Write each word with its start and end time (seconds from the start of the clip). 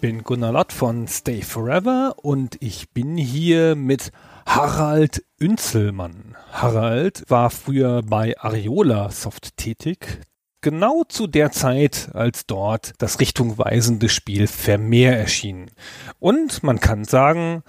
Bin 0.00 0.22
Gunnar 0.22 0.52
Lott 0.52 0.72
von 0.72 1.06
Stay 1.06 1.42
Forever 1.42 2.14
und 2.16 2.56
ich 2.60 2.90
bin 2.90 3.18
hier 3.18 3.74
mit 3.76 4.12
HaraldÜnzelmann. 4.46 6.36
Harald 6.52 7.24
war 7.28 7.50
früher 7.50 8.02
bei 8.02 8.34
Ariola 8.38 9.10
Soft 9.10 9.58
tätig, 9.58 10.22
genau 10.62 11.04
zu 11.04 11.26
der 11.26 11.50
Zeit, 11.50 12.10
als 12.14 12.46
dort 12.46 12.92
das 12.96 13.20
richtungweisende 13.20 14.08
Spiel 14.08 14.46
Vermeer 14.46 15.18
erschien. 15.18 15.70
Und 16.18 16.62
man 16.62 16.80
kann 16.80 17.04
sagen, 17.04 17.62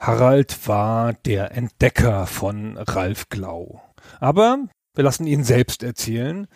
Harald 0.00 0.66
war 0.66 1.12
der 1.12 1.52
Entdecker 1.52 2.26
von 2.26 2.78
Ralf 2.78 3.28
Glau. 3.28 3.80
Aber 4.18 4.58
wir 4.94 5.04
lassen 5.04 5.26
ihn 5.28 5.44
selbst 5.44 5.84
erzählen. 5.84 6.48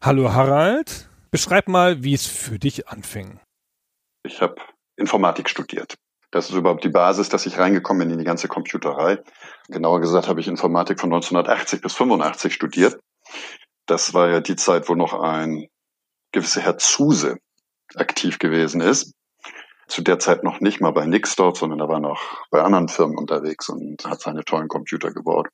Hallo 0.00 0.32
Harald, 0.32 1.08
beschreib 1.32 1.66
mal, 1.66 2.04
wie 2.04 2.14
es 2.14 2.26
für 2.26 2.60
dich 2.60 2.86
anfing. 2.88 3.40
Ich 4.24 4.42
habe 4.42 4.56
Informatik 4.98 5.48
studiert. 5.48 5.94
Das 6.30 6.50
ist 6.50 6.56
überhaupt 6.56 6.84
die 6.84 6.90
Basis, 6.90 7.28
dass 7.30 7.46
ich 7.46 7.58
reingekommen 7.58 8.06
bin 8.06 8.10
in 8.12 8.18
die 8.18 8.24
ganze 8.24 8.48
Computerei. 8.48 9.18
Genauer 9.68 10.00
gesagt 10.00 10.28
habe 10.28 10.40
ich 10.40 10.48
Informatik 10.48 11.00
von 11.00 11.12
1980 11.12 11.80
bis 11.80 11.94
85 11.94 12.52
studiert. 12.52 12.98
Das 13.86 14.12
war 14.12 14.28
ja 14.28 14.40
die 14.40 14.56
Zeit, 14.56 14.88
wo 14.88 14.94
noch 14.94 15.14
ein 15.14 15.68
gewisser 16.32 16.60
Herr 16.60 16.76
Zuse 16.76 17.38
aktiv 17.94 18.38
gewesen 18.38 18.82
ist. 18.82 19.14
Zu 19.86 20.02
der 20.02 20.18
Zeit 20.18 20.44
noch 20.44 20.60
nicht 20.60 20.82
mal 20.82 20.90
bei 20.90 21.06
Nixdorf, 21.06 21.58
sondern 21.58 21.80
er 21.80 21.88
war 21.88 22.00
noch 22.00 22.44
bei 22.50 22.60
anderen 22.60 22.88
Firmen 22.88 23.16
unterwegs 23.16 23.70
und 23.70 24.04
hat 24.04 24.20
seine 24.20 24.44
tollen 24.44 24.68
Computer 24.68 25.12
gebaut. 25.12 25.48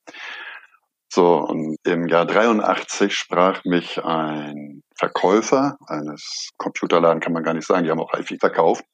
So, 1.09 1.37
und 1.37 1.77
im 1.85 2.09
Jahr 2.09 2.27
83 2.27 3.15
sprach 3.15 3.63
mich 3.65 4.05
ein 4.05 4.83
Verkäufer 4.97 5.77
eines 5.87 6.51
Computerladen, 6.57 7.21
kann 7.21 7.33
man 7.33 7.45
gar 7.45 7.55
nicht 7.55 7.69
sagen, 7.69 7.85
die 7.85 7.91
haben 7.93 8.01
auch 8.01 8.13
HiFi 8.13 8.39
verkauft, 8.39 8.85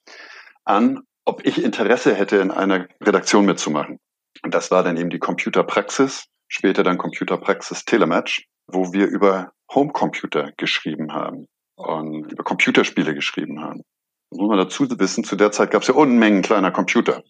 an, 0.70 1.00
ob 1.24 1.44
ich 1.44 1.62
Interesse 1.62 2.14
hätte, 2.14 2.36
in 2.36 2.50
einer 2.50 2.86
Redaktion 3.02 3.44
mitzumachen. 3.44 3.98
Und 4.42 4.54
das 4.54 4.70
war 4.70 4.82
dann 4.82 4.96
eben 4.96 5.10
die 5.10 5.18
Computerpraxis, 5.18 6.26
später 6.48 6.82
dann 6.82 6.98
Computerpraxis 6.98 7.84
Telematch, 7.84 8.46
wo 8.66 8.92
wir 8.92 9.06
über 9.06 9.52
Homecomputer 9.72 10.52
geschrieben 10.56 11.12
haben 11.12 11.46
und 11.76 12.32
über 12.32 12.44
Computerspiele 12.44 13.14
geschrieben 13.14 13.60
haben. 13.60 13.82
Das 14.30 14.38
muss 14.38 14.48
man 14.48 14.58
dazu 14.58 14.86
wissen, 14.98 15.24
zu 15.24 15.36
der 15.36 15.52
Zeit 15.52 15.70
gab 15.70 15.82
es 15.82 15.88
ja 15.88 15.94
Unmengen 15.94 16.42
kleiner 16.42 16.70
Computer. 16.70 17.22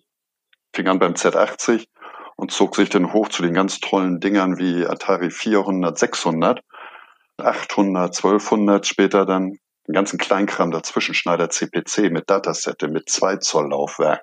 Fing 0.74 0.86
an 0.86 0.98
beim 0.98 1.14
Z80 1.14 1.86
und 2.36 2.52
zog 2.52 2.76
sich 2.76 2.90
dann 2.90 3.12
hoch 3.12 3.28
zu 3.28 3.42
den 3.42 3.54
ganz 3.54 3.80
tollen 3.80 4.20
Dingern 4.20 4.58
wie 4.58 4.86
Atari 4.86 5.30
400, 5.30 5.98
600, 5.98 6.60
800, 7.38 8.16
1200, 8.16 8.86
später 8.86 9.24
dann 9.24 9.56
den 9.90 9.94
ganzen 9.94 10.18
Kleinkram 10.18 10.70
dazwischen, 10.70 11.14
Schneider 11.14 11.50
CPC 11.50 12.12
mit 12.12 12.30
Datasette, 12.30 12.86
mit 12.86 13.10
2 13.10 13.38
Zoll 13.38 13.70
Laufwerk, 13.70 14.22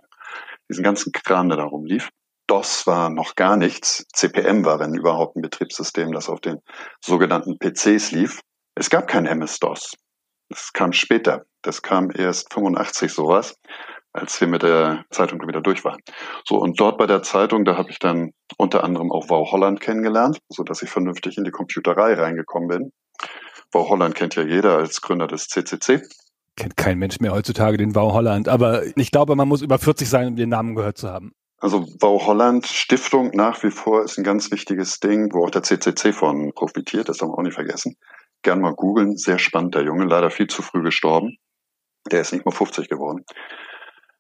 diesen 0.70 0.82
ganzen 0.82 1.12
Kram, 1.12 1.50
der 1.50 1.58
da 1.58 1.66
rumlief. 1.66 2.10
DOS 2.48 2.88
war 2.88 3.10
noch 3.10 3.36
gar 3.36 3.58
nichts. 3.58 4.06
CPM 4.14 4.64
war, 4.64 4.80
wenn 4.80 4.96
überhaupt, 4.96 5.36
ein 5.36 5.42
Betriebssystem, 5.42 6.14
das 6.14 6.30
auf 6.30 6.40
den 6.40 6.60
sogenannten 7.04 7.58
PCs 7.60 8.12
lief. 8.12 8.40
Es 8.76 8.90
gab 8.90 9.10
kein 9.10 9.26
MS-DOS. 9.26 9.96
Das 10.48 10.72
kam 10.72 10.94
später. 10.94 11.44
Das 11.64 11.82
kam 11.82 12.12
erst 12.16 12.54
85 12.54 13.12
sowas 13.12 13.56
als 14.18 14.42
wir 14.42 14.48
mit 14.48 14.64
der 14.64 15.06
Zeitung 15.12 15.40
wieder 15.48 15.62
durch 15.62 15.86
waren. 15.86 16.00
So, 16.44 16.58
und 16.58 16.80
dort 16.80 16.98
bei 16.98 17.06
der 17.06 17.22
Zeitung, 17.22 17.66
da 17.66 17.78
habe 17.78 17.92
ich 17.92 18.00
dann 18.00 18.32
unter 18.58 18.84
anderem 18.84 19.12
auch 19.12 19.30
Wow 19.30 19.52
Holland 19.52 19.80
kennengelernt, 19.80 20.40
so 20.50 20.64
dass 20.64 20.82
ich 20.82 20.90
vernünftig 20.90 21.38
in 21.38 21.44
die 21.44 21.52
Computerei 21.52 22.16
reingekommen 22.16 22.68
bin. 22.68 22.92
Wow 23.72 23.90
Holland 23.90 24.16
kennt 24.16 24.36
ja 24.36 24.44
jeder 24.44 24.78
als 24.78 25.02
Gründer 25.02 25.28
des 25.28 25.48
CCC. 25.48 26.02
Kennt 26.56 26.78
kein 26.78 26.98
Mensch 26.98 27.20
mehr 27.20 27.34
heutzutage 27.34 27.78
den 27.78 27.94
Wow 27.96 28.14
Holland, 28.14 28.48
aber 28.48 28.84
ich 28.98 29.12
glaube, 29.12 29.36
man 29.36 29.48
muss 29.48 29.62
über 29.62 29.78
40 29.78 30.10
sein, 30.10 30.28
um 30.28 30.36
den 30.36 30.50
Namen 30.50 30.76
gehört 30.76 30.98
zu 30.98 31.10
haben. 31.10 31.34
Also 31.60 31.88
Wow 32.00 32.26
Holland 32.26 32.68
Stiftung 32.68 33.32
nach 33.34 33.64
wie 33.64 33.72
vor 33.72 34.04
ist 34.04 34.18
ein 34.18 34.24
ganz 34.24 34.52
wichtiges 34.52 35.00
Ding, 35.00 35.34
wo 35.34 35.46
auch 35.46 35.50
der 35.50 35.64
CCC 35.64 36.14
von 36.14 36.52
profitiert, 36.54 37.10
das 37.10 37.18
darf 37.18 37.30
man 37.30 37.38
auch 37.38 37.44
nicht 37.44 37.56
vergessen. 37.56 37.96
Gern 38.44 38.62
mal 38.62 38.74
googeln, 38.74 39.18
sehr 39.18 39.40
spannend, 39.40 39.76
der 39.76 39.84
Junge, 39.84 40.06
leider 40.06 40.30
viel 40.30 40.48
zu 40.48 40.62
früh 40.62 40.84
gestorben. 40.84 41.38
Der 42.12 42.22
ist 42.22 42.32
nicht 42.32 42.46
mal 42.46 42.52
50 42.52 42.90
geworden. 42.90 43.26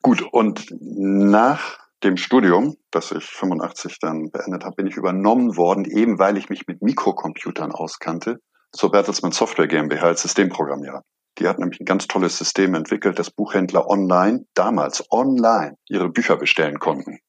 Gut, 0.01 0.21
und 0.31 0.65
nach 0.79 1.77
dem 2.03 2.17
Studium, 2.17 2.75
das 2.91 3.11
ich 3.11 3.23
85 3.23 3.99
dann 3.99 4.29
beendet 4.31 4.63
habe, 4.63 4.75
bin 4.75 4.87
ich 4.87 4.97
übernommen 4.97 5.57
worden, 5.57 5.85
eben 5.85 6.19
weil 6.19 6.37
ich 6.37 6.49
mich 6.49 6.67
mit 6.67 6.81
Mikrocomputern 6.81 7.71
auskannte, 7.71 8.39
zur 8.71 8.91
Bertelsmann 8.91 9.31
Software 9.31 9.67
GmbH 9.67 10.07
als 10.07 10.21
Systemprogrammierer. 10.21 11.03
Die 11.39 11.47
hat 11.47 11.59
nämlich 11.59 11.79
ein 11.79 11.85
ganz 11.85 12.07
tolles 12.07 12.37
System 12.37 12.73
entwickelt, 12.73 13.19
dass 13.19 13.29
Buchhändler 13.29 13.87
online, 13.87 14.45
damals 14.53 15.03
online, 15.11 15.75
ihre 15.87 16.09
Bücher 16.09 16.35
bestellen 16.35 16.79
konnten. 16.79 17.11
Mit 17.11 17.21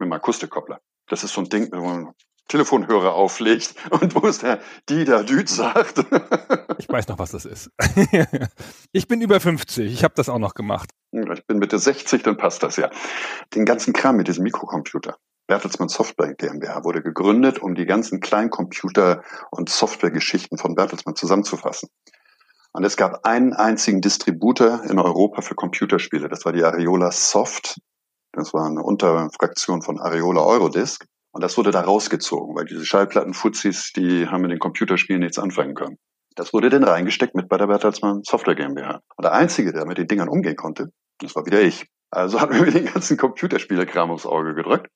einem 0.00 0.12
Akustikkoppler. 0.12 0.80
Das 1.08 1.22
ist 1.22 1.32
so 1.32 1.42
ein 1.42 1.48
Ding, 1.48 1.68
wo 1.72 1.80
man 1.80 2.12
Telefonhörer 2.48 3.14
auflegt 3.14 3.74
und 3.90 4.14
wo 4.14 4.26
es 4.26 4.38
der 4.38 4.60
Dieter 4.88 5.24
Düt 5.24 5.48
sagt. 5.48 5.98
ich 6.78 6.88
weiß 6.88 7.08
noch, 7.08 7.18
was 7.18 7.30
das 7.30 7.44
ist. 7.44 7.70
ich 8.92 9.08
bin 9.08 9.20
über 9.20 9.40
50, 9.40 9.92
ich 9.92 10.04
habe 10.04 10.14
das 10.16 10.28
auch 10.28 10.38
noch 10.38 10.54
gemacht. 10.54 10.90
Ich 11.12 11.46
bin 11.46 11.58
Mitte 11.58 11.78
60, 11.78 12.22
dann 12.22 12.36
passt 12.36 12.62
das 12.62 12.76
ja. 12.76 12.90
Den 13.54 13.64
ganzen 13.64 13.92
Kram 13.92 14.16
mit 14.16 14.28
diesem 14.28 14.44
Mikrocomputer. 14.44 15.16
Bertelsmann 15.52 15.90
Software 15.90 16.32
GmbH 16.32 16.82
wurde 16.82 17.02
gegründet, 17.02 17.58
um 17.58 17.74
die 17.74 17.84
ganzen 17.84 18.20
Kleincomputer- 18.20 19.22
und 19.50 19.68
Softwaregeschichten 19.68 20.56
von 20.56 20.74
Bertelsmann 20.74 21.14
zusammenzufassen. 21.14 21.90
Und 22.72 22.84
es 22.84 22.96
gab 22.96 23.26
einen 23.26 23.52
einzigen 23.52 24.00
Distributor 24.00 24.82
in 24.84 24.98
Europa 24.98 25.42
für 25.42 25.54
Computerspiele. 25.54 26.30
Das 26.30 26.46
war 26.46 26.54
die 26.54 26.64
Ariola 26.64 27.12
Soft. 27.12 27.78
Das 28.32 28.54
war 28.54 28.64
eine 28.64 28.82
Unterfraktion 28.82 29.82
von 29.82 30.00
Ariola 30.00 30.40
Eurodisk. 30.40 31.04
Und 31.32 31.44
das 31.44 31.58
wurde 31.58 31.70
da 31.70 31.82
rausgezogen, 31.82 32.56
weil 32.56 32.64
diese 32.64 32.86
Schallplattenfuzis, 32.86 33.92
die 33.94 34.28
haben 34.28 34.40
mit 34.40 34.52
den 34.52 34.58
Computerspielen 34.58 35.20
nichts 35.20 35.38
anfangen 35.38 35.74
können. 35.74 35.98
Das 36.34 36.54
wurde 36.54 36.70
dann 36.70 36.84
reingesteckt 36.84 37.34
mit 37.34 37.50
bei 37.50 37.58
der 37.58 37.66
Bertelsmann 37.66 38.22
Software 38.22 38.54
GmbH. 38.54 39.02
Und 39.16 39.22
der 39.22 39.34
Einzige, 39.34 39.74
der 39.74 39.84
mit 39.84 39.98
den 39.98 40.08
Dingern 40.08 40.30
umgehen 40.30 40.56
konnte, 40.56 40.92
das 41.18 41.36
war 41.36 41.44
wieder 41.44 41.60
ich. 41.60 41.90
Also 42.10 42.40
hat 42.40 42.52
mir 42.52 42.70
den 42.70 42.86
ganzen 42.86 43.16
Computerspielekram 43.18 44.10
aufs 44.10 44.24
Auge 44.24 44.54
gedrückt. 44.54 44.88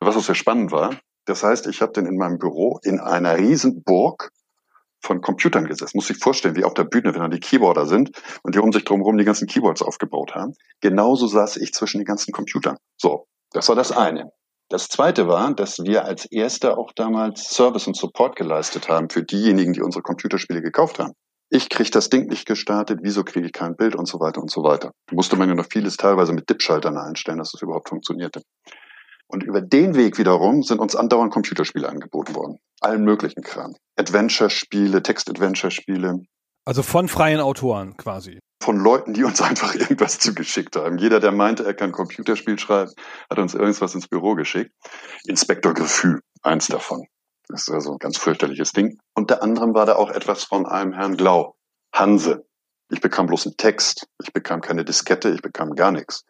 Was 0.00 0.16
auch 0.16 0.22
sehr 0.22 0.34
spannend 0.34 0.70
war. 0.72 0.96
Das 1.24 1.42
heißt, 1.42 1.66
ich 1.66 1.82
habe 1.82 1.92
dann 1.92 2.06
in 2.06 2.16
meinem 2.16 2.38
Büro 2.38 2.78
in 2.82 3.00
einer 3.00 3.36
riesen 3.36 3.82
Burg 3.82 4.30
von 5.00 5.20
Computern 5.20 5.66
gesessen. 5.66 5.96
Muss 5.96 6.06
sich 6.06 6.18
vorstellen, 6.18 6.56
wie 6.56 6.64
auf 6.64 6.74
der 6.74 6.84
Bühne, 6.84 7.14
wenn 7.14 7.20
dann 7.20 7.30
die 7.30 7.40
Keyboarder 7.40 7.86
sind 7.86 8.10
und 8.42 8.54
die 8.54 8.58
um 8.58 8.72
sich 8.72 8.84
drumherum 8.84 9.18
die 9.18 9.24
ganzen 9.24 9.46
Keyboards 9.46 9.82
aufgebaut 9.82 10.34
haben. 10.34 10.54
Genauso 10.80 11.26
saß 11.26 11.56
ich 11.58 11.72
zwischen 11.72 11.98
den 11.98 12.06
ganzen 12.06 12.32
Computern. 12.32 12.76
So, 12.96 13.26
das 13.52 13.68
war 13.68 13.76
das 13.76 13.92
eine. 13.92 14.32
Das 14.70 14.88
zweite 14.88 15.28
war, 15.28 15.54
dass 15.54 15.78
wir 15.78 16.04
als 16.04 16.26
Erster 16.26 16.76
auch 16.76 16.92
damals 16.92 17.44
Service 17.48 17.86
und 17.86 17.96
Support 17.96 18.36
geleistet 18.36 18.88
haben 18.88 19.08
für 19.08 19.22
diejenigen, 19.22 19.72
die 19.72 19.80
unsere 19.80 20.02
Computerspiele 20.02 20.60
gekauft 20.60 20.98
haben. 20.98 21.14
Ich 21.50 21.70
kriege 21.70 21.90
das 21.90 22.10
Ding 22.10 22.26
nicht 22.26 22.46
gestartet, 22.46 23.00
wieso 23.02 23.24
kriege 23.24 23.46
ich 23.46 23.52
kein 23.52 23.76
Bild 23.76 23.96
und 23.96 24.06
so 24.06 24.20
weiter 24.20 24.42
und 24.42 24.50
so 24.50 24.62
weiter. 24.62 24.92
Da 25.06 25.14
musste 25.14 25.36
man 25.36 25.48
ja 25.48 25.54
noch 25.54 25.68
vieles 25.70 25.96
teilweise 25.96 26.34
mit 26.34 26.50
Dip-Schaltern 26.50 26.98
einstellen, 26.98 27.38
dass 27.38 27.54
es 27.54 27.62
überhaupt 27.62 27.88
funktionierte. 27.88 28.42
Und 29.28 29.42
über 29.42 29.60
den 29.60 29.94
Weg 29.94 30.18
wiederum 30.18 30.62
sind 30.62 30.80
uns 30.80 30.96
andauernd 30.96 31.32
Computerspiele 31.32 31.88
angeboten 31.88 32.34
worden. 32.34 32.58
Allen 32.80 33.04
möglichen 33.04 33.42
Kram. 33.42 33.76
Adventure-Spiele, 33.96 35.02
Text-Adventure-Spiele. 35.02 36.22
Also 36.64 36.82
von 36.82 37.08
freien 37.08 37.40
Autoren 37.40 37.96
quasi 37.96 38.38
von 38.68 38.76
Leuten, 38.76 39.14
die 39.14 39.24
uns 39.24 39.40
einfach 39.50 39.74
irgendwas 39.74 40.18
zugeschickt 40.18 40.76
haben. 40.76 40.98
Jeder, 40.98 41.20
der 41.20 41.32
meinte, 41.32 41.64
er 41.64 41.72
kann 41.72 41.90
Computerspiel 41.90 42.58
schreiben, 42.58 42.92
hat 43.30 43.38
uns 43.38 43.54
irgendwas 43.54 43.94
ins 43.94 44.08
Büro 44.08 44.34
geschickt. 44.34 44.72
Inspektor 45.24 45.72
Gefühl, 45.72 46.20
eins 46.42 46.66
davon. 46.66 47.06
Das 47.48 47.62
ist 47.62 47.70
also 47.70 47.92
ein 47.92 47.98
ganz 47.98 48.18
fürchterliches 48.18 48.72
Ding. 48.72 48.98
Unter 49.14 49.42
anderem 49.42 49.72
war 49.72 49.86
da 49.86 49.96
auch 49.96 50.10
etwas 50.10 50.44
von 50.44 50.66
einem 50.66 50.92
Herrn 50.92 51.16
Glau, 51.16 51.54
Hanse. 51.94 52.44
Ich 52.90 53.00
bekam 53.00 53.26
bloß 53.26 53.46
einen 53.46 53.56
Text. 53.56 54.06
Ich 54.22 54.34
bekam 54.34 54.60
keine 54.60 54.84
Diskette, 54.84 55.30
ich 55.30 55.40
bekam 55.40 55.74
gar 55.74 55.90
nichts. 55.90 56.24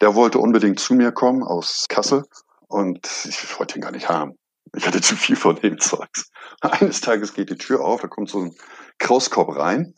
Der 0.00 0.14
wollte 0.14 0.38
unbedingt 0.38 0.78
zu 0.78 0.94
mir 0.94 1.10
kommen 1.10 1.42
aus 1.42 1.86
Kassel 1.88 2.22
und 2.70 3.06
ich 3.24 3.58
wollte 3.58 3.76
ihn 3.76 3.82
gar 3.82 3.90
nicht 3.90 4.08
haben. 4.08 4.36
Ich 4.76 4.86
hatte 4.86 5.00
zu 5.00 5.16
viel 5.16 5.36
von 5.36 5.56
dem 5.56 5.78
Zeugs. 5.78 6.30
Eines 6.60 7.00
Tages 7.00 7.34
geht 7.34 7.50
die 7.50 7.58
Tür 7.58 7.84
auf, 7.84 8.00
da 8.00 8.08
kommt 8.08 8.30
so 8.30 8.38
ein 8.40 8.54
Krauskorb 8.98 9.56
rein 9.56 9.94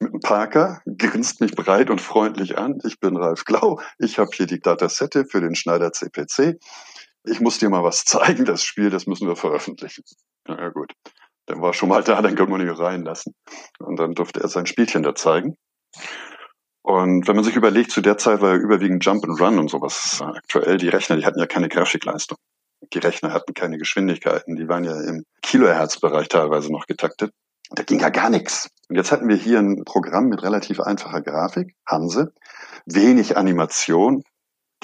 mit 0.00 0.12
einem 0.12 0.20
Parker, 0.20 0.82
grinst 0.96 1.40
mich 1.40 1.52
breit 1.52 1.90
und 1.90 2.00
freundlich 2.00 2.58
an. 2.58 2.78
Ich 2.84 3.00
bin 3.00 3.16
Ralf 3.16 3.44
Glau. 3.44 3.80
Ich 3.98 4.18
habe 4.18 4.30
hier 4.32 4.46
die 4.46 4.60
Datasette 4.60 5.24
für 5.24 5.40
den 5.40 5.54
Schneider 5.54 5.92
CPC. 5.92 6.58
ich 7.24 7.40
muss 7.40 7.58
dir 7.58 7.68
mal 7.68 7.82
was 7.82 8.04
zeigen, 8.04 8.44
das 8.44 8.62
Spiel, 8.62 8.90
das 8.90 9.06
müssen 9.06 9.26
wir 9.26 9.36
veröffentlichen. 9.36 10.04
Na 10.46 10.58
ja, 10.60 10.68
gut. 10.68 10.92
Dann 11.46 11.62
war 11.62 11.72
schon 11.72 11.88
mal 11.88 12.04
da, 12.04 12.20
dann 12.20 12.36
können 12.36 12.52
wir 12.52 12.60
ihn 12.60 12.68
reinlassen. 12.68 13.34
Und 13.78 13.98
dann 13.98 14.14
durfte 14.14 14.40
er 14.40 14.48
sein 14.48 14.66
Spielchen 14.66 15.02
da 15.02 15.14
zeigen. 15.14 15.56
Und 16.82 17.28
wenn 17.28 17.36
man 17.36 17.44
sich 17.44 17.56
überlegt, 17.56 17.90
zu 17.90 18.00
der 18.00 18.18
Zeit 18.18 18.40
war 18.40 18.54
ja 18.54 18.56
überwiegend 18.56 19.04
Jump 19.04 19.24
and 19.24 19.40
Run 19.40 19.58
und 19.58 19.68
sowas 19.68 20.22
aktuell. 20.22 20.78
Die 20.78 20.88
Rechner, 20.88 21.16
die 21.16 21.26
hatten 21.26 21.38
ja 21.38 21.46
keine 21.46 21.68
Grafikleistung. 21.68 22.38
Die 22.92 22.98
Rechner 22.98 23.32
hatten 23.32 23.54
keine 23.54 23.78
Geschwindigkeiten. 23.78 24.56
Die 24.56 24.68
waren 24.68 24.84
ja 24.84 24.98
im 25.02 25.24
Kilohertz-Bereich 25.42 26.28
teilweise 26.28 26.72
noch 26.72 26.86
getaktet. 26.86 27.32
Da 27.70 27.82
ging 27.82 28.00
ja 28.00 28.08
gar 28.08 28.30
nichts. 28.30 28.68
Und 28.88 28.96
jetzt 28.96 29.12
hatten 29.12 29.28
wir 29.28 29.36
hier 29.36 29.58
ein 29.58 29.84
Programm 29.84 30.28
mit 30.28 30.42
relativ 30.42 30.80
einfacher 30.80 31.20
Grafik, 31.20 31.74
Hanse, 31.86 32.32
wenig 32.86 33.36
Animation. 33.36 34.22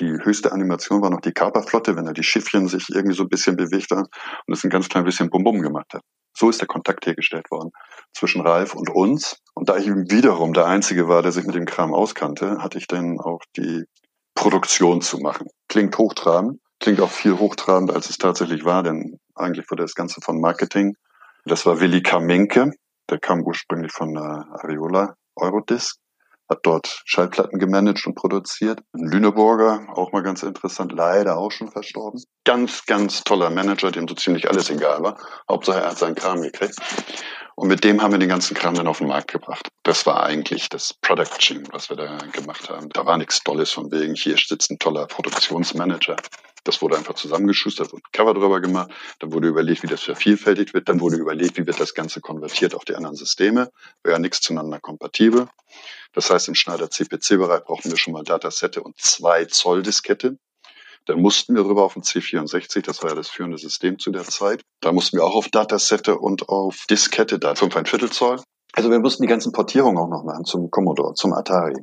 Die 0.01 0.11
höchste 0.11 0.53
Animation 0.53 1.01
war 1.01 1.11
noch 1.11 1.21
die 1.21 1.33
Kaperflotte, 1.33 1.97
wenn 1.97 2.07
er 2.07 2.13
die 2.13 2.25
Schiffchen 2.25 2.69
sich 2.69 2.89
irgendwie 2.91 3.17
so 3.17 3.23
ein 3.23 3.29
bisschen 3.29 3.57
bewegt 3.57 3.91
haben 3.93 4.09
und 4.47 4.55
es 4.55 4.65
ein 4.65 4.71
ganz 4.71 4.89
klein 4.89 5.05
bisschen 5.05 5.31
Bum-Bum 5.31 5.63
gemacht 5.63 5.95
hat. 5.95 6.03
So 6.37 6.51
ist 6.51 6.61
der 6.61 6.69
Kontakt 6.69 7.07
hergestellt 7.07 7.51
worden 7.51 7.71
zwischen 8.13 8.43
Ralf 8.43 8.75
und 8.75 8.91
uns. 8.91 9.41
Und 9.55 9.69
da 9.69 9.77
ich 9.77 9.87
wiederum 9.87 10.53
der 10.53 10.67
Einzige 10.67 11.09
war, 11.09 11.23
der 11.23 11.33
sich 11.33 11.47
mit 11.47 11.55
dem 11.55 11.65
Kram 11.65 11.95
auskannte, 11.95 12.59
hatte 12.59 12.79
ich 12.79 12.87
dann 12.87 13.21
auch 13.21 13.41
die 13.57 13.85
Produktion 14.35 15.01
zu 15.01 15.19
machen. 15.19 15.49
Klingt 15.69 15.97
hochtrabend, 15.97 16.61
klingt 16.81 17.01
auch 17.01 17.11
viel 17.11 17.39
hochtrabender, 17.39 17.95
als 17.95 18.11
es 18.11 18.19
tatsächlich 18.19 18.65
war, 18.65 18.83
denn 18.83 19.19
eigentlich 19.35 19.71
wurde 19.71 19.83
das 19.85 19.95
Ganze 19.95 20.21
von 20.21 20.41
Marketing. 20.41 20.97
Das 21.45 21.67
war 21.67 21.81
Willi 21.81 22.03
Kamenke, 22.03 22.73
der 23.09 23.19
kam 23.19 23.43
ursprünglich 23.43 23.93
von 23.93 24.17
Ariola 24.17 25.15
Eurodisc 25.37 25.97
hat 26.49 26.61
dort 26.63 27.03
Schallplatten 27.05 27.59
gemanagt 27.59 28.07
und 28.07 28.15
produziert. 28.15 28.81
Lüneburger, 28.93 29.87
auch 29.95 30.13
mal 30.13 30.23
ganz 30.23 30.43
interessant, 30.43 30.93
leider 30.93 31.39
auch 31.39 31.51
schon 31.51 31.71
verstorben. 31.71 32.23
Ganz, 32.45 32.85
ganz 32.87 33.23
toller 33.25 33.51
Manager, 33.51 33.91
dem 33.91 34.07
so 34.07 34.15
ziemlich 34.15 34.49
alles 34.49 34.71
egal 34.71 35.03
war. 35.03 35.17
Hauptsache 35.49 35.81
er 35.81 35.91
hat 35.91 35.99
seinen 35.99 36.15
Kram 36.15 36.43
gekriegt. 36.43 36.77
Und 37.57 37.69
mit 37.69 37.85
dem 37.85 38.03
haben 38.03 38.13
wir 38.13 38.19
den 38.19 38.29
ganzen 38.29 38.55
Kram 38.55 38.75
dann 38.75 38.89
auf 38.89 38.99
den 38.99 39.07
Markt 39.07 39.31
gebracht. 39.31 39.69
Das 39.85 40.07
war 40.07 40.25
eigentlich 40.25 40.69
das 40.69 40.93
Production, 40.93 41.63
was 41.71 41.89
wir 41.89 41.97
da 41.97 42.19
gemacht 42.33 42.69
haben. 42.69 42.89
Da 42.91 43.07
war 43.07 43.17
nichts 43.17 43.43
Tolles 43.45 43.71
von 43.71 43.93
wegen, 43.93 44.15
hier 44.15 44.37
sitzt 44.37 44.71
ein 44.71 44.79
toller 44.79 45.07
Produktionsmanager. 45.07 46.17
Das 46.65 46.81
wurde 46.81 46.97
einfach 46.97 47.15
zusammengeschustert, 47.15 47.93
wurde 47.93 48.03
ein 48.03 48.13
Cover 48.13 48.35
drüber 48.35 48.61
gemacht, 48.61 48.91
dann 49.19 49.33
wurde 49.33 49.49
überlegt, 49.49 49.83
wie 49.83 49.87
das 49.87 50.03
vervielfältigt 50.03 50.75
wird, 50.75 50.89
dann 50.89 51.01
wurde 51.01 51.17
überlegt, 51.17 51.59
wie 51.59 51.67
wird 51.67 51.79
das 51.79 51.95
Ganze 51.95 52.21
konvertiert 52.21 52.75
auf 52.75 52.85
die 52.85 52.95
anderen 52.95 53.17
Systeme, 53.17 53.71
wäre 54.03 54.15
ja 54.15 54.19
nichts 54.19 54.41
zueinander 54.41 54.81
kompatibel. 54.81 55.47
Das 56.15 56.31
heißt, 56.31 56.49
im 56.49 56.55
Schneider 56.55 56.91
CPC-Bereich 56.91 57.65
brauchten 57.65 57.91
wir 57.91 57.99
schon 57.99 58.15
mal 58.15 58.25
Datasette 58.25 58.83
und 58.83 58.99
zwei 58.99 59.45
Zoll 59.45 59.83
Diskette. 59.83 60.39
Dann 61.07 61.21
mussten 61.21 61.55
wir 61.55 61.67
rüber 61.67 61.85
auf 61.85 61.95
den 61.95 62.03
C64, 62.03 62.83
das 62.83 63.03
war 63.03 63.11
ja 63.11 63.17
das 63.17 63.29
führende 63.29 63.59
System 63.59 63.99
zu 63.99 64.11
der 64.11 64.25
Zeit. 64.25 64.63
Da 64.81 64.93
mussten 64.93 65.19
wir 65.19 65.25
auch 65.25 65.35
auf 65.35 65.49
Datasette 65.49 66.19
und 66.19 66.49
auf 66.49 66.87
Diskette, 66.89 67.39
da 67.39 67.55
5 67.55 67.89
Viertel 67.89 68.11
Zoll. 68.11 68.41
Also 68.73 68.91
wir 68.91 68.99
mussten 69.01 69.23
die 69.23 69.29
ganzen 69.29 69.53
Portierungen 69.53 69.99
auch 69.99 70.09
noch 70.09 70.25
machen 70.25 70.45
zum 70.45 70.71
Commodore, 70.71 71.15
zum 71.15 71.35
Atari 71.35 71.75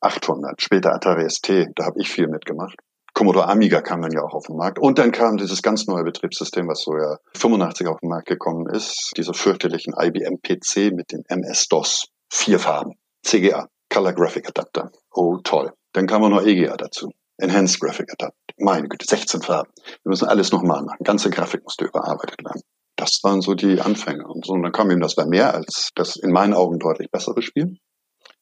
800, 0.00 0.62
später 0.62 0.94
Atari 0.94 1.28
ST, 1.28 1.68
da 1.74 1.84
habe 1.84 2.00
ich 2.00 2.08
viel 2.08 2.26
mitgemacht. 2.26 2.76
Commodore 3.20 3.48
Amiga 3.48 3.82
kam 3.82 4.00
dann 4.00 4.12
ja 4.12 4.22
auch 4.22 4.32
auf 4.32 4.46
den 4.46 4.56
Markt. 4.56 4.78
Und 4.78 4.98
dann 4.98 5.12
kam 5.12 5.36
dieses 5.36 5.60
ganz 5.60 5.86
neue 5.86 6.04
Betriebssystem, 6.04 6.66
was 6.68 6.80
so 6.80 6.96
ja 6.96 7.18
85 7.36 7.86
auf 7.86 8.00
den 8.00 8.08
Markt 8.08 8.26
gekommen 8.26 8.66
ist, 8.66 9.12
dieser 9.14 9.34
fürchterlichen 9.34 9.92
IBM 9.94 10.40
PC 10.40 10.90
mit 10.96 11.12
dem 11.12 11.24
MS-DOS. 11.28 12.06
Vier 12.32 12.58
Farben. 12.58 12.94
CGA. 13.22 13.68
Color 13.90 14.14
Graphic 14.14 14.48
Adapter. 14.48 14.90
Oh, 15.12 15.36
toll. 15.44 15.70
Dann 15.92 16.06
kam 16.06 16.24
auch 16.24 16.30
noch 16.30 16.46
EGA 16.46 16.78
dazu. 16.78 17.10
Enhanced 17.36 17.78
Graphic 17.78 18.10
Adapter. 18.10 18.54
Meine 18.56 18.88
Güte, 18.88 19.04
16 19.04 19.42
Farben. 19.42 19.70
Wir 20.02 20.08
müssen 20.08 20.26
alles 20.26 20.50
nochmal 20.50 20.82
machen. 20.82 21.04
Ganze 21.04 21.28
Grafik 21.28 21.62
musste 21.62 21.84
überarbeitet 21.84 22.42
werden. 22.42 22.62
Das 22.96 23.20
waren 23.22 23.42
so 23.42 23.52
die 23.52 23.82
Anfänge. 23.82 24.26
Und 24.26 24.46
so, 24.46 24.54
und 24.54 24.62
dann 24.62 24.72
kam 24.72 24.90
ihm 24.90 25.00
das 25.00 25.14
bei 25.14 25.26
mehr 25.26 25.52
als 25.52 25.90
das 25.94 26.16
in 26.16 26.32
meinen 26.32 26.54
Augen 26.54 26.78
deutlich 26.78 27.10
bessere 27.10 27.42
Spiel 27.42 27.76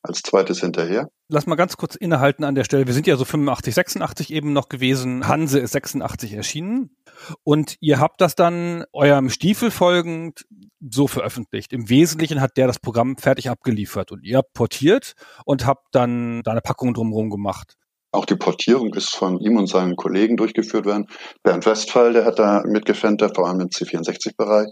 als 0.09 0.23
zweites 0.23 0.61
hinterher. 0.61 1.09
Lass 1.29 1.47
mal 1.47 1.57
ganz 1.57 1.77
kurz 1.77 1.95
innehalten 1.95 2.45
an 2.45 2.55
der 2.55 2.65
Stelle. 2.65 2.87
Wir 2.87 2.95
sind 2.95 3.07
ja 3.07 3.17
so 3.17 3.25
85, 3.25 3.75
86 3.75 4.33
eben 4.33 4.53
noch 4.53 4.69
gewesen. 4.69 5.29
Hanse 5.29 5.59
ist 5.59 5.73
86 5.73 6.33
erschienen. 6.33 6.97
Und 7.45 7.77
ihr 7.81 8.01
habt 8.01 8.21
das 8.21 8.35
dann 8.35 8.85
eurem 8.93 9.29
Stiefel 9.31 9.71
folgend 9.71 10.47
so 10.81 11.07
veröffentlicht. 11.07 11.73
Im 11.73 11.89
Wesentlichen 11.89 12.41
hat 12.41 12.57
der 12.57 12.67
das 12.67 12.79
Programm 12.79 13.17
fertig 13.19 13.51
abgeliefert 13.51 14.13
und 14.13 14.25
ihr 14.25 14.39
habt 14.39 14.53
portiert 14.55 15.15
und 15.45 15.67
habt 15.67 15.89
dann 15.93 16.43
da 16.43 16.53
eine 16.53 16.61
Packung 16.61 16.95
drumherum 16.95 17.31
gemacht. 17.31 17.75
Auch 18.11 18.25
die 18.25 18.37
Portierung 18.37 18.95
ist 18.95 19.15
von 19.15 19.39
ihm 19.39 19.59
und 19.59 19.67
seinen 19.67 19.97
Kollegen 19.97 20.37
durchgeführt 20.37 20.87
worden. 20.87 21.07
Bernd 21.43 21.67
Westphal, 21.67 22.15
der 22.15 22.25
hat 22.25 22.39
da 22.39 22.63
mitgefendet, 22.67 23.35
vor 23.37 23.47
allem 23.47 23.61
im 23.61 23.69
C64-Bereich. 23.69 24.69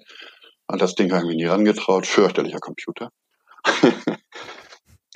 An 0.69 0.79
das 0.79 0.95
Ding 0.95 1.13
habe 1.13 1.29
ich 1.31 1.37
nie 1.37 1.45
rangetraut. 1.45 2.07
Fürchterlicher 2.07 2.61
Computer. 2.61 3.11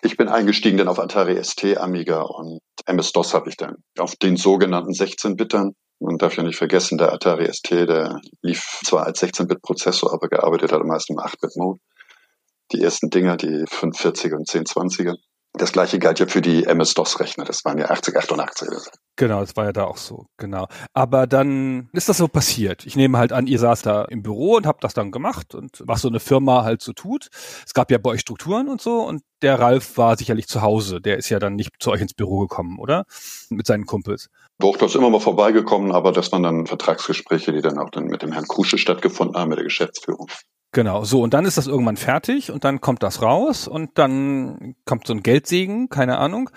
Ich 0.02 0.16
bin 0.16 0.28
eingestiegen 0.28 0.78
dann 0.78 0.88
auf 0.88 0.98
Atari 0.98 1.42
ST, 1.42 1.76
Amiga 1.76 2.22
und 2.22 2.60
MS-DOS 2.86 3.34
habe 3.34 3.50
ich 3.50 3.56
dann. 3.56 3.76
Auf 3.98 4.16
den 4.16 4.36
sogenannten 4.36 4.92
16-Bittern. 4.92 5.72
Man 5.98 6.16
darf 6.16 6.36
ja 6.36 6.42
nicht 6.42 6.56
vergessen, 6.56 6.96
der 6.96 7.12
Atari 7.12 7.52
ST, 7.52 7.70
der 7.70 8.20
lief 8.40 8.80
zwar 8.84 9.04
als 9.04 9.22
16-Bit-Prozessor, 9.22 10.12
aber 10.12 10.28
gearbeitet 10.28 10.72
hat 10.72 10.80
am 10.80 10.86
meisten 10.86 11.12
im 11.12 11.18
8-Bit-Mode. 11.18 11.80
Die 12.72 12.82
ersten 12.82 13.10
Dinger, 13.10 13.36
die 13.36 13.64
540er 13.66 14.36
und 14.36 14.48
1020er. 14.48 15.16
Das 15.54 15.72
gleiche 15.72 15.98
galt 15.98 16.20
ja 16.20 16.26
für 16.26 16.40
die 16.40 16.64
MS-DOS-Rechner. 16.64 17.44
Das 17.44 17.64
waren 17.64 17.76
ja 17.76 17.90
80, 17.90 18.16
88. 18.16 18.68
Genau, 19.16 19.40
das 19.40 19.56
war 19.56 19.66
ja 19.66 19.72
da 19.72 19.84
auch 19.84 19.96
so, 19.96 20.26
genau. 20.38 20.66
Aber 20.94 21.26
dann 21.26 21.90
ist 21.92 22.08
das 22.08 22.18
so 22.18 22.28
passiert. 22.28 22.86
Ich 22.86 22.96
nehme 22.96 23.18
halt 23.18 23.32
an, 23.32 23.46
ihr 23.46 23.58
saß 23.58 23.82
da 23.82 24.04
im 24.04 24.22
Büro 24.22 24.54
und 24.56 24.66
habt 24.66 24.84
das 24.84 24.94
dann 24.94 25.10
gemacht 25.10 25.54
und 25.54 25.82
was 25.84 26.02
so 26.02 26.08
eine 26.08 26.20
Firma 26.20 26.62
halt 26.62 26.80
so 26.80 26.92
tut. 26.92 27.28
Es 27.66 27.74
gab 27.74 27.90
ja 27.90 27.98
bei 27.98 28.10
euch 28.10 28.20
Strukturen 28.20 28.68
und 28.68 28.80
so 28.80 29.00
und 29.02 29.22
der 29.42 29.58
Ralf 29.58 29.98
war 29.98 30.16
sicherlich 30.16 30.46
zu 30.46 30.62
Hause. 30.62 31.00
Der 31.00 31.18
ist 31.18 31.28
ja 31.30 31.38
dann 31.38 31.56
nicht 31.56 31.72
zu 31.80 31.90
euch 31.90 32.00
ins 32.00 32.14
Büro 32.14 32.38
gekommen, 32.40 32.78
oder? 32.78 33.04
Mit 33.50 33.66
seinen 33.66 33.86
Kumpels. 33.86 34.28
Doch, 34.58 34.76
das 34.76 34.92
ist 34.92 34.96
immer 34.96 35.10
mal 35.10 35.20
vorbeigekommen, 35.20 35.92
aber 35.92 36.12
das 36.12 36.30
waren 36.32 36.44
dann 36.44 36.66
Vertragsgespräche, 36.66 37.52
die 37.52 37.60
dann 37.60 37.78
auch 37.78 37.90
dann 37.90 38.04
mit 38.04 38.22
dem 38.22 38.32
Herrn 38.32 38.46
Kusche 38.46 38.78
stattgefunden 38.78 39.36
haben, 39.36 39.48
mit 39.48 39.58
der 39.58 39.64
Geschäftsführung. 39.64 40.28
Genau, 40.72 41.02
so 41.02 41.22
und 41.22 41.34
dann 41.34 41.46
ist 41.46 41.58
das 41.58 41.66
irgendwann 41.66 41.96
fertig 41.96 42.52
und 42.52 42.62
dann 42.62 42.80
kommt 42.80 43.02
das 43.02 43.22
raus 43.22 43.66
und 43.66 43.98
dann 43.98 44.76
kommt 44.84 45.04
so 45.04 45.12
ein 45.12 45.24
Geldsegen, 45.24 45.88
keine 45.88 46.18
Ahnung. 46.18 46.48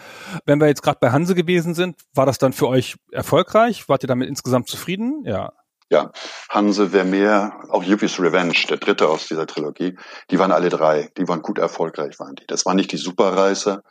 Wenn 0.45 0.59
wir 0.59 0.67
jetzt 0.67 0.83
gerade 0.83 0.99
bei 1.01 1.11
Hanse 1.11 1.33
gewesen 1.33 1.73
sind, 1.73 1.95
war 2.13 2.27
das 2.27 2.37
dann 2.37 2.53
für 2.53 2.67
euch 2.67 2.95
erfolgreich? 3.11 3.89
Wart 3.89 4.03
ihr 4.03 4.07
damit 4.07 4.29
insgesamt 4.29 4.67
zufrieden? 4.67 5.23
Ja. 5.25 5.53
Ja, 5.89 6.11
Hanse, 6.49 6.89
Vermeer, 6.89 7.59
auch 7.69 7.83
Yuppie's 7.83 8.19
Revenge, 8.19 8.53
der 8.69 8.77
dritte 8.77 9.09
aus 9.09 9.27
dieser 9.27 9.47
Trilogie, 9.47 9.97
die 10.31 10.39
waren 10.39 10.51
alle 10.51 10.69
drei, 10.69 11.09
die 11.17 11.27
waren 11.27 11.41
gut 11.41 11.57
erfolgreich, 11.57 12.19
waren 12.19 12.35
die. 12.35 12.45
Das 12.47 12.65
waren 12.65 12.77
nicht 12.77 12.91
die 12.91 12.97
Superreißer. 12.97 13.81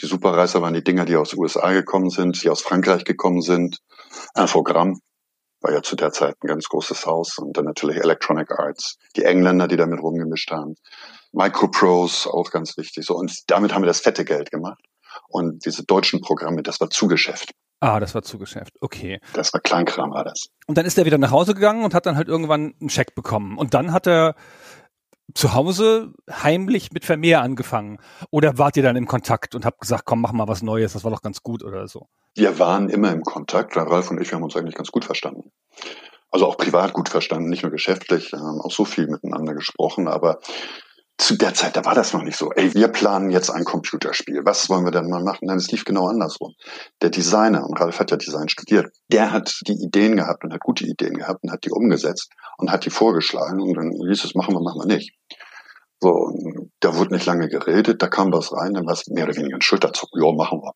Die 0.00 0.06
Superreißer 0.06 0.62
waren 0.62 0.74
die 0.74 0.84
Dinger, 0.84 1.04
die 1.04 1.16
aus 1.16 1.30
den 1.30 1.40
USA 1.40 1.72
gekommen 1.72 2.10
sind, 2.10 2.42
die 2.42 2.50
aus 2.50 2.62
Frankreich 2.62 3.04
gekommen 3.04 3.42
sind. 3.42 3.78
Infogramm, 4.36 5.00
war 5.60 5.72
ja 5.72 5.82
zu 5.82 5.96
der 5.96 6.12
Zeit 6.12 6.36
ein 6.42 6.46
ganz 6.46 6.66
großes 6.68 7.06
Haus 7.06 7.38
und 7.38 7.56
dann 7.56 7.64
natürlich 7.64 7.96
Electronic 7.96 8.50
Arts, 8.52 8.96
die 9.16 9.24
Engländer, 9.24 9.68
die 9.68 9.76
damit 9.76 10.00
rumgemischt 10.00 10.50
haben, 10.50 10.74
Microprose, 11.32 12.32
auch 12.32 12.50
ganz 12.50 12.76
wichtig. 12.76 13.04
So 13.04 13.14
und 13.14 13.32
damit 13.48 13.74
haben 13.74 13.82
wir 13.82 13.88
das 13.88 14.00
fette 14.00 14.24
Geld 14.24 14.50
gemacht 14.50 14.80
und 15.28 15.64
diese 15.64 15.84
deutschen 15.84 16.20
Programme, 16.20 16.62
das 16.62 16.80
war 16.80 16.90
Zugeschäft. 16.90 17.50
Ah, 17.80 18.00
das 18.00 18.14
war 18.14 18.22
Zugeschäft. 18.22 18.74
Okay. 18.80 19.20
Das 19.34 19.52
war 19.52 19.60
Kleinkram, 19.60 20.10
war 20.10 20.24
das. 20.24 20.48
Und 20.66 20.76
dann 20.76 20.84
ist 20.84 20.98
er 20.98 21.04
wieder 21.04 21.18
nach 21.18 21.30
Hause 21.30 21.54
gegangen 21.54 21.84
und 21.84 21.94
hat 21.94 22.06
dann 22.06 22.16
halt 22.16 22.26
irgendwann 22.26 22.74
einen 22.80 22.90
Scheck 22.90 23.14
bekommen. 23.14 23.56
Und 23.56 23.72
dann 23.72 23.92
hat 23.92 24.08
er 24.08 24.34
zu 25.34 25.54
Hause 25.54 26.12
heimlich 26.30 26.92
mit 26.92 27.04
Vermehr 27.04 27.42
angefangen? 27.42 27.98
Oder 28.30 28.58
wart 28.58 28.76
ihr 28.76 28.82
dann 28.82 28.96
im 28.96 29.06
Kontakt 29.06 29.54
und 29.54 29.64
habt 29.64 29.80
gesagt, 29.80 30.04
komm, 30.04 30.20
mach 30.20 30.32
mal 30.32 30.48
was 30.48 30.62
Neues, 30.62 30.92
das 30.92 31.04
war 31.04 31.10
doch 31.10 31.22
ganz 31.22 31.42
gut 31.42 31.62
oder 31.62 31.86
so? 31.88 32.08
Wir 32.34 32.58
waren 32.58 32.88
immer 32.88 33.12
im 33.12 33.22
Kontakt. 33.22 33.76
Ralf 33.76 34.10
und 34.10 34.20
ich, 34.20 34.30
wir 34.30 34.36
haben 34.36 34.44
uns 34.44 34.56
eigentlich 34.56 34.74
ganz 34.74 34.90
gut 34.90 35.04
verstanden. 35.04 35.50
Also 36.30 36.46
auch 36.46 36.56
privat 36.56 36.92
gut 36.92 37.08
verstanden, 37.08 37.48
nicht 37.48 37.62
nur 37.62 37.72
geschäftlich, 37.72 38.32
wir 38.32 38.40
haben 38.40 38.60
auch 38.60 38.70
so 38.70 38.84
viel 38.84 39.06
miteinander 39.06 39.54
gesprochen, 39.54 40.08
aber 40.08 40.40
zu 41.18 41.36
der 41.36 41.52
Zeit, 41.52 41.76
da 41.76 41.84
war 41.84 41.96
das 41.96 42.12
noch 42.12 42.22
nicht 42.22 42.36
so. 42.36 42.52
Ey, 42.52 42.72
wir 42.74 42.88
planen 42.88 43.30
jetzt 43.30 43.50
ein 43.50 43.64
Computerspiel. 43.64 44.42
Was 44.44 44.68
wollen 44.68 44.84
wir 44.84 44.92
denn 44.92 45.10
mal 45.10 45.24
machen? 45.24 45.46
Nein, 45.46 45.56
es 45.56 45.70
lief 45.70 45.84
genau 45.84 46.06
andersrum. 46.06 46.54
Der 47.02 47.10
Designer, 47.10 47.66
und 47.66 47.80
Ralf 47.80 47.98
hat 47.98 48.12
ja 48.12 48.16
Design 48.16 48.48
studiert, 48.48 48.92
der 49.08 49.32
hat 49.32 49.60
die 49.66 49.82
Ideen 49.82 50.16
gehabt 50.16 50.44
und 50.44 50.52
hat 50.52 50.60
gute 50.60 50.86
Ideen 50.86 51.14
gehabt 51.14 51.42
und 51.42 51.50
hat 51.50 51.64
die 51.64 51.70
umgesetzt 51.70 52.30
und 52.56 52.70
hat 52.70 52.84
die 52.84 52.90
vorgeschlagen 52.90 53.60
und 53.60 53.74
dann 53.74 53.90
hieß 53.90 54.24
es, 54.24 54.36
machen 54.36 54.54
wir, 54.54 54.60
machen 54.60 54.80
wir 54.82 54.94
nicht. 54.94 55.17
So, 56.00 56.32
da 56.80 56.96
wurde 56.96 57.14
nicht 57.14 57.26
lange 57.26 57.48
geredet, 57.48 58.02
da 58.02 58.06
kam 58.06 58.32
was 58.32 58.52
rein, 58.52 58.74
dann 58.74 58.86
war 58.86 58.92
es 58.92 59.08
mehr 59.08 59.24
oder 59.24 59.34
weniger 59.36 59.56
ein 59.56 59.62
Schulterzucken. 59.62 60.22
Ja, 60.22 60.32
machen 60.32 60.60
wir. 60.62 60.72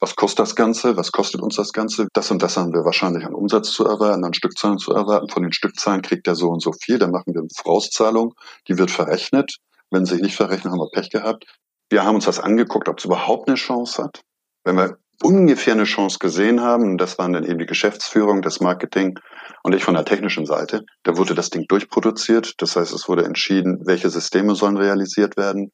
Was 0.00 0.16
kostet 0.16 0.40
das 0.40 0.54
Ganze? 0.54 0.96
Was 0.98 1.12
kostet 1.12 1.40
uns 1.40 1.56
das 1.56 1.72
Ganze? 1.72 2.08
Das 2.12 2.30
und 2.30 2.42
das 2.42 2.58
haben 2.58 2.74
wir 2.74 2.84
wahrscheinlich 2.84 3.24
an 3.24 3.34
Umsatz 3.34 3.70
zu 3.70 3.86
erwarten, 3.86 4.24
an 4.24 4.34
Stückzahlen 4.34 4.76
zu 4.76 4.92
erwarten. 4.92 5.30
Von 5.30 5.42
den 5.42 5.52
Stückzahlen 5.52 6.02
kriegt 6.02 6.26
er 6.26 6.34
so 6.34 6.50
und 6.50 6.60
so 6.62 6.72
viel. 6.72 6.98
Dann 6.98 7.10
machen 7.10 7.32
wir 7.32 7.40
eine 7.40 7.48
Vorauszahlung, 7.56 8.34
die 8.68 8.76
wird 8.76 8.90
verrechnet. 8.90 9.56
Wenn 9.90 10.04
sie 10.04 10.16
nicht 10.16 10.36
verrechnen, 10.36 10.72
haben 10.72 10.80
wir 10.80 10.90
Pech 10.90 11.08
gehabt. 11.08 11.44
Wir 11.88 12.04
haben 12.04 12.16
uns 12.16 12.26
das 12.26 12.40
angeguckt, 12.40 12.88
ob 12.88 12.98
es 12.98 13.06
überhaupt 13.06 13.48
eine 13.48 13.56
Chance 13.56 14.02
hat. 14.04 14.20
Wenn 14.64 14.76
wir 14.76 14.98
ungefähr 15.22 15.74
eine 15.74 15.84
Chance 15.84 16.18
gesehen 16.18 16.60
haben. 16.60 16.98
Das 16.98 17.18
waren 17.18 17.32
dann 17.32 17.44
eben 17.44 17.58
die 17.58 17.66
Geschäftsführung, 17.66 18.42
das 18.42 18.60
Marketing 18.60 19.18
und 19.62 19.74
ich 19.74 19.84
von 19.84 19.94
der 19.94 20.04
technischen 20.04 20.46
Seite. 20.46 20.84
Da 21.02 21.16
wurde 21.16 21.34
das 21.34 21.50
Ding 21.50 21.66
durchproduziert. 21.68 22.54
Das 22.58 22.76
heißt, 22.76 22.92
es 22.92 23.08
wurde 23.08 23.24
entschieden, 23.24 23.80
welche 23.86 24.10
Systeme 24.10 24.54
sollen 24.54 24.76
realisiert 24.76 25.36
werden. 25.36 25.72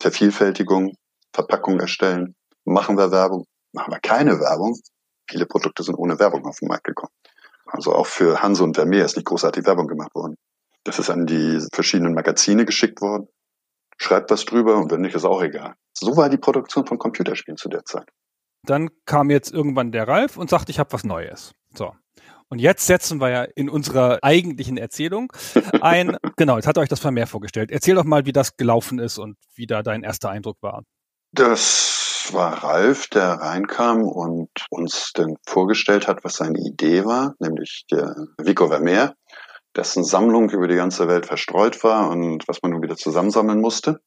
Vervielfältigung, 0.00 0.94
Verpackung 1.32 1.80
erstellen. 1.80 2.34
Machen 2.64 2.96
wir 2.96 3.10
Werbung? 3.10 3.44
Machen 3.72 3.92
wir 3.92 4.00
keine 4.00 4.40
Werbung? 4.40 4.78
Viele 5.28 5.46
Produkte 5.46 5.82
sind 5.82 5.96
ohne 5.96 6.18
Werbung 6.18 6.46
auf 6.46 6.58
den 6.58 6.68
Markt 6.68 6.84
gekommen. 6.84 7.12
Also 7.66 7.92
auch 7.94 8.06
für 8.06 8.42
Hanse 8.42 8.64
und 8.64 8.74
Vermeer 8.74 9.04
ist 9.04 9.16
nicht 9.16 9.26
großartig 9.26 9.66
Werbung 9.66 9.86
gemacht 9.86 10.14
worden. 10.14 10.36
Das 10.84 10.98
ist 10.98 11.10
an 11.10 11.26
die 11.26 11.60
verschiedenen 11.72 12.14
Magazine 12.14 12.64
geschickt 12.64 13.00
worden. 13.02 13.28
Schreibt 13.98 14.30
was 14.30 14.44
drüber 14.44 14.76
und 14.76 14.90
wenn 14.90 15.00
nicht, 15.00 15.14
ist 15.14 15.24
auch 15.24 15.42
egal. 15.42 15.74
So 15.92 16.16
war 16.16 16.28
die 16.30 16.38
Produktion 16.38 16.86
von 16.86 16.98
Computerspielen 16.98 17.58
zu 17.58 17.68
der 17.68 17.84
Zeit. 17.84 18.08
Dann 18.64 18.90
kam 19.06 19.30
jetzt 19.30 19.52
irgendwann 19.52 19.92
der 19.92 20.08
Ralf 20.08 20.36
und 20.36 20.50
sagte, 20.50 20.70
ich 20.70 20.78
habe 20.78 20.92
was 20.92 21.04
Neues. 21.04 21.52
So. 21.74 21.92
Und 22.50 22.60
jetzt 22.60 22.86
setzen 22.86 23.20
wir 23.20 23.28
ja 23.28 23.42
in 23.42 23.68
unserer 23.68 24.18
eigentlichen 24.22 24.78
Erzählung 24.78 25.30
ein, 25.80 26.16
genau, 26.36 26.56
jetzt 26.56 26.66
hat 26.66 26.78
euch 26.78 26.88
das 26.88 27.00
Vermehr 27.00 27.26
vorgestellt. 27.26 27.70
Erzähl 27.70 27.94
doch 27.94 28.04
mal, 28.04 28.24
wie 28.24 28.32
das 28.32 28.56
gelaufen 28.56 28.98
ist 28.98 29.18
und 29.18 29.36
wie 29.54 29.66
da 29.66 29.82
dein 29.82 30.02
erster 30.02 30.30
Eindruck 30.30 30.56
war. 30.62 30.82
Das 31.32 32.30
war 32.32 32.64
Ralf, 32.64 33.06
der 33.08 33.34
reinkam 33.34 34.02
und 34.02 34.50
uns 34.70 35.12
dann 35.14 35.36
vorgestellt 35.46 36.08
hat, 36.08 36.24
was 36.24 36.36
seine 36.36 36.58
Idee 36.58 37.04
war, 37.04 37.34
nämlich 37.38 37.84
der 37.90 38.14
Vico 38.38 38.68
Vermeer, 38.68 39.14
dessen 39.76 40.04
Sammlung 40.04 40.50
über 40.50 40.68
die 40.68 40.76
ganze 40.76 41.06
Welt 41.08 41.26
verstreut 41.26 41.84
war 41.84 42.10
und 42.10 42.48
was 42.48 42.62
man 42.62 42.72
nun 42.72 42.82
wieder 42.82 42.96
zusammensammeln 42.96 43.60
musste. 43.60 44.00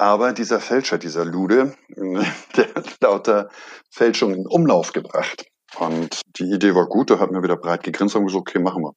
Aber 0.00 0.32
dieser 0.32 0.60
Fälscher, 0.60 0.96
dieser 0.96 1.26
Lude, 1.26 1.74
der 2.56 2.74
hat 2.74 2.96
lauter 3.02 3.50
Fälschungen 3.90 4.34
in 4.34 4.46
Umlauf 4.46 4.94
gebracht. 4.94 5.44
Und 5.78 6.22
die 6.38 6.50
Idee 6.50 6.74
war 6.74 6.86
gut, 6.86 7.10
da 7.10 7.18
hat 7.18 7.30
mir 7.30 7.42
wieder 7.42 7.58
breit 7.58 7.82
gegrinst 7.82 8.16
und 8.16 8.24
gesagt, 8.24 8.48
okay, 8.48 8.60
machen 8.60 8.82
wir. 8.82 8.88
Und 8.88 8.96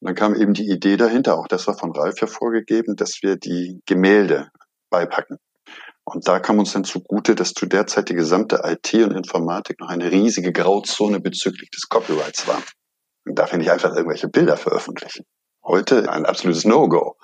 dann 0.00 0.14
kam 0.14 0.34
eben 0.34 0.54
die 0.54 0.70
Idee 0.70 0.96
dahinter, 0.96 1.36
auch 1.36 1.48
das 1.48 1.66
war 1.66 1.76
von 1.76 1.92
Ralf 1.92 2.18
hervorgegeben, 2.18 2.96
dass 2.96 3.18
wir 3.20 3.36
die 3.36 3.82
Gemälde 3.84 4.48
beipacken. 4.88 5.36
Und 6.04 6.26
da 6.26 6.40
kam 6.40 6.58
uns 6.58 6.72
dann 6.72 6.84
zugute, 6.84 7.34
dass 7.34 7.52
zu 7.52 7.66
der 7.66 7.86
Zeit 7.86 8.08
die 8.08 8.14
gesamte 8.14 8.62
IT 8.64 8.94
und 8.94 9.14
Informatik 9.14 9.80
noch 9.80 9.90
eine 9.90 10.10
riesige 10.10 10.50
Grauzone 10.50 11.20
bezüglich 11.20 11.68
des 11.72 11.90
Copyrights 11.90 12.48
war. 12.48 12.62
Man 13.26 13.34
darf 13.34 13.52
ja 13.52 13.58
nicht 13.58 13.70
einfach 13.70 13.94
irgendwelche 13.94 14.28
Bilder 14.28 14.56
veröffentlichen. 14.56 15.26
Heute 15.62 16.10
ein 16.10 16.24
absolutes 16.24 16.64
No-Go 16.64 17.16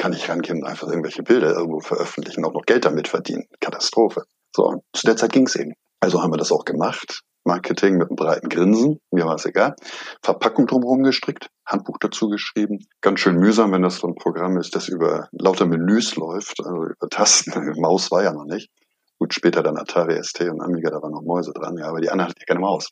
kann 0.00 0.14
ich 0.14 0.30
rangehen 0.30 0.62
und 0.62 0.64
einfach 0.64 0.88
irgendwelche 0.88 1.22
Bilder 1.22 1.52
irgendwo 1.52 1.80
veröffentlichen, 1.80 2.42
auch 2.46 2.54
noch 2.54 2.64
Geld 2.64 2.86
damit 2.86 3.06
verdienen. 3.06 3.44
Katastrophe. 3.60 4.22
So, 4.56 4.82
zu 4.94 5.06
der 5.06 5.16
Zeit 5.16 5.32
ging 5.32 5.46
es 5.46 5.54
eben. 5.56 5.74
Also 6.00 6.22
haben 6.22 6.32
wir 6.32 6.38
das 6.38 6.52
auch 6.52 6.64
gemacht. 6.64 7.20
Marketing 7.44 7.98
mit 7.98 8.08
einem 8.08 8.16
breiten 8.16 8.48
Grinsen, 8.48 9.00
mir 9.10 9.26
war 9.26 9.34
es 9.34 9.44
egal. 9.44 9.74
Verpackung 10.22 10.66
drumherum 10.66 11.02
gestrickt, 11.02 11.48
Handbuch 11.66 11.98
dazu 11.98 12.28
geschrieben. 12.28 12.78
Ganz 13.02 13.20
schön 13.20 13.36
mühsam, 13.36 13.72
wenn 13.72 13.82
das 13.82 13.96
so 13.96 14.08
ein 14.08 14.14
Programm 14.14 14.56
ist, 14.56 14.74
das 14.74 14.88
über 14.88 15.28
lauter 15.32 15.66
Menüs 15.66 16.16
läuft, 16.16 16.60
also 16.60 16.84
über 16.84 17.08
Tasten. 17.10 17.52
Maus 17.80 18.10
war 18.10 18.22
ja 18.22 18.32
noch 18.32 18.46
nicht. 18.46 18.70
Gut, 19.18 19.34
später 19.34 19.62
dann 19.62 19.76
Atari 19.76 20.22
ST 20.22 20.40
und 20.40 20.62
Amiga, 20.62 20.90
da 20.90 21.02
waren 21.02 21.12
noch 21.12 21.22
Mäuse 21.22 21.52
dran, 21.52 21.76
ja, 21.76 21.88
aber 21.88 22.00
die 22.00 22.08
anderen 22.08 22.30
hatten 22.30 22.40
ja 22.40 22.46
keine 22.46 22.60
Maus. 22.60 22.88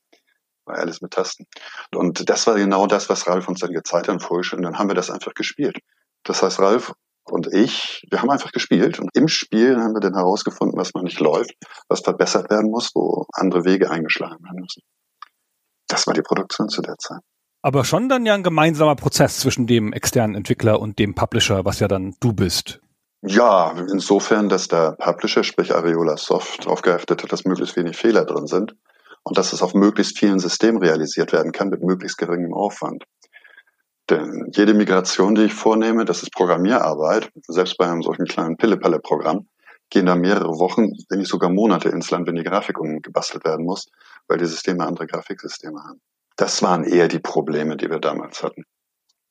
War 0.66 0.76
alles 0.76 1.00
mit 1.00 1.12
Tasten. 1.12 1.46
Und 1.94 2.28
das 2.28 2.46
war 2.46 2.56
genau 2.56 2.86
das, 2.86 3.08
was 3.08 3.26
Ralf 3.26 3.48
uns 3.48 3.60
dann 3.60 3.72
gezeigt 3.72 4.08
hat 4.08 4.14
und 4.14 4.20
vorgestellt. 4.20 4.58
Und 4.58 4.64
dann 4.64 4.78
haben 4.78 4.88
wir 4.88 4.94
das 4.94 5.10
einfach 5.10 5.32
gespielt. 5.32 5.78
Das 6.24 6.42
heißt, 6.42 6.60
Ralf 6.60 6.92
und 7.24 7.52
ich, 7.52 8.02
wir 8.10 8.20
haben 8.20 8.30
einfach 8.30 8.52
gespielt 8.52 8.98
und 8.98 9.10
im 9.14 9.28
Spiel 9.28 9.76
haben 9.76 9.94
wir 9.94 10.00
dann 10.00 10.14
herausgefunden, 10.14 10.78
was 10.78 10.94
noch 10.94 11.02
nicht 11.02 11.20
läuft, 11.20 11.54
was 11.88 12.00
verbessert 12.00 12.50
werden 12.50 12.70
muss, 12.70 12.90
wo 12.94 13.26
andere 13.32 13.64
Wege 13.64 13.90
eingeschlagen 13.90 14.42
werden 14.42 14.60
müssen. 14.60 14.82
Das 15.88 16.06
war 16.06 16.14
die 16.14 16.22
Produktion 16.22 16.68
zu 16.68 16.82
der 16.82 16.96
Zeit. 16.98 17.20
Aber 17.62 17.84
schon 17.84 18.08
dann 18.08 18.24
ja 18.24 18.34
ein 18.34 18.42
gemeinsamer 18.42 18.94
Prozess 18.94 19.40
zwischen 19.40 19.66
dem 19.66 19.92
externen 19.92 20.36
Entwickler 20.36 20.80
und 20.80 20.98
dem 20.98 21.14
Publisher, 21.14 21.64
was 21.64 21.80
ja 21.80 21.88
dann 21.88 22.14
du 22.20 22.32
bist. 22.32 22.80
Ja, 23.22 23.72
insofern, 23.90 24.48
dass 24.48 24.68
der 24.68 24.92
Publisher, 24.92 25.42
sprich 25.42 25.74
Areola 25.74 26.16
Soft, 26.16 26.66
darauf 26.66 26.82
geachtet 26.82 27.22
hat, 27.22 27.32
dass 27.32 27.44
möglichst 27.44 27.76
wenig 27.76 27.96
Fehler 27.96 28.24
drin 28.24 28.46
sind 28.46 28.76
und 29.24 29.36
dass 29.36 29.52
es 29.52 29.60
auf 29.60 29.74
möglichst 29.74 30.18
vielen 30.18 30.38
Systemen 30.38 30.80
realisiert 30.80 31.32
werden 31.32 31.50
kann 31.50 31.68
mit 31.68 31.82
möglichst 31.82 32.16
geringem 32.16 32.54
Aufwand. 32.54 33.04
Denn 34.10 34.50
jede 34.54 34.74
Migration, 34.74 35.34
die 35.34 35.44
ich 35.44 35.54
vornehme, 35.54 36.04
das 36.04 36.22
ist 36.22 36.32
Programmierarbeit. 36.32 37.30
Selbst 37.46 37.76
bei 37.76 37.86
einem 37.86 38.02
solchen 38.02 38.24
kleinen 38.24 38.56
Pille-Palle-Programm 38.56 39.46
gehen 39.90 40.06
da 40.06 40.16
mehrere 40.16 40.58
Wochen, 40.58 40.92
wenn 41.08 41.18
nicht 41.18 41.28
sogar 41.28 41.50
Monate 41.50 41.88
ins 41.88 42.10
Land, 42.10 42.26
wenn 42.26 42.36
die 42.36 42.42
Grafik 42.42 42.78
umgebastelt 42.78 43.44
werden 43.44 43.64
muss, 43.64 43.88
weil 44.26 44.38
die 44.38 44.46
Systeme 44.46 44.86
andere 44.86 45.06
Grafiksysteme 45.06 45.82
haben. 45.82 46.00
Das 46.36 46.62
waren 46.62 46.84
eher 46.84 47.08
die 47.08 47.18
Probleme, 47.18 47.76
die 47.76 47.90
wir 47.90 47.98
damals 47.98 48.42
hatten. 48.42 48.64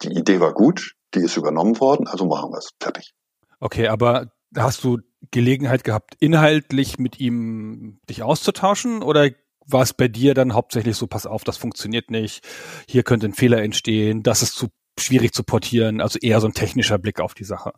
Die 0.03 0.09
Idee 0.09 0.39
war 0.39 0.53
gut, 0.53 0.93
die 1.15 1.21
ist 1.21 1.37
übernommen 1.37 1.79
worden, 1.79 2.07
also 2.07 2.25
machen 2.25 2.51
wir 2.51 2.57
es. 2.57 2.71
Fertig. 2.79 3.13
Okay, 3.59 3.87
aber 3.87 4.31
hast 4.55 4.83
du 4.83 4.99
Gelegenheit 5.31 5.83
gehabt, 5.83 6.15
inhaltlich 6.19 6.99
mit 6.99 7.19
ihm 7.19 7.99
dich 8.09 8.23
auszutauschen 8.23 9.01
oder 9.01 9.29
war 9.67 9.83
es 9.83 9.93
bei 9.93 10.07
dir 10.07 10.33
dann 10.33 10.53
hauptsächlich 10.53 10.95
so, 10.95 11.07
pass 11.07 11.25
auf, 11.25 11.43
das 11.43 11.57
funktioniert 11.57 12.09
nicht, 12.09 12.45
hier 12.89 13.03
könnte 13.03 13.27
ein 13.27 13.33
Fehler 13.33 13.61
entstehen, 13.61 14.23
das 14.23 14.41
ist 14.41 14.55
zu 14.55 14.67
schwierig 14.99 15.33
zu 15.33 15.43
portieren, 15.43 16.01
also 16.01 16.19
eher 16.19 16.41
so 16.41 16.47
ein 16.47 16.53
technischer 16.53 16.97
Blick 16.97 17.19
auf 17.19 17.33
die 17.33 17.43
Sache? 17.43 17.73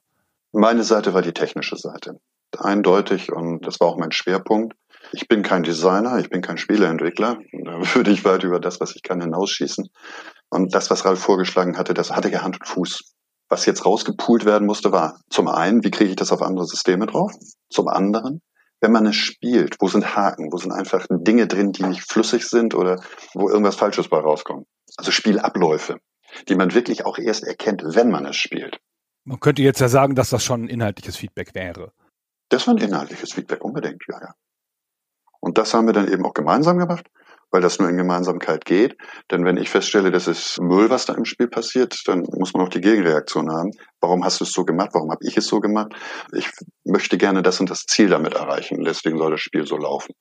Meine 0.52 0.84
Seite 0.84 1.14
war 1.14 1.22
die 1.22 1.34
technische 1.34 1.76
Seite. 1.76 2.20
Eindeutig 2.58 3.32
und 3.32 3.66
das 3.66 3.80
war 3.80 3.88
auch 3.88 3.98
mein 3.98 4.12
Schwerpunkt. 4.12 4.76
Ich 5.12 5.28
bin 5.28 5.44
kein 5.44 5.64
Designer, 5.64 6.20
ich 6.20 6.30
bin 6.30 6.42
kein 6.42 6.58
Spieleentwickler. 6.58 7.40
Da 7.64 7.80
würde 7.96 8.12
ich 8.12 8.26
weit 8.26 8.44
über 8.44 8.60
das, 8.60 8.80
was 8.80 8.96
ich 8.96 9.04
kann, 9.04 9.22
hinausschießen. 9.22 9.88
Und 10.50 10.74
das, 10.74 10.90
was 10.90 11.06
Ralf 11.06 11.20
vorgeschlagen 11.20 11.78
hatte, 11.78 11.94
das 11.94 12.12
hatte 12.12 12.32
ja 12.32 12.42
Hand 12.42 12.60
und 12.60 12.68
Fuß. 12.68 13.14
Was 13.50 13.66
jetzt 13.66 13.86
rausgepoolt 13.86 14.46
werden 14.46 14.68
musste, 14.68 14.92
war 14.92 15.20
zum 15.30 15.48
einen, 15.48 15.84
wie 15.84 15.92
kriege 15.92 16.12
ich 16.12 16.16
das 16.16 16.32
auf 16.32 16.42
andere 16.42 16.66
Systeme 16.66 17.08
drauf? 17.08 17.32
Zum 17.70 17.88
anderen, 17.88 18.42
wenn 18.82 18.92
man 18.92 19.06
es 19.06 19.16
spielt, 19.16 19.76
wo 19.80 19.88
sind 19.88 20.16
Haken, 20.16 20.52
wo 20.52 20.58
sind 20.58 20.72
einfach 20.72 21.06
Dinge 21.10 21.48
drin, 21.48 21.72
die 21.72 21.84
nicht 21.84 22.10
flüssig 22.10 22.48
sind 22.48 22.74
oder 22.74 23.02
wo 23.34 23.50
irgendwas 23.50 23.76
Falsches 23.76 24.08
bei 24.08 24.20
rauskommt. 24.20 24.68
Also 24.98 25.12
Spielabläufe, 25.12 26.00
die 26.48 26.56
man 26.56 26.74
wirklich 26.74 27.06
auch 27.06 27.18
erst 27.18 27.44
erkennt, 27.44 27.84
wenn 27.86 28.10
man 28.10 28.26
es 28.26 28.38
spielt. 28.38 28.80
Man 29.26 29.40
könnte 29.40 29.62
jetzt 29.62 29.82
ja 29.82 29.90
sagen, 29.90 30.16
dass 30.16 30.30
das 30.30 30.44
schon 30.44 30.64
ein 30.64 30.70
inhaltliches 30.70 31.18
Feedback 31.18 31.54
wäre. 31.54 31.92
Das 32.50 32.68
war 32.68 32.74
ein 32.74 32.82
inhaltliches 32.82 33.34
Feedback, 33.34 33.64
unbedingt, 33.64 34.04
ja, 34.08 34.20
ja. 34.20 34.34
Und 35.40 35.58
das 35.58 35.74
haben 35.74 35.86
wir 35.86 35.94
dann 35.94 36.12
eben 36.12 36.26
auch 36.26 36.34
gemeinsam 36.34 36.78
gemacht 36.78 37.06
weil 37.52 37.62
das 37.62 37.80
nur 37.80 37.90
in 37.90 37.98
Gemeinsamkeit 37.98 38.66
geht. 38.66 38.98
Denn 39.32 39.46
wenn 39.46 39.58
ich 39.58 39.70
feststelle, 39.70 40.12
das 40.12 40.28
ist 40.28 40.60
Müll, 40.62 40.90
was 40.90 41.06
da 41.06 41.14
im 41.14 41.26
Spiel 41.26 41.48
passiert, 41.48 41.96
dann 42.06 42.24
muss 42.32 42.54
man 42.54 42.66
auch 42.66 42.70
die 42.70 42.82
Gegenreaktion 42.82 43.52
haben. 43.52 43.72
Warum 44.02 44.24
hast 44.24 44.40
du 44.40 44.44
es 44.44 44.52
so 44.52 44.66
gemacht? 44.66 44.90
Warum 44.94 45.12
habe 45.12 45.24
ich 45.26 45.38
es 45.38 45.48
so 45.48 45.60
gemacht? 45.60 45.94
Ich 46.34 46.50
möchte 46.84 47.18
gerne 47.18 47.42
das 47.42 47.60
und 47.60 47.70
das 47.70 47.86
Ziel 47.86 48.10
damit 48.10 48.34
erreichen. 48.34 48.84
Deswegen 48.84 49.18
soll 49.18 49.32
das 49.32 49.42
Spiel 49.42 49.66
so 49.66 49.78
laufen. 49.78 50.14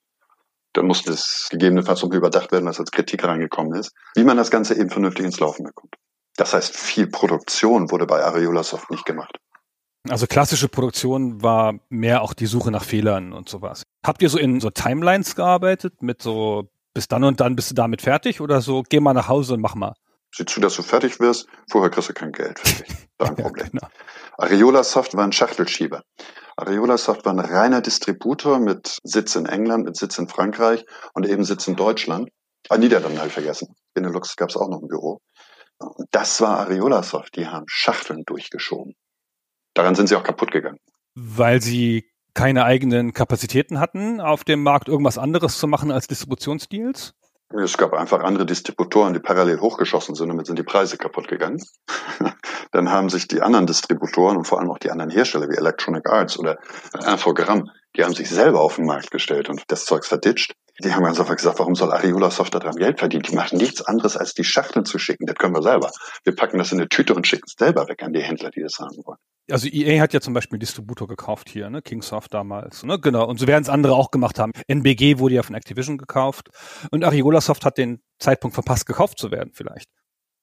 Dann 0.75 0.87
muss 0.87 1.03
das 1.03 1.49
gegebenenfalls 1.51 2.03
noch 2.03 2.13
überdacht 2.13 2.53
werden, 2.53 2.67
was 2.67 2.79
als 2.79 2.91
Kritik 2.91 3.25
reingekommen 3.25 3.79
ist, 3.79 3.93
wie 4.15 4.25
man 4.25 4.37
das 4.37 4.51
Ganze 4.51 4.79
eben 4.79 4.91
vernünftig 4.91 5.25
ins 5.25 5.41
Laufen 5.41 5.65
bekommt. 5.65 5.95
Das 6.37 6.55
heißt, 6.55 6.77
viel 6.77 7.09
Produktion 7.09 7.91
wurde 7.91 8.07
bei 8.07 8.23
Areola 8.23 8.63
Soft 8.63 8.91
nicht 8.91 9.05
gemacht. 9.05 9.37
Also 10.09 10.27
klassische 10.27 10.69
Produktion 10.69 11.43
war 11.43 11.75
mehr 11.89 12.23
auch 12.23 12.33
die 12.33 12.47
Suche 12.47 12.71
nach 12.71 12.85
Fehlern 12.85 13.33
und 13.33 13.49
sowas. 13.49 13.83
Habt 14.05 14.23
ihr 14.23 14.29
so 14.29 14.39
in 14.39 14.61
so 14.61 14.71
Timelines 14.71 15.35
gearbeitet 15.35 16.03
mit 16.03 16.23
so 16.23 16.71
bis 16.95 17.09
dann 17.09 17.25
und 17.25 17.41
dann 17.41 17.57
bist 17.57 17.71
du 17.71 17.75
damit 17.75 18.03
fertig 18.03 18.41
oder 18.41 18.61
so, 18.61 18.83
geh 18.89 19.01
mal 19.01 19.15
nach 19.15 19.29
Hause 19.29 19.55
und 19.55 19.61
mach 19.61 19.75
mal. 19.75 19.95
Sieh 20.35 20.45
zu, 20.45 20.61
dass 20.61 20.75
du 20.75 20.83
fertig 20.83 21.21
wirst, 21.21 21.49
vorher 21.71 21.91
kriegst 21.91 22.11
du 22.11 22.13
kein 22.13 22.33
Geld. 22.33 22.61
Dein 23.17 23.35
Problem. 23.37 23.67
ja, 23.73 23.81
genau. 23.81 23.89
Areola 24.37 24.85
Soft 24.85 25.17
war 25.17 25.25
ein 25.25 25.33
Schachtelschieber. 25.33 26.03
Areola 26.57 26.99
Soft 26.99 27.25
war 27.25 27.33
ein 27.33 27.41
reiner 27.41 27.81
Distributor 27.81 28.59
mit 28.59 28.99
Sitz 29.05 29.37
in 29.37 29.47
England, 29.47 29.85
mit 29.85 29.97
Sitz 29.97 30.19
in 30.19 30.29
Frankreich 30.29 30.85
und 31.15 31.27
eben 31.27 31.45
Sitz 31.45 31.67
in 31.67 31.77
Deutschland. 31.77 32.31
Ah, 32.69 32.77
Niederlande 32.77 33.19
habe 33.19 33.29
ich 33.29 33.35
vergessen. 33.35 33.75
Benelux 33.95 34.37
gab 34.37 34.51
es 34.51 34.57
auch 34.57 34.69
noch 34.69 34.83
ein 34.83 34.89
Büro. 34.89 35.21
Und 35.79 36.09
das 36.11 36.41
war 36.41 36.59
Areola 36.59 37.03
Soft. 37.03 37.37
Die 37.37 37.47
haben 37.47 37.65
Schachteln 37.69 38.25
durchgeschoben. 38.27 38.95
Daran 39.75 39.95
sind 39.95 40.09
sie 40.09 40.17
auch 40.17 40.25
kaputt 40.25 40.51
gegangen. 40.51 40.79
Weil 41.15 41.63
sie 41.63 42.11
keine 42.35 42.65
eigenen 42.65 43.13
Kapazitäten 43.13 43.81
hatten, 43.81 44.21
auf 44.21 44.45
dem 44.45 44.63
Markt 44.63 44.89
irgendwas 44.89 45.19
anderes 45.19 45.59
zu 45.59 45.67
machen 45.67 45.91
als 45.91 46.07
Distributionsdeals? 46.07 47.15
Es 47.51 47.79
gab 47.79 47.95
einfach 47.95 48.23
andere 48.23 48.45
Distributoren, 48.45 49.15
die 49.15 49.21
parallel 49.21 49.61
hochgeschossen 49.61 50.15
sind, 50.15 50.29
damit 50.29 50.47
sind 50.47 50.59
die 50.59 50.65
Preise 50.65 50.99
kaputt 50.99 51.29
gegangen. 51.29 51.63
Dann 52.73 52.91
haben 52.91 53.09
sich 53.09 53.27
die 53.27 53.41
anderen 53.41 53.67
Distributoren 53.67 54.37
und 54.37 54.47
vor 54.47 54.61
allem 54.61 54.71
auch 54.71 54.79
die 54.79 54.91
anderen 54.91 55.11
Hersteller 55.11 55.49
wie 55.49 55.57
Electronic 55.57 56.07
Arts 56.11 56.39
oder 56.39 56.59
Infogramm, 57.07 57.71
die 57.97 58.05
haben 58.05 58.15
sich 58.15 58.29
selber 58.29 58.61
auf 58.61 58.77
den 58.77 58.85
Markt 58.85 59.11
gestellt 59.11 59.49
und 59.49 59.65
das 59.69 59.87
Zeugs 59.87 60.09
verditscht. 60.09 60.53
Die 60.85 60.93
haben 60.93 61.03
ganz 61.03 61.19
einfach 61.19 61.37
gesagt, 61.37 61.59
warum 61.59 61.75
soll 61.75 61.91
Ariola 61.91 62.31
Software 62.31 62.61
daran 62.61 62.77
Geld 62.77 62.99
verdienen? 62.99 63.23
Die 63.23 63.35
machen 63.35 63.59
nichts 63.59 63.83
anderes, 63.83 64.17
als 64.17 64.35
die 64.35 64.45
Schachteln 64.45 64.85
zu 64.85 64.99
schicken. 64.99 65.27
Das 65.27 65.37
können 65.37 65.55
wir 65.55 65.63
selber. 65.63 65.91
Wir 66.25 66.37
packen 66.37 66.59
das 66.59 66.71
in 66.71 66.79
eine 66.79 66.89
Tüte 66.89 67.15
und 67.15 67.27
schicken 67.27 67.47
es 67.47 67.55
selber 67.59 67.89
weg 67.89 68.03
an 68.03 68.13
die 68.13 68.23
Händler, 68.23 68.51
die 68.51 68.61
das 68.61 68.79
haben 68.79 68.97
wollen. 69.05 69.19
Also 69.51 69.69
EA 69.69 70.01
hat 70.01 70.13
ja 70.13 70.21
zum 70.21 70.35
Beispiel 70.35 70.59
Distributor 70.59 71.09
gekauft 71.09 71.49
hier, 71.49 71.71
ne? 71.71 71.83
Kingsoft 71.83 72.35
damals, 72.35 72.83
ne? 72.85 72.99
Genau. 73.01 73.27
Und 73.27 73.39
so 73.39 73.47
werden 73.47 73.63
es 73.63 73.69
andere 73.69 73.95
auch 73.95 74.11
gemacht 74.11 74.39
haben. 74.39 74.53
NBG 74.67 75.19
wurde 75.19 75.37
ja 75.37 75.43
von 75.43 75.55
Activision 75.55 75.99
gekauft 75.99 76.51
und 76.91 77.05
Ariola 77.05 77.41
Soft 77.41 77.65
hat 77.65 77.79
den 77.79 78.01
Zeitpunkt 78.19 78.55
verpasst, 78.55 78.87
gekauft 78.87 79.19
zu 79.19 79.31
werden 79.31 79.53
vielleicht. 79.55 79.89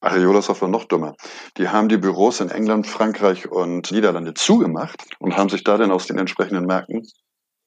Ariola 0.01 0.41
Soft 0.41 0.61
war 0.61 0.69
noch 0.69 0.85
dummer. 0.85 1.15
Die 1.57 1.69
haben 1.69 1.89
die 1.89 1.97
Büros 1.97 2.39
in 2.39 2.49
England, 2.49 2.87
Frankreich 2.87 3.49
und 3.51 3.91
Niederlande 3.91 4.33
zugemacht 4.33 5.03
und 5.19 5.37
haben 5.37 5.49
sich 5.49 5.63
da 5.63 5.77
dann 5.77 5.91
aus 5.91 6.07
den 6.07 6.17
entsprechenden 6.17 6.65
Märkten 6.65 7.03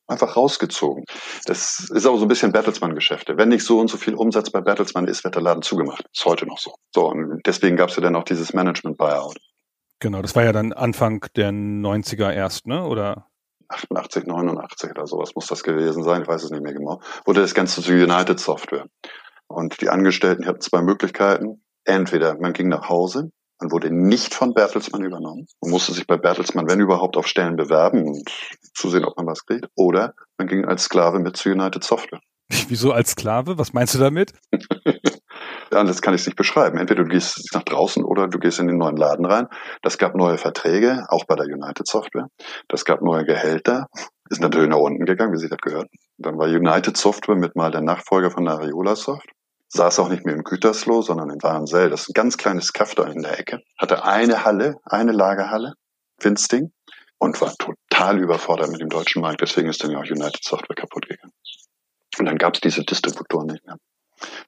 einfach 0.08 0.36
rausgezogen. 0.36 1.04
Das 1.44 1.90
ist 1.90 2.06
auch 2.06 2.16
so 2.16 2.24
ein 2.24 2.28
bisschen 2.28 2.52
Bertelsmann-Geschäfte. 2.52 3.36
Wenn 3.36 3.50
nicht 3.50 3.64
so 3.64 3.78
und 3.78 3.88
so 3.88 3.96
viel 3.96 4.14
Umsatz 4.14 4.50
bei 4.50 4.60
Bertelsmann 4.60 5.06
ist, 5.06 5.22
wird 5.24 5.34
der 5.34 5.42
Laden 5.42 5.62
zugemacht. 5.62 6.04
Ist 6.12 6.24
heute 6.24 6.46
noch 6.46 6.58
so. 6.58 6.74
So, 6.94 7.08
und 7.08 7.40
deswegen 7.46 7.76
gab 7.76 7.90
es 7.90 7.96
ja 7.96 8.02
dann 8.02 8.16
auch 8.16 8.24
dieses 8.24 8.54
Management-Buyout. 8.54 9.36
Genau, 10.00 10.22
das 10.22 10.36
war 10.36 10.44
ja 10.44 10.52
dann 10.52 10.72
Anfang 10.72 11.26
der 11.34 11.50
90er 11.50 12.32
erst, 12.32 12.66
ne? 12.66 12.84
Oder? 12.84 13.26
88, 13.68 14.26
89 14.26 14.90
oder 14.90 15.06
sowas 15.06 15.34
muss 15.34 15.46
das 15.46 15.62
gewesen 15.62 16.02
sein, 16.02 16.22
ich 16.22 16.28
weiß 16.28 16.44
es 16.44 16.50
nicht 16.50 16.62
mehr 16.62 16.72
genau, 16.72 17.00
wurde 17.26 17.42
das 17.42 17.54
Ganze 17.54 17.82
zu 17.82 17.92
United 17.92 18.40
Software. 18.40 18.86
Und 19.46 19.80
die 19.80 19.88
Angestellten 19.88 20.46
hatten 20.46 20.60
zwei 20.60 20.82
Möglichkeiten. 20.82 21.62
Entweder 21.84 22.38
man 22.38 22.52
ging 22.52 22.68
nach 22.68 22.88
Hause, 22.88 23.30
man 23.60 23.72
wurde 23.72 23.90
nicht 23.90 24.34
von 24.34 24.54
Bertelsmann 24.54 25.02
übernommen, 25.02 25.46
man 25.60 25.70
musste 25.70 25.92
sich 25.92 26.06
bei 26.06 26.16
Bertelsmann, 26.16 26.68
wenn 26.68 26.80
überhaupt, 26.80 27.16
auf 27.16 27.26
Stellen 27.26 27.56
bewerben 27.56 28.06
und 28.06 28.30
zusehen, 28.74 29.04
ob 29.04 29.16
man 29.16 29.26
was 29.26 29.44
kriegt. 29.46 29.66
Oder 29.74 30.14
man 30.36 30.48
ging 30.48 30.64
als 30.64 30.84
Sklave 30.84 31.18
mit 31.18 31.36
zu 31.36 31.50
United 31.50 31.82
Software. 31.82 32.20
Wieso 32.68 32.92
als 32.92 33.12
Sklave? 33.12 33.58
Was 33.58 33.72
meinst 33.72 33.94
du 33.94 33.98
damit? 33.98 34.32
Anders 35.70 36.00
kann 36.00 36.14
ich 36.14 36.22
es 36.22 36.26
nicht 36.26 36.36
beschreiben. 36.36 36.78
Entweder 36.78 37.04
du 37.04 37.10
gehst 37.10 37.50
nach 37.54 37.62
draußen 37.62 38.04
oder 38.04 38.28
du 38.28 38.38
gehst 38.38 38.58
in 38.58 38.68
den 38.68 38.78
neuen 38.78 38.96
Laden 38.96 39.26
rein. 39.26 39.48
Das 39.82 39.98
gab 39.98 40.14
neue 40.14 40.38
Verträge, 40.38 41.04
auch 41.08 41.24
bei 41.26 41.36
der 41.36 41.46
United 41.46 41.86
Software. 41.86 42.28
Das 42.68 42.84
gab 42.84 43.02
neue 43.02 43.24
Gehälter. 43.24 43.86
Ist 44.30 44.40
natürlich 44.40 44.68
nach 44.68 44.78
unten 44.78 45.04
gegangen, 45.04 45.32
wie 45.32 45.38
sich 45.38 45.50
das 45.50 45.58
gehört. 45.58 45.88
Dann 46.16 46.38
war 46.38 46.46
United 46.46 46.96
Software 46.96 47.36
mit 47.36 47.56
mal 47.56 47.70
der 47.70 47.82
Nachfolger 47.82 48.30
von 48.30 48.48
Ariola 48.48 48.96
Soft. 48.96 49.28
Saß 49.70 49.98
auch 49.98 50.08
nicht 50.08 50.24
mehr 50.24 50.34
im 50.34 50.44
Gütersloh, 50.44 51.02
sondern 51.02 51.30
in 51.30 51.42
Warnsell. 51.42 51.90
Das 51.90 52.02
ist 52.02 52.10
ein 52.10 52.14
ganz 52.14 52.38
kleines 52.38 52.72
Kaff 52.72 52.94
da 52.94 53.04
in 53.04 53.22
der 53.22 53.38
Ecke. 53.38 53.60
Hatte 53.78 54.04
eine 54.04 54.44
Halle, 54.44 54.76
eine 54.84 55.12
Lagerhalle, 55.12 55.74
Finsting. 56.18 56.72
Und 57.20 57.40
war 57.40 57.52
total 57.56 58.20
überfordert 58.20 58.70
mit 58.70 58.80
dem 58.80 58.90
deutschen 58.90 59.22
Markt. 59.22 59.40
Deswegen 59.40 59.68
ist 59.68 59.82
dann 59.82 59.90
ja 59.90 59.98
auch 59.98 60.04
United 60.04 60.42
Software 60.44 60.76
kaputt 60.76 61.08
gegangen. 61.08 61.32
Und 62.18 62.26
dann 62.26 62.38
gab 62.38 62.54
es 62.54 62.60
diese 62.60 62.84
Distributoren 62.84 63.48
nicht 63.48 63.66
mehr. 63.66 63.76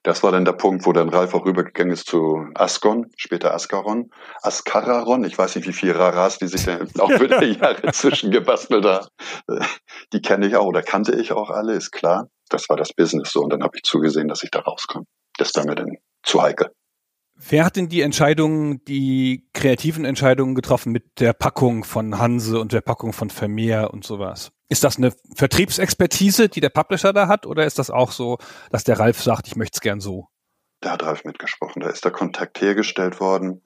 Das 0.03 0.23
war 0.23 0.31
dann 0.31 0.45
der 0.45 0.53
Punkt, 0.53 0.85
wo 0.85 0.93
dann 0.93 1.09
Ralf 1.09 1.33
auch 1.33 1.45
rübergegangen 1.45 1.93
ist 1.93 2.07
zu 2.07 2.45
Ascon, 2.55 3.11
später 3.15 3.53
Ascaron, 3.53 4.09
Ascararon. 4.41 5.23
Ich 5.23 5.37
weiß 5.37 5.55
nicht, 5.55 5.67
wie 5.67 5.73
viele 5.73 5.97
Raras, 5.97 6.37
die 6.37 6.47
sich 6.47 6.65
dann 6.65 6.81
auch 6.99 7.09
Laufe 7.09 7.27
der 7.27 7.43
Jahre 7.43 7.91
zwischengebastelt 7.91 8.85
haben. 8.85 9.07
Die 10.13 10.21
kenne 10.21 10.47
ich 10.47 10.55
auch 10.55 10.65
oder 10.65 10.81
kannte 10.81 11.15
ich 11.15 11.31
auch 11.31 11.49
alle, 11.49 11.73
ist 11.73 11.91
klar. 11.91 12.27
Das 12.49 12.69
war 12.69 12.77
das 12.77 12.93
Business 12.93 13.31
so. 13.31 13.41
Und 13.41 13.53
dann 13.53 13.63
habe 13.63 13.77
ich 13.77 13.83
zugesehen, 13.83 14.27
dass 14.27 14.43
ich 14.43 14.51
da 14.51 14.59
rauskomme. 14.59 15.05
Das 15.37 15.55
war 15.55 15.65
mir 15.65 15.75
dann 15.75 15.97
zu 16.23 16.41
heikel. 16.41 16.71
Wer 17.49 17.65
hat 17.65 17.75
denn 17.75 17.89
die 17.89 18.01
Entscheidungen, 18.01 18.83
die 18.85 19.49
kreativen 19.53 20.05
Entscheidungen 20.05 20.53
getroffen 20.53 20.91
mit 20.91 21.19
der 21.19 21.33
Packung 21.33 21.83
von 21.83 22.19
Hanse 22.19 22.59
und 22.59 22.71
der 22.71 22.81
Packung 22.81 23.13
von 23.13 23.29
Vermeer 23.29 23.91
und 23.93 24.05
sowas? 24.05 24.51
Ist 24.69 24.83
das 24.83 24.97
eine 24.97 25.11
Vertriebsexpertise, 25.35 26.49
die 26.49 26.61
der 26.61 26.69
Publisher 26.69 27.13
da 27.13 27.27
hat, 27.27 27.45
oder 27.47 27.65
ist 27.65 27.79
das 27.79 27.89
auch 27.89 28.11
so, 28.11 28.37
dass 28.69 28.83
der 28.83 28.99
Ralf 28.99 29.21
sagt, 29.21 29.47
ich 29.47 29.55
möchte 29.55 29.77
es 29.77 29.81
gern 29.81 29.99
so? 29.99 30.27
Da 30.81 30.91
hat 30.91 31.03
Ralf 31.03 31.23
mitgesprochen, 31.23 31.81
da 31.81 31.89
ist 31.89 32.05
der 32.05 32.11
Kontakt 32.11 32.61
hergestellt 32.61 33.19
worden. 33.19 33.63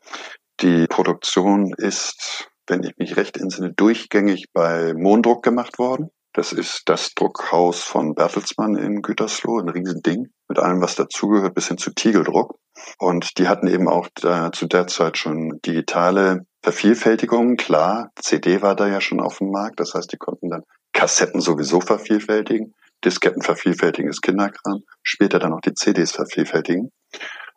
Die 0.61 0.87
Produktion 0.87 1.73
ist, 1.77 2.49
wenn 2.67 2.83
ich 2.83 2.97
mich 2.97 3.17
recht 3.17 3.37
entsinne, 3.37 3.73
durchgängig 3.73 4.45
bei 4.53 4.93
Mondruck 4.93 5.43
gemacht 5.43 5.79
worden. 5.79 6.09
Das 6.35 6.51
ist 6.51 6.89
das 6.89 7.13
Druckhaus 7.13 7.81
von 7.81 8.13
Bertelsmann 8.13 8.75
in 8.75 9.01
Gütersloh, 9.01 9.59
ein 9.59 9.69
Riesending, 9.69 10.27
mit 10.49 10.59
allem, 10.59 10.81
was 10.81 10.95
dazugehört, 10.95 11.55
bis 11.55 11.69
hin 11.69 11.77
zu 11.77 11.93
Tiegeldruck. 11.93 12.59
Und 12.99 13.37
die 13.37 13.47
hatten 13.47 13.67
eben 13.67 13.87
auch 13.87 14.09
da, 14.15 14.51
zu 14.51 14.67
der 14.67 14.85
Zeit 14.87 15.17
schon 15.17 15.61
digitale 15.65 16.45
Vervielfältigungen. 16.61 17.55
Klar, 17.55 18.11
CD 18.19 18.61
war 18.61 18.75
da 18.75 18.89
ja 18.89 18.99
schon 18.99 19.21
auf 19.21 19.37
dem 19.37 19.49
Markt. 19.49 19.79
Das 19.79 19.93
heißt, 19.93 20.11
die 20.11 20.17
konnten 20.17 20.49
dann 20.49 20.63
Kassetten 20.91 21.39
sowieso 21.39 21.79
vervielfältigen. 21.79 22.73
Disketten 23.05 23.41
vervielfältigen 23.41 24.09
ist 24.09 24.21
Kinderkram. 24.21 24.81
Später 25.03 25.39
dann 25.39 25.53
auch 25.53 25.61
die 25.61 25.73
CDs 25.73 26.11
vervielfältigen. 26.11 26.91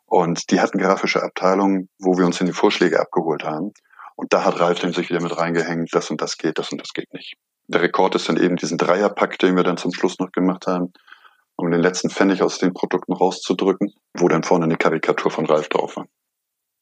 Und 0.05 0.51
die 0.51 0.61
hatten 0.61 0.77
grafische 0.77 1.21
Abteilungen, 1.21 1.89
wo 1.99 2.17
wir 2.17 2.25
uns 2.25 2.39
in 2.39 2.47
die 2.47 2.53
Vorschläge 2.53 3.01
abgeholt 3.01 3.43
haben. 3.43 3.73
Und 4.15 4.31
da 4.31 4.45
hat 4.45 4.57
Ralf 4.61 4.79
dann 4.79 4.93
sich 4.93 5.09
wieder 5.09 5.21
mit 5.21 5.35
reingehängt, 5.35 5.89
das 5.91 6.09
und 6.09 6.21
das 6.21 6.37
geht, 6.37 6.57
das 6.57 6.71
und 6.71 6.79
das 6.79 6.93
geht 6.93 7.11
nicht. 7.13 7.35
Der 7.69 7.83
Rekord 7.83 8.15
ist 8.15 8.27
dann 8.27 8.37
eben 8.37 8.55
diesen 8.55 8.79
Dreierpack, 8.79 9.37
den 9.37 9.55
wir 9.55 9.63
dann 9.63 9.77
zum 9.77 9.93
Schluss 9.93 10.17
noch 10.17 10.31
gemacht 10.31 10.65
haben, 10.65 10.91
um 11.55 11.69
den 11.69 11.79
letzten 11.79 12.09
Pfennig 12.09 12.41
aus 12.41 12.57
den 12.57 12.73
Produkten 12.73 13.13
rauszudrücken, 13.13 13.93
wo 14.17 14.27
dann 14.27 14.41
vorne 14.41 14.65
eine 14.65 14.75
Karikatur 14.75 15.29
von 15.29 15.45
Ralf 15.45 15.69
drauf 15.69 15.95
war. 15.95 16.07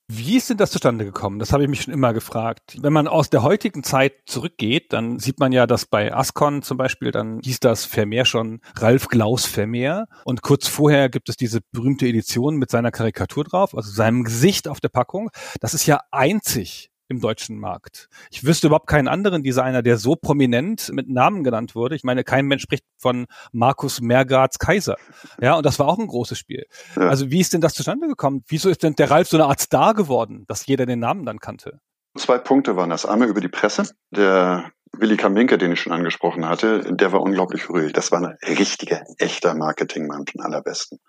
Wie 0.10 0.38
ist 0.38 0.50
denn 0.50 0.56
das 0.56 0.72
zustande 0.72 1.04
gekommen? 1.04 1.40
Das 1.40 1.52
habe 1.52 1.64
ich 1.64 1.70
mich 1.70 1.82
schon 1.82 1.94
immer 1.94 2.14
gefragt. 2.14 2.78
Wenn 2.82 2.94
man 2.94 3.10
aus 3.10 3.30
der 3.30 3.44
heutigen 3.44 3.84
Zeit 3.84 4.14
zurückgeht, 4.26 4.94
dann 4.94 5.20
sieht 5.20 5.42
man 5.42 5.52
ja, 5.52 5.68
dass 5.68 5.86
bei 5.86 6.14
Ascon 6.14 6.62
zum 6.62 6.78
Beispiel, 6.78 7.12
dann 7.12 7.42
hieß 7.44 7.60
das 7.60 7.84
Vermeer 7.84 8.24
schon 8.24 8.62
Ralf 8.78 9.10
Glaus 9.10 9.46
Vermeer. 9.46 10.08
Und 10.24 10.42
kurz 10.42 10.70
vorher 10.70 11.10
gibt 11.10 11.28
es 11.28 11.36
diese 11.36 11.60
berühmte 11.74 12.08
Edition 12.08 12.56
mit 12.56 12.72
seiner 12.72 12.92
Karikatur 12.92 13.44
drauf, 13.44 13.76
also 13.76 13.92
seinem 13.92 14.24
Gesicht 14.24 14.70
auf 14.70 14.80
der 14.80 14.88
Packung. 14.88 15.30
Das 15.60 15.74
ist 15.74 15.86
ja 15.86 16.00
einzig 16.12 16.92
im 17.10 17.20
deutschen 17.20 17.60
Markt. 17.60 18.10
Ich 18.32 18.44
wüsste 18.44 18.68
überhaupt 18.68 18.88
keinen 18.88 19.08
anderen 19.08 19.44
Designer, 19.44 19.82
der 19.82 19.98
so 19.98 20.16
prominent 20.16 20.92
mit 20.92 21.10
Namen 21.10 21.44
genannt 21.44 21.76
wurde. 21.76 21.96
Ich 21.96 22.04
meine, 22.04 22.24
kein 22.24 22.46
Mensch 22.46 22.64
spricht 22.64 22.84
von 22.98 23.26
Markus 23.52 24.02
Mergards 24.02 24.60
Kaiser. 24.60 24.96
Ja, 25.42 25.56
und 25.56 25.66
das 25.66 25.80
war 25.80 25.88
auch 25.88 25.98
ein 25.98 26.08
großes 26.08 26.38
Spiel. 26.38 26.66
Ja. 26.96 27.10
Also 27.10 27.32
wie 27.32 27.40
ist 27.40 27.54
denn 27.54 27.62
das 27.62 27.74
zustande 27.74 28.08
gekommen? 28.08 28.44
Wieso 28.48 28.70
ist 28.70 28.84
denn 28.84 28.96
der 28.96 29.10
Ralf 29.10 29.30
so 29.30 29.38
eine 29.38 29.46
Art 29.46 29.60
Star 29.60 29.94
geworden, 29.94 30.46
dass 30.48 30.66
jeder 30.66 30.86
den 30.86 31.00
Namen 31.00 31.26
dann 31.26 31.40
kannte? 31.40 31.80
Zwei 32.18 32.38
Punkte 32.40 32.76
waren 32.76 32.90
das. 32.90 33.06
Einmal 33.06 33.30
über 33.30 33.42
die 33.42 33.48
Presse. 33.48 33.92
Der 34.12 34.72
Willi 34.94 35.18
Kaminke, 35.18 35.58
den 35.58 35.72
ich 35.72 35.82
schon 35.82 35.94
angesprochen 35.94 36.48
hatte, 36.48 36.80
der 36.96 37.12
war 37.12 37.22
unglaublich 37.22 37.70
ruhig. 37.70 37.94
Das 37.94 38.12
war 38.12 38.20
ein 38.20 38.38
richtiger, 38.48 39.04
echter 39.20 39.54
Marketingmann 39.54 40.26
von 40.26 40.42
allerbesten. 40.42 41.00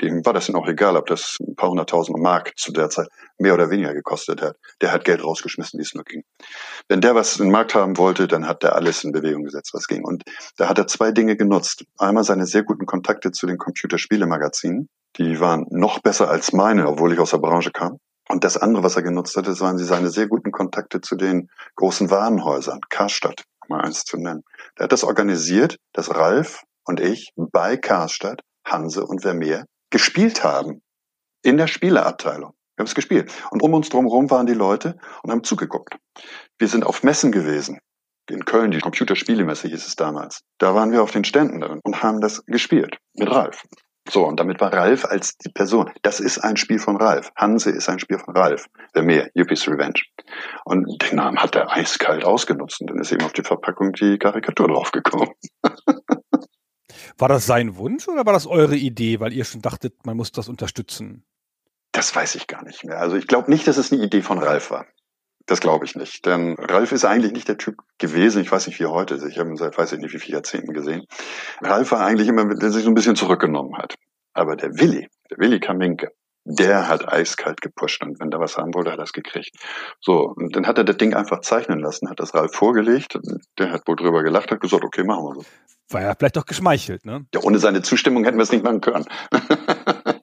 Dem 0.00 0.24
war 0.24 0.32
das 0.32 0.46
dann 0.46 0.56
auch 0.56 0.68
egal, 0.68 0.96
ob 0.96 1.06
das 1.06 1.36
ein 1.40 1.56
paar 1.56 1.70
hunderttausend 1.70 2.18
Mark 2.18 2.52
zu 2.56 2.72
der 2.72 2.90
Zeit 2.90 3.08
mehr 3.38 3.54
oder 3.54 3.70
weniger 3.70 3.94
gekostet 3.94 4.42
hat. 4.42 4.56
Der 4.80 4.92
hat 4.92 5.04
Geld 5.04 5.22
rausgeschmissen, 5.22 5.78
wie 5.78 5.82
es 5.82 5.94
nur 5.94 6.04
ging. 6.04 6.22
Wenn 6.88 7.00
der 7.00 7.14
was 7.14 7.38
im 7.38 7.50
Markt 7.50 7.74
haben 7.74 7.96
wollte, 7.96 8.28
dann 8.28 8.46
hat 8.46 8.62
der 8.62 8.74
alles 8.74 9.04
in 9.04 9.12
Bewegung 9.12 9.44
gesetzt, 9.44 9.72
was 9.74 9.86
ging. 9.86 10.04
Und 10.04 10.24
da 10.56 10.68
hat 10.68 10.78
er 10.78 10.86
zwei 10.86 11.12
Dinge 11.12 11.36
genutzt. 11.36 11.84
Einmal 11.98 12.24
seine 12.24 12.46
sehr 12.46 12.62
guten 12.62 12.86
Kontakte 12.86 13.32
zu 13.32 13.46
den 13.46 13.58
Computerspielemagazinen. 13.58 14.88
Die 15.18 15.40
waren 15.40 15.66
noch 15.70 16.00
besser 16.00 16.28
als 16.28 16.52
meine, 16.52 16.86
obwohl 16.88 17.12
ich 17.12 17.18
aus 17.18 17.30
der 17.30 17.38
Branche 17.38 17.70
kam. 17.70 17.98
Und 18.28 18.44
das 18.44 18.56
andere, 18.56 18.82
was 18.82 18.96
er 18.96 19.02
genutzt 19.02 19.36
hatte, 19.36 19.58
waren 19.60 19.78
seine 19.78 20.10
sehr 20.10 20.26
guten 20.26 20.50
Kontakte 20.50 21.00
zu 21.00 21.16
den 21.16 21.48
großen 21.76 22.10
Warenhäusern, 22.10 22.80
Karstadt, 22.90 23.44
mal 23.68 23.82
eins 23.82 24.04
zu 24.04 24.16
nennen. 24.16 24.42
Der 24.76 24.84
hat 24.84 24.92
das 24.92 25.04
organisiert, 25.04 25.76
dass 25.92 26.14
Ralf 26.14 26.62
und 26.84 27.00
ich 27.00 27.32
bei 27.36 27.76
Karstadt, 27.76 28.42
Hanse 28.66 29.06
und 29.06 29.22
Vermeer 29.22 29.64
gespielt 29.90 30.44
haben. 30.44 30.82
In 31.42 31.56
der 31.56 31.68
Spieleabteilung. 31.68 32.52
Wir 32.76 32.82
haben 32.82 32.88
es 32.88 32.94
gespielt. 32.94 33.32
Und 33.50 33.62
um 33.62 33.72
uns 33.72 33.88
drumherum 33.88 34.30
waren 34.30 34.46
die 34.46 34.54
Leute 34.54 34.98
und 35.22 35.30
haben 35.30 35.44
zugeguckt. 35.44 35.96
Wir 36.58 36.68
sind 36.68 36.84
auf 36.84 37.02
Messen 37.02 37.32
gewesen. 37.32 37.78
In 38.28 38.44
Köln, 38.44 38.72
die 38.72 38.80
Computerspielemesse 38.80 39.68
hieß 39.68 39.86
es 39.86 39.94
damals. 39.94 40.40
Da 40.58 40.74
waren 40.74 40.90
wir 40.90 41.02
auf 41.02 41.12
den 41.12 41.24
Ständen 41.24 41.62
und 41.62 42.02
haben 42.02 42.20
das 42.20 42.44
gespielt 42.46 42.98
mit 43.14 43.30
Ralf. 43.30 43.62
So, 44.08 44.24
und 44.24 44.38
damit 44.38 44.60
war 44.60 44.72
Ralf 44.72 45.04
als 45.04 45.36
die 45.38 45.48
Person. 45.48 45.90
Das 46.02 46.20
ist 46.20 46.38
ein 46.38 46.56
Spiel 46.56 46.78
von 46.78 46.96
Ralf. 46.96 47.30
Hanse 47.36 47.70
ist 47.70 47.88
ein 47.88 47.98
Spiel 47.98 48.18
von 48.18 48.36
Ralf. 48.36 48.66
Wer 48.92 49.02
mehr? 49.02 49.30
Yuppies 49.34 49.66
Revenge. 49.66 50.00
Und 50.64 51.02
den 51.02 51.16
Namen 51.16 51.38
hat 51.38 51.56
er 51.56 51.72
eiskalt 51.72 52.24
ausgenutzt. 52.24 52.80
Und 52.80 52.90
dann 52.90 53.00
ist 53.00 53.10
eben 53.10 53.24
auf 53.24 53.32
die 53.32 53.42
Verpackung 53.42 53.92
die 53.92 54.18
Karikatur 54.18 54.68
draufgekommen. 54.68 55.30
war 57.18 57.28
das 57.28 57.46
sein 57.46 57.76
Wunsch 57.76 58.08
oder 58.08 58.26
war 58.26 58.32
das 58.32 58.46
eure 58.46 58.76
Idee, 58.76 59.20
weil 59.20 59.32
ihr 59.32 59.44
schon 59.44 59.62
dachtet, 59.62 60.04
man 60.04 60.16
muss 60.16 60.32
das 60.32 60.48
unterstützen? 60.48 61.24
Das 61.92 62.14
weiß 62.14 62.34
ich 62.34 62.46
gar 62.46 62.62
nicht 62.64 62.84
mehr. 62.84 62.98
Also 62.98 63.16
ich 63.16 63.26
glaube 63.26 63.50
nicht, 63.50 63.66
dass 63.66 63.78
es 63.78 63.92
eine 63.92 64.02
Idee 64.02 64.22
von 64.22 64.38
Ralf 64.38 64.70
war. 64.70 64.86
Das 65.46 65.60
glaube 65.60 65.84
ich 65.84 65.94
nicht. 65.94 66.26
Denn 66.26 66.56
Ralf 66.58 66.92
ist 66.92 67.04
eigentlich 67.04 67.32
nicht 67.32 67.48
der 67.48 67.56
Typ 67.56 67.76
gewesen, 67.98 68.42
ich 68.42 68.50
weiß 68.50 68.66
nicht 68.66 68.80
wie 68.80 68.86
heute, 68.86 69.14
ich 69.28 69.38
habe 69.38 69.48
ihn 69.48 69.56
seit 69.56 69.78
weiß 69.78 69.92
ich 69.92 70.00
nicht 70.00 70.12
wie 70.12 70.18
viele 70.18 70.34
Jahrzehnten 70.34 70.72
gesehen. 70.74 71.04
Ralf 71.62 71.92
war 71.92 72.04
eigentlich 72.04 72.28
immer, 72.28 72.52
der 72.54 72.70
sich 72.70 72.82
so 72.84 72.90
ein 72.90 72.94
bisschen 72.94 73.16
zurückgenommen 73.16 73.78
hat. 73.78 73.94
Aber 74.34 74.56
der 74.56 74.76
Willi, 74.78 75.08
der 75.30 75.38
Willi 75.38 75.60
Kaminke, 75.60 76.10
der 76.44 76.88
hat 76.88 77.10
eiskalt 77.10 77.60
gepusht 77.60 78.02
und 78.04 78.20
wenn 78.20 78.30
der 78.30 78.40
was 78.40 78.56
haben 78.56 78.74
wollte, 78.74 78.92
hat 78.92 78.98
er 78.98 79.04
es 79.04 79.12
gekriegt. 79.12 79.56
So, 80.00 80.34
und 80.36 80.54
dann 80.54 80.66
hat 80.66 80.78
er 80.78 80.84
das 80.84 80.96
Ding 80.96 81.14
einfach 81.14 81.40
zeichnen 81.40 81.80
lassen, 81.80 82.10
hat 82.10 82.20
das 82.20 82.34
Ralf 82.34 82.54
vorgelegt, 82.54 83.18
der 83.58 83.72
hat 83.72 83.88
wohl 83.88 83.96
drüber 83.96 84.22
gelacht, 84.22 84.50
hat 84.50 84.60
gesagt, 84.60 84.84
okay, 84.84 85.04
machen 85.04 85.24
wir 85.24 85.34
so. 85.36 85.44
War 85.90 86.02
ja 86.02 86.14
vielleicht 86.18 86.36
doch 86.36 86.46
geschmeichelt, 86.46 87.04
ne? 87.04 87.26
Ja, 87.32 87.40
ohne 87.42 87.58
seine 87.58 87.82
Zustimmung 87.82 88.24
hätten 88.24 88.38
wir 88.38 88.42
es 88.42 88.50
nicht 88.50 88.64
machen 88.64 88.80
können. 88.80 89.06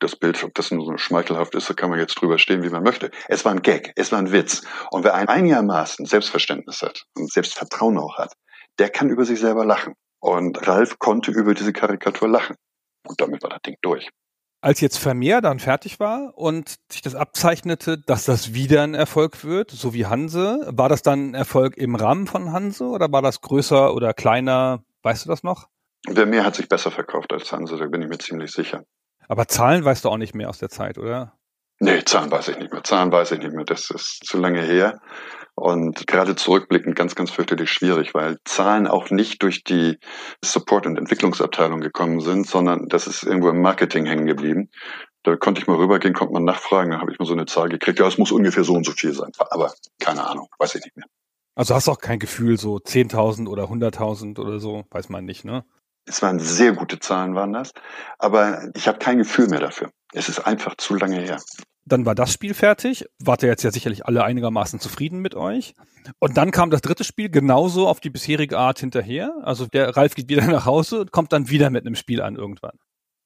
das 0.00 0.16
Bild, 0.16 0.42
ob 0.44 0.54
das 0.54 0.70
nur 0.70 0.84
so 0.84 0.96
schmeichelhaft 0.96 1.54
ist, 1.54 1.68
da 1.68 1.74
kann 1.74 1.90
man 1.90 1.98
jetzt 1.98 2.14
drüber 2.14 2.38
stehen, 2.38 2.62
wie 2.62 2.70
man 2.70 2.82
möchte. 2.82 3.10
Es 3.28 3.44
war 3.44 3.52
ein 3.52 3.62
Gag, 3.62 3.92
es 3.96 4.12
war 4.12 4.18
ein 4.18 4.32
Witz. 4.32 4.62
Und 4.90 5.04
wer 5.04 5.14
ein 5.14 5.28
einigermaßen 5.28 6.06
Selbstverständnis 6.06 6.82
hat 6.82 7.04
und 7.16 7.30
Selbstvertrauen 7.30 7.98
auch 7.98 8.16
hat, 8.18 8.32
der 8.78 8.90
kann 8.90 9.10
über 9.10 9.24
sich 9.24 9.40
selber 9.40 9.64
lachen. 9.64 9.94
Und 10.20 10.66
Ralf 10.66 10.98
konnte 10.98 11.30
über 11.30 11.54
diese 11.54 11.72
Karikatur 11.72 12.28
lachen. 12.28 12.56
Und 13.06 13.20
damit 13.20 13.42
war 13.42 13.50
das 13.50 13.62
Ding 13.62 13.76
durch. 13.82 14.08
Als 14.60 14.80
jetzt 14.80 14.98
Vermeer 14.98 15.40
dann 15.40 15.60
fertig 15.60 16.00
war 16.00 16.36
und 16.36 16.76
sich 16.90 17.00
das 17.00 17.14
abzeichnete, 17.14 17.98
dass 17.98 18.24
das 18.24 18.54
wieder 18.54 18.82
ein 18.82 18.94
Erfolg 18.94 19.44
wird, 19.44 19.70
so 19.70 19.94
wie 19.94 20.06
Hanse, 20.06 20.66
war 20.72 20.88
das 20.88 21.02
dann 21.02 21.30
ein 21.30 21.34
Erfolg 21.34 21.76
im 21.76 21.94
Rahmen 21.94 22.26
von 22.26 22.52
Hanse 22.52 22.84
oder 22.86 23.12
war 23.12 23.22
das 23.22 23.40
größer 23.40 23.94
oder 23.94 24.14
kleiner? 24.14 24.82
Weißt 25.02 25.24
du 25.24 25.28
das 25.28 25.42
noch? 25.42 25.68
Vermeer 26.06 26.44
hat 26.44 26.54
sich 26.54 26.68
besser 26.68 26.90
verkauft 26.90 27.32
als 27.32 27.52
Hanse, 27.52 27.76
da 27.76 27.86
bin 27.86 28.02
ich 28.02 28.08
mir 28.08 28.18
ziemlich 28.18 28.52
sicher. 28.52 28.84
Aber 29.28 29.46
Zahlen 29.46 29.84
weißt 29.84 30.04
du 30.04 30.08
auch 30.08 30.16
nicht 30.16 30.34
mehr 30.34 30.48
aus 30.48 30.58
der 30.58 30.70
Zeit, 30.70 30.98
oder? 30.98 31.38
Nee, 31.80 32.02
Zahlen 32.04 32.30
weiß 32.30 32.48
ich 32.48 32.58
nicht 32.58 32.72
mehr. 32.72 32.82
Zahlen 32.82 33.12
weiß 33.12 33.32
ich 33.32 33.38
nicht 33.38 33.52
mehr. 33.52 33.64
Das 33.64 33.90
ist 33.90 34.24
zu 34.24 34.38
lange 34.38 34.62
her. 34.62 35.00
Und 35.54 36.06
gerade 36.06 36.34
zurückblickend 36.34 36.96
ganz, 36.96 37.14
ganz 37.14 37.30
fürchterlich 37.30 37.70
schwierig, 37.70 38.14
weil 38.14 38.38
Zahlen 38.44 38.86
auch 38.86 39.10
nicht 39.10 39.42
durch 39.42 39.64
die 39.64 39.98
Support- 40.42 40.86
und 40.86 40.98
Entwicklungsabteilung 40.98 41.80
gekommen 41.80 42.20
sind, 42.20 42.46
sondern 42.46 42.88
das 42.88 43.06
ist 43.06 43.22
irgendwo 43.22 43.50
im 43.50 43.60
Marketing 43.60 44.06
hängen 44.06 44.26
geblieben. 44.26 44.70
Da 45.24 45.36
konnte 45.36 45.60
ich 45.60 45.66
mal 45.66 45.76
rübergehen, 45.76 46.14
konnte 46.14 46.32
man 46.32 46.44
nachfragen, 46.44 46.90
dann 46.90 47.00
habe 47.00 47.12
ich 47.12 47.18
mal 47.18 47.26
so 47.26 47.32
eine 47.32 47.46
Zahl 47.46 47.68
gekriegt. 47.68 47.98
Ja, 47.98 48.06
es 48.06 48.18
muss 48.18 48.32
ungefähr 48.32 48.64
so 48.64 48.74
und 48.74 48.86
so 48.86 48.92
viel 48.92 49.12
sein. 49.12 49.30
Aber 49.50 49.72
keine 50.00 50.26
Ahnung, 50.26 50.48
weiß 50.58 50.76
ich 50.76 50.84
nicht 50.84 50.96
mehr. 50.96 51.06
Also 51.58 51.74
hast 51.74 51.88
du 51.88 51.90
auch 51.90 51.98
kein 51.98 52.20
Gefühl, 52.20 52.56
so 52.56 52.76
10.000 52.76 53.48
oder 53.48 53.64
100.000 53.64 54.38
oder 54.38 54.60
so, 54.60 54.84
weiß 54.92 55.08
man 55.08 55.24
nicht, 55.24 55.44
ne? 55.44 55.64
Es 56.06 56.22
waren 56.22 56.38
sehr 56.38 56.72
gute 56.72 57.00
Zahlen, 57.00 57.34
waren 57.34 57.52
das. 57.52 57.72
Aber 58.16 58.70
ich 58.76 58.86
habe 58.86 59.00
kein 59.00 59.18
Gefühl 59.18 59.48
mehr 59.48 59.58
dafür. 59.58 59.90
Es 60.12 60.28
ist 60.28 60.38
einfach 60.38 60.76
zu 60.76 60.94
lange 60.94 61.20
her. 61.20 61.42
Dann 61.84 62.06
war 62.06 62.14
das 62.14 62.32
Spiel 62.32 62.54
fertig. 62.54 63.06
Wart 63.18 63.42
ihr 63.42 63.48
jetzt 63.48 63.64
ja 63.64 63.72
sicherlich 63.72 64.06
alle 64.06 64.22
einigermaßen 64.22 64.78
zufrieden 64.78 65.18
mit 65.18 65.34
euch. 65.34 65.74
Und 66.20 66.36
dann 66.36 66.52
kam 66.52 66.70
das 66.70 66.80
dritte 66.80 67.02
Spiel 67.02 67.28
genauso 67.28 67.88
auf 67.88 67.98
die 67.98 68.10
bisherige 68.10 68.56
Art 68.56 68.78
hinterher. 68.78 69.34
Also 69.42 69.66
der 69.66 69.96
Ralf 69.96 70.14
geht 70.14 70.28
wieder 70.28 70.46
nach 70.46 70.64
Hause 70.64 71.00
und 71.00 71.10
kommt 71.10 71.32
dann 71.32 71.48
wieder 71.48 71.70
mit 71.70 71.84
einem 71.84 71.96
Spiel 71.96 72.22
an 72.22 72.36
irgendwann. 72.36 72.78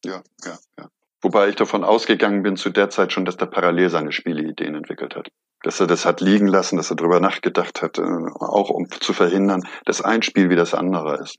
Ja, 0.06 0.22
ja, 0.42 0.58
ja. 0.78 0.88
Wobei 1.20 1.50
ich 1.50 1.56
davon 1.56 1.84
ausgegangen 1.84 2.42
bin 2.42 2.56
zu 2.56 2.70
der 2.70 2.88
Zeit 2.88 3.12
schon, 3.12 3.26
dass 3.26 3.36
der 3.36 3.46
parallel 3.46 3.90
seine 3.90 4.10
Spieleideen 4.10 4.74
entwickelt 4.74 5.16
hat. 5.16 5.28
Dass 5.62 5.80
er 5.80 5.86
das 5.86 6.04
hat 6.04 6.20
liegen 6.20 6.46
lassen, 6.46 6.76
dass 6.76 6.90
er 6.90 6.96
darüber 6.96 7.20
nachgedacht 7.20 7.82
hat, 7.82 7.98
äh, 7.98 8.02
auch 8.02 8.70
um 8.70 8.90
zu 8.90 9.12
verhindern, 9.12 9.62
dass 9.84 10.02
ein 10.02 10.22
Spiel 10.22 10.50
wie 10.50 10.56
das 10.56 10.74
andere 10.74 11.22
ist. 11.22 11.36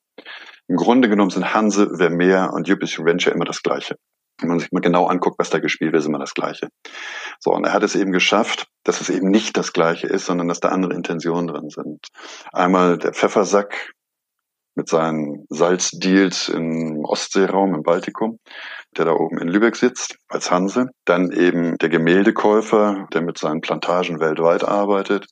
Im 0.67 0.77
Grunde 0.77 1.09
genommen 1.09 1.29
sind 1.29 1.53
Hanse, 1.53 1.97
Vermeer 1.97 2.51
und 2.53 2.67
Yuppies 2.67 2.97
Revenge 2.99 3.27
immer 3.33 3.45
das 3.45 3.61
Gleiche. 3.61 3.95
Wenn 4.39 4.49
man 4.49 4.59
sich 4.59 4.71
mal 4.71 4.79
genau 4.79 5.05
anguckt, 5.07 5.37
was 5.37 5.49
da 5.49 5.59
gespielt 5.59 5.91
wird, 5.91 6.01
ist 6.01 6.07
immer 6.07 6.19
das 6.19 6.33
Gleiche. 6.33 6.69
So, 7.39 7.51
und 7.51 7.65
er 7.65 7.73
hat 7.73 7.83
es 7.83 7.95
eben 7.95 8.11
geschafft, 8.11 8.67
dass 8.83 9.01
es 9.01 9.09
eben 9.09 9.29
nicht 9.29 9.57
das 9.57 9.73
Gleiche 9.73 10.07
ist, 10.07 10.25
sondern 10.25 10.47
dass 10.47 10.59
da 10.59 10.69
andere 10.69 10.93
Intentionen 10.93 11.47
drin 11.47 11.69
sind. 11.69 12.07
Einmal 12.51 12.97
der 12.97 13.13
Pfeffersack 13.13 13.91
mit 14.75 14.89
seinen 14.89 15.45
Salzdeals 15.49 16.49
im 16.49 17.05
Ostseeraum, 17.05 17.75
im 17.75 17.83
Baltikum, 17.83 18.39
der 18.97 19.05
da 19.05 19.13
oben 19.13 19.37
in 19.39 19.47
Lübeck 19.47 19.75
sitzt, 19.75 20.17
als 20.27 20.51
Hanse. 20.51 20.89
Dann 21.05 21.31
eben 21.31 21.77
der 21.77 21.89
Gemäldekäufer, 21.89 23.07
der 23.13 23.21
mit 23.21 23.37
seinen 23.37 23.61
Plantagen 23.61 24.19
weltweit 24.19 24.63
arbeitet. 24.63 25.27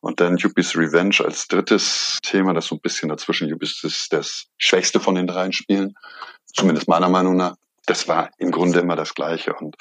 Und 0.00 0.20
dann 0.20 0.36
Yuppies 0.36 0.76
Revenge 0.76 1.16
als 1.24 1.48
drittes 1.48 2.18
Thema, 2.22 2.54
das 2.54 2.66
so 2.66 2.76
ein 2.76 2.80
bisschen 2.80 3.08
dazwischen. 3.08 3.48
Yuppies 3.48 3.82
ist 3.82 4.12
das 4.12 4.46
schwächste 4.56 5.00
von 5.00 5.14
den 5.14 5.26
dreien 5.26 5.52
Spielen, 5.52 5.94
zumindest 6.46 6.88
meiner 6.88 7.08
Meinung 7.08 7.36
nach. 7.36 7.56
Das 7.86 8.06
war 8.06 8.30
im 8.38 8.50
Grunde 8.50 8.80
immer 8.80 8.96
das 8.96 9.14
Gleiche. 9.14 9.54
Und 9.54 9.76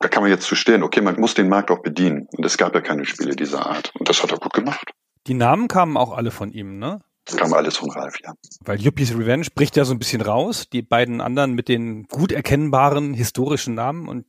da 0.00 0.08
kann 0.08 0.22
man 0.22 0.30
jetzt 0.30 0.46
zu 0.46 0.56
stehen, 0.56 0.82
okay, 0.82 1.00
man 1.00 1.18
muss 1.18 1.34
den 1.34 1.48
Markt 1.48 1.70
auch 1.70 1.80
bedienen. 1.80 2.26
Und 2.36 2.44
es 2.44 2.58
gab 2.58 2.74
ja 2.74 2.80
keine 2.80 3.06
Spiele 3.06 3.36
dieser 3.36 3.64
Art. 3.64 3.92
Und 3.98 4.08
das 4.08 4.22
hat 4.22 4.32
er 4.32 4.38
gut 4.38 4.52
gemacht. 4.52 4.90
Die 5.26 5.34
Namen 5.34 5.68
kamen 5.68 5.96
auch 5.96 6.16
alle 6.16 6.30
von 6.30 6.52
ihm, 6.52 6.78
ne? 6.78 7.00
Das 7.26 7.36
kam 7.36 7.52
alles 7.52 7.76
von 7.76 7.90
Ralf, 7.90 8.14
ja. 8.24 8.32
Weil 8.64 8.80
Yuppies 8.80 9.12
Revenge 9.12 9.48
bricht 9.54 9.76
ja 9.76 9.84
so 9.84 9.92
ein 9.92 9.98
bisschen 9.98 10.22
raus. 10.22 10.68
Die 10.72 10.82
beiden 10.82 11.20
anderen 11.20 11.52
mit 11.54 11.68
den 11.68 12.04
gut 12.04 12.30
erkennbaren 12.30 13.14
historischen 13.14 13.74
Namen 13.74 14.08
und 14.08 14.26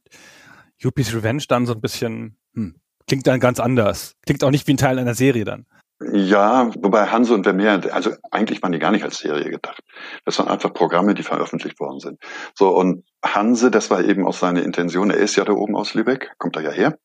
Yuppies 0.79 1.13
Revenge 1.13 1.43
dann 1.47 1.67
so 1.67 1.73
ein 1.73 1.81
bisschen, 1.81 2.37
hm, 2.55 2.75
klingt 3.07 3.27
dann 3.27 3.39
ganz 3.39 3.59
anders. 3.59 4.15
Klingt 4.25 4.43
auch 4.43 4.51
nicht 4.51 4.67
wie 4.67 4.73
ein 4.73 4.77
Teil 4.77 4.97
einer 4.97 5.13
Serie 5.13 5.45
dann. 5.45 5.67
Ja, 5.99 6.69
wobei 6.79 7.07
Hanse 7.07 7.33
und 7.33 7.43
Vermeer, 7.43 7.81
also 7.91 8.11
eigentlich 8.29 8.61
waren 8.61 8.71
die 8.71 8.77
gar 8.79 8.91
nicht 8.91 9.03
als 9.03 9.17
Serie 9.17 9.49
gedacht. 9.49 9.81
Das 10.25 10.37
waren 10.37 10.47
einfach 10.47 10.71
Programme, 10.71 11.15
die 11.15 11.23
veröffentlicht 11.23 11.79
worden 11.79 11.99
sind. 11.99 12.19
So, 12.55 12.69
und 12.69 13.03
Hanse, 13.25 13.71
das 13.71 13.89
war 13.89 14.03
eben 14.03 14.27
auch 14.27 14.35
seine 14.35 14.61
Intention. 14.61 15.09
Er 15.09 15.17
ist 15.17 15.35
ja 15.35 15.43
da 15.43 15.53
oben 15.53 15.75
aus 15.75 15.95
Lübeck, 15.95 16.33
kommt 16.37 16.55
da 16.55 16.61
ja 16.61 16.69
her. 16.69 16.97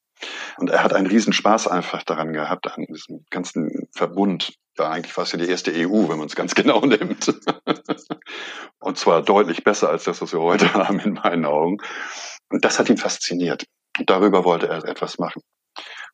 Und 0.59 0.71
er 0.71 0.83
hat 0.85 0.93
einen 0.93 1.07
Riesenspaß 1.07 1.69
einfach 1.69 2.03
daran 2.03 2.33
gehabt, 2.33 2.67
an 2.71 2.87
diesem 2.87 3.25
ganzen 3.31 3.89
Verbund. 3.93 4.55
Ja, 4.79 4.91
eigentlich 4.91 5.13
fast 5.13 5.33
ja 5.33 5.39
die 5.39 5.49
erste 5.49 5.73
EU, 5.73 6.09
wenn 6.09 6.19
man 6.19 6.27
es 6.27 6.37
ganz 6.37 6.55
genau 6.57 6.81
nimmt. 6.81 7.35
und 8.81 8.99
zwar 8.99 9.23
deutlich 9.23 9.65
besser 9.65 9.89
als 9.89 10.05
das, 10.05 10.23
was 10.23 10.33
wir 10.33 10.41
heute 10.41 10.73
haben, 10.75 11.01
in 11.01 11.15
meinen 11.15 11.45
Augen. 11.45 11.79
Und 12.51 12.65
das 12.65 12.79
hat 12.79 12.89
ihn 12.89 12.99
fasziniert. 12.99 13.65
Und 13.99 14.09
darüber 14.09 14.45
wollte 14.45 14.69
er 14.69 14.85
etwas 14.85 15.19
machen. 15.19 15.43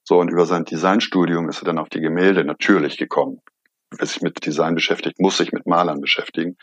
So, 0.04 0.18
und 0.18 0.30
über 0.30 0.46
sein 0.46 0.64
Designstudium 0.64 1.48
ist 1.48 1.62
er 1.62 1.66
dann 1.66 1.78
auf 1.78 1.90
die 1.90 2.00
Gemälde 2.00 2.44
natürlich 2.44 2.96
gekommen. 2.96 3.42
Wer 3.90 4.06
sich 4.06 4.20
mit 4.20 4.44
Design 4.44 4.74
beschäftigt, 4.74 5.18
muss 5.18 5.38
sich 5.38 5.52
mit 5.52 5.66
Malern 5.66 6.00
beschäftigen. 6.00 6.56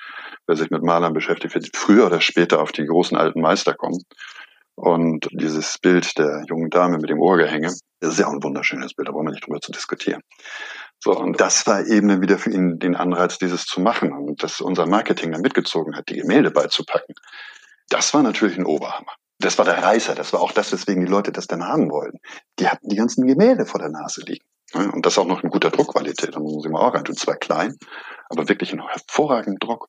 Wer 0.46 0.56
sich 0.56 0.70
mit 0.70 0.84
Malern 0.84 1.14
beschäftigt, 1.14 1.56
wird 1.56 1.76
früher 1.76 2.06
oder 2.06 2.22
später 2.22 2.62
auf 2.62 2.72
die 2.72 2.86
großen 2.86 3.18
alten 3.18 3.42
Meister 3.42 3.74
kommen. 3.74 4.04
Und 4.76 5.28
dieses 5.32 5.78
Bild 5.78 6.18
der 6.18 6.44
jungen 6.48 6.70
Dame 6.70 6.98
mit 6.98 7.10
dem 7.10 7.22
Ohrgehänge, 7.22 7.74
ist 8.02 8.20
ja 8.20 8.28
auch 8.28 8.34
ein 8.34 8.44
wunderschönes 8.44 8.94
Bild, 8.94 9.08
da 9.08 9.14
brauchen 9.14 9.28
wir 9.28 9.32
nicht 9.32 9.48
drüber 9.48 9.62
zu 9.62 9.72
diskutieren. 9.72 10.22
So, 11.04 11.18
und 11.18 11.40
das 11.40 11.66
war 11.68 11.86
eben 11.86 12.08
dann 12.08 12.22
wieder 12.22 12.38
für 12.38 12.52
ihn 12.52 12.80
den 12.80 12.96
Anreiz, 12.96 13.38
dieses 13.38 13.66
zu 13.66 13.80
machen 13.80 14.12
und 14.12 14.44
dass 14.44 14.62
unser 14.62 14.86
Marketing 14.86 15.32
dann 15.32 15.42
mitgezogen 15.42 15.96
hat, 15.96 16.10
die 16.10 16.16
Gemälde 16.16 16.52
beizupacken. 16.52 17.16
Das 17.90 18.14
war 18.14 18.24
natürlich 18.24 18.58
ein 18.58 18.66
Oberhammer. 18.66 19.14
Das 19.40 19.58
war 19.58 19.66
der 19.66 19.84
Reißer, 19.84 20.16
das 20.16 20.34
war 20.34 20.42
auch 20.42 20.52
das, 20.52 20.72
weswegen 20.72 21.06
die 21.06 21.12
Leute 21.12 21.32
das 21.32 21.48
dann 21.48 21.64
haben 21.64 21.92
wollten. 21.92 22.20
Die 22.60 22.68
hatten 22.68 22.88
die 22.88 22.96
ganzen 22.96 23.28
Gemälde 23.28 23.66
vor 23.66 23.80
der 23.80 23.90
Nase 23.90 24.22
liegen. 24.22 24.46
Und 24.74 25.06
das 25.06 25.18
auch 25.18 25.28
noch 25.28 25.44
in 25.44 25.50
guter 25.50 25.70
Druckqualität, 25.70 26.36
da 26.36 26.40
muss 26.40 26.66
ich 26.66 26.72
mal 26.72 26.82
auch 26.82 26.94
rein 26.94 27.04
tun. 27.04 27.16
Zwar 27.16 27.36
klein, 27.36 27.78
aber 28.30 28.50
wirklich 28.50 28.74
ein 28.74 28.86
hervorragender 28.86 29.60
Druck. 29.60 29.88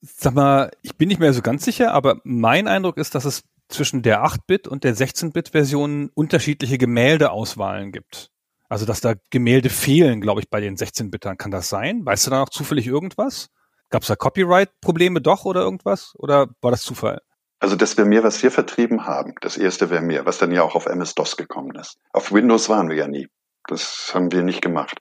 Sag 0.00 0.34
mal, 0.34 0.70
ich 0.82 0.96
bin 0.96 1.08
nicht 1.08 1.20
mehr 1.20 1.32
so 1.32 1.42
ganz 1.42 1.64
sicher, 1.64 1.94
aber 1.94 2.20
mein 2.24 2.66
Eindruck 2.66 2.98
ist, 2.98 3.14
dass 3.14 3.24
es 3.24 3.44
zwischen 3.72 4.02
der 4.02 4.24
8-Bit 4.24 4.68
und 4.68 4.84
der 4.84 4.94
16-Bit-Version 4.94 6.10
unterschiedliche 6.14 6.78
Gemäldeauswahlen 6.78 7.92
gibt. 7.92 8.30
Also, 8.68 8.86
dass 8.86 9.00
da 9.00 9.14
Gemälde 9.30 9.68
fehlen, 9.68 10.20
glaube 10.20 10.40
ich, 10.40 10.48
bei 10.48 10.60
den 10.60 10.76
16-Bitern. 10.76 11.36
Kann 11.36 11.50
das 11.50 11.68
sein? 11.68 12.06
Weißt 12.06 12.26
du 12.26 12.30
da 12.30 12.38
noch 12.38 12.48
zufällig 12.48 12.86
irgendwas? 12.86 13.48
Gab 13.90 14.02
es 14.02 14.08
da 14.08 14.16
Copyright-Probleme 14.16 15.20
doch 15.20 15.44
oder 15.44 15.60
irgendwas? 15.60 16.14
Oder 16.16 16.48
war 16.62 16.70
das 16.70 16.82
Zufall? 16.82 17.20
Also 17.60 17.76
das 17.76 17.96
mir, 17.96 18.24
was 18.24 18.42
wir 18.42 18.50
vertrieben 18.50 19.06
haben. 19.06 19.34
Das 19.40 19.56
erste 19.56 19.86
mir, 20.00 20.26
was 20.26 20.38
dann 20.38 20.50
ja 20.50 20.62
auch 20.62 20.74
auf 20.74 20.86
MS-DOS 20.86 21.36
gekommen 21.36 21.76
ist. 21.76 21.98
Auf 22.12 22.32
Windows 22.32 22.68
waren 22.68 22.88
wir 22.88 22.96
ja 22.96 23.06
nie. 23.06 23.28
Das 23.68 24.10
haben 24.14 24.32
wir 24.32 24.42
nicht 24.42 24.62
gemacht. 24.62 24.98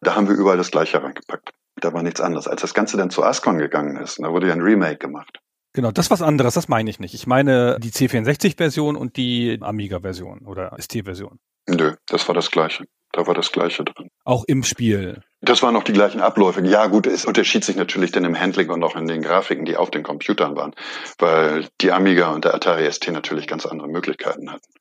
Da 0.00 0.14
haben 0.14 0.28
wir 0.28 0.36
überall 0.36 0.56
das 0.56 0.70
Gleiche 0.70 1.02
reingepackt. 1.02 1.50
Da 1.76 1.92
war 1.92 2.02
nichts 2.02 2.20
anderes. 2.20 2.46
Als 2.46 2.60
das 2.60 2.74
Ganze 2.74 2.96
dann 2.96 3.10
zu 3.10 3.24
Ascon 3.24 3.58
gegangen 3.58 3.96
ist, 3.96 4.20
da 4.22 4.30
wurde 4.30 4.46
ja 4.46 4.52
ein 4.52 4.60
Remake 4.60 4.98
gemacht. 4.98 5.40
Genau, 5.74 5.90
das 5.90 6.10
was 6.10 6.22
anderes, 6.22 6.54
das 6.54 6.68
meine 6.68 6.88
ich 6.88 7.00
nicht. 7.00 7.14
Ich 7.14 7.26
meine 7.26 7.78
die 7.80 7.90
C64-Version 7.90 8.94
und 8.94 9.16
die 9.16 9.58
Amiga-Version 9.60 10.46
oder 10.46 10.76
ST-Version. 10.78 11.40
Nö, 11.66 11.94
das 12.06 12.28
war 12.28 12.34
das 12.34 12.52
Gleiche. 12.52 12.84
Da 13.10 13.26
war 13.26 13.34
das 13.34 13.50
Gleiche 13.50 13.84
drin. 13.84 14.08
Auch 14.24 14.44
im 14.46 14.62
Spiel. 14.62 15.22
Das 15.40 15.62
waren 15.62 15.76
auch 15.76 15.82
die 15.82 15.92
gleichen 15.92 16.20
Abläufe. 16.20 16.64
Ja, 16.64 16.86
gut, 16.86 17.06
es 17.06 17.24
unterschied 17.24 17.64
sich 17.64 17.76
natürlich 17.76 18.12
dann 18.12 18.24
im 18.24 18.38
Handling 18.38 18.70
und 18.70 18.82
auch 18.84 18.96
in 18.96 19.06
den 19.06 19.22
Grafiken, 19.22 19.64
die 19.64 19.76
auf 19.76 19.90
den 19.90 20.04
Computern 20.04 20.56
waren, 20.56 20.74
weil 21.18 21.68
die 21.80 21.92
Amiga 21.92 22.32
und 22.32 22.44
der 22.44 22.54
Atari 22.54 22.90
ST 22.90 23.10
natürlich 23.12 23.46
ganz 23.46 23.66
andere 23.66 23.88
Möglichkeiten 23.88 24.50
hatten. 24.50 24.72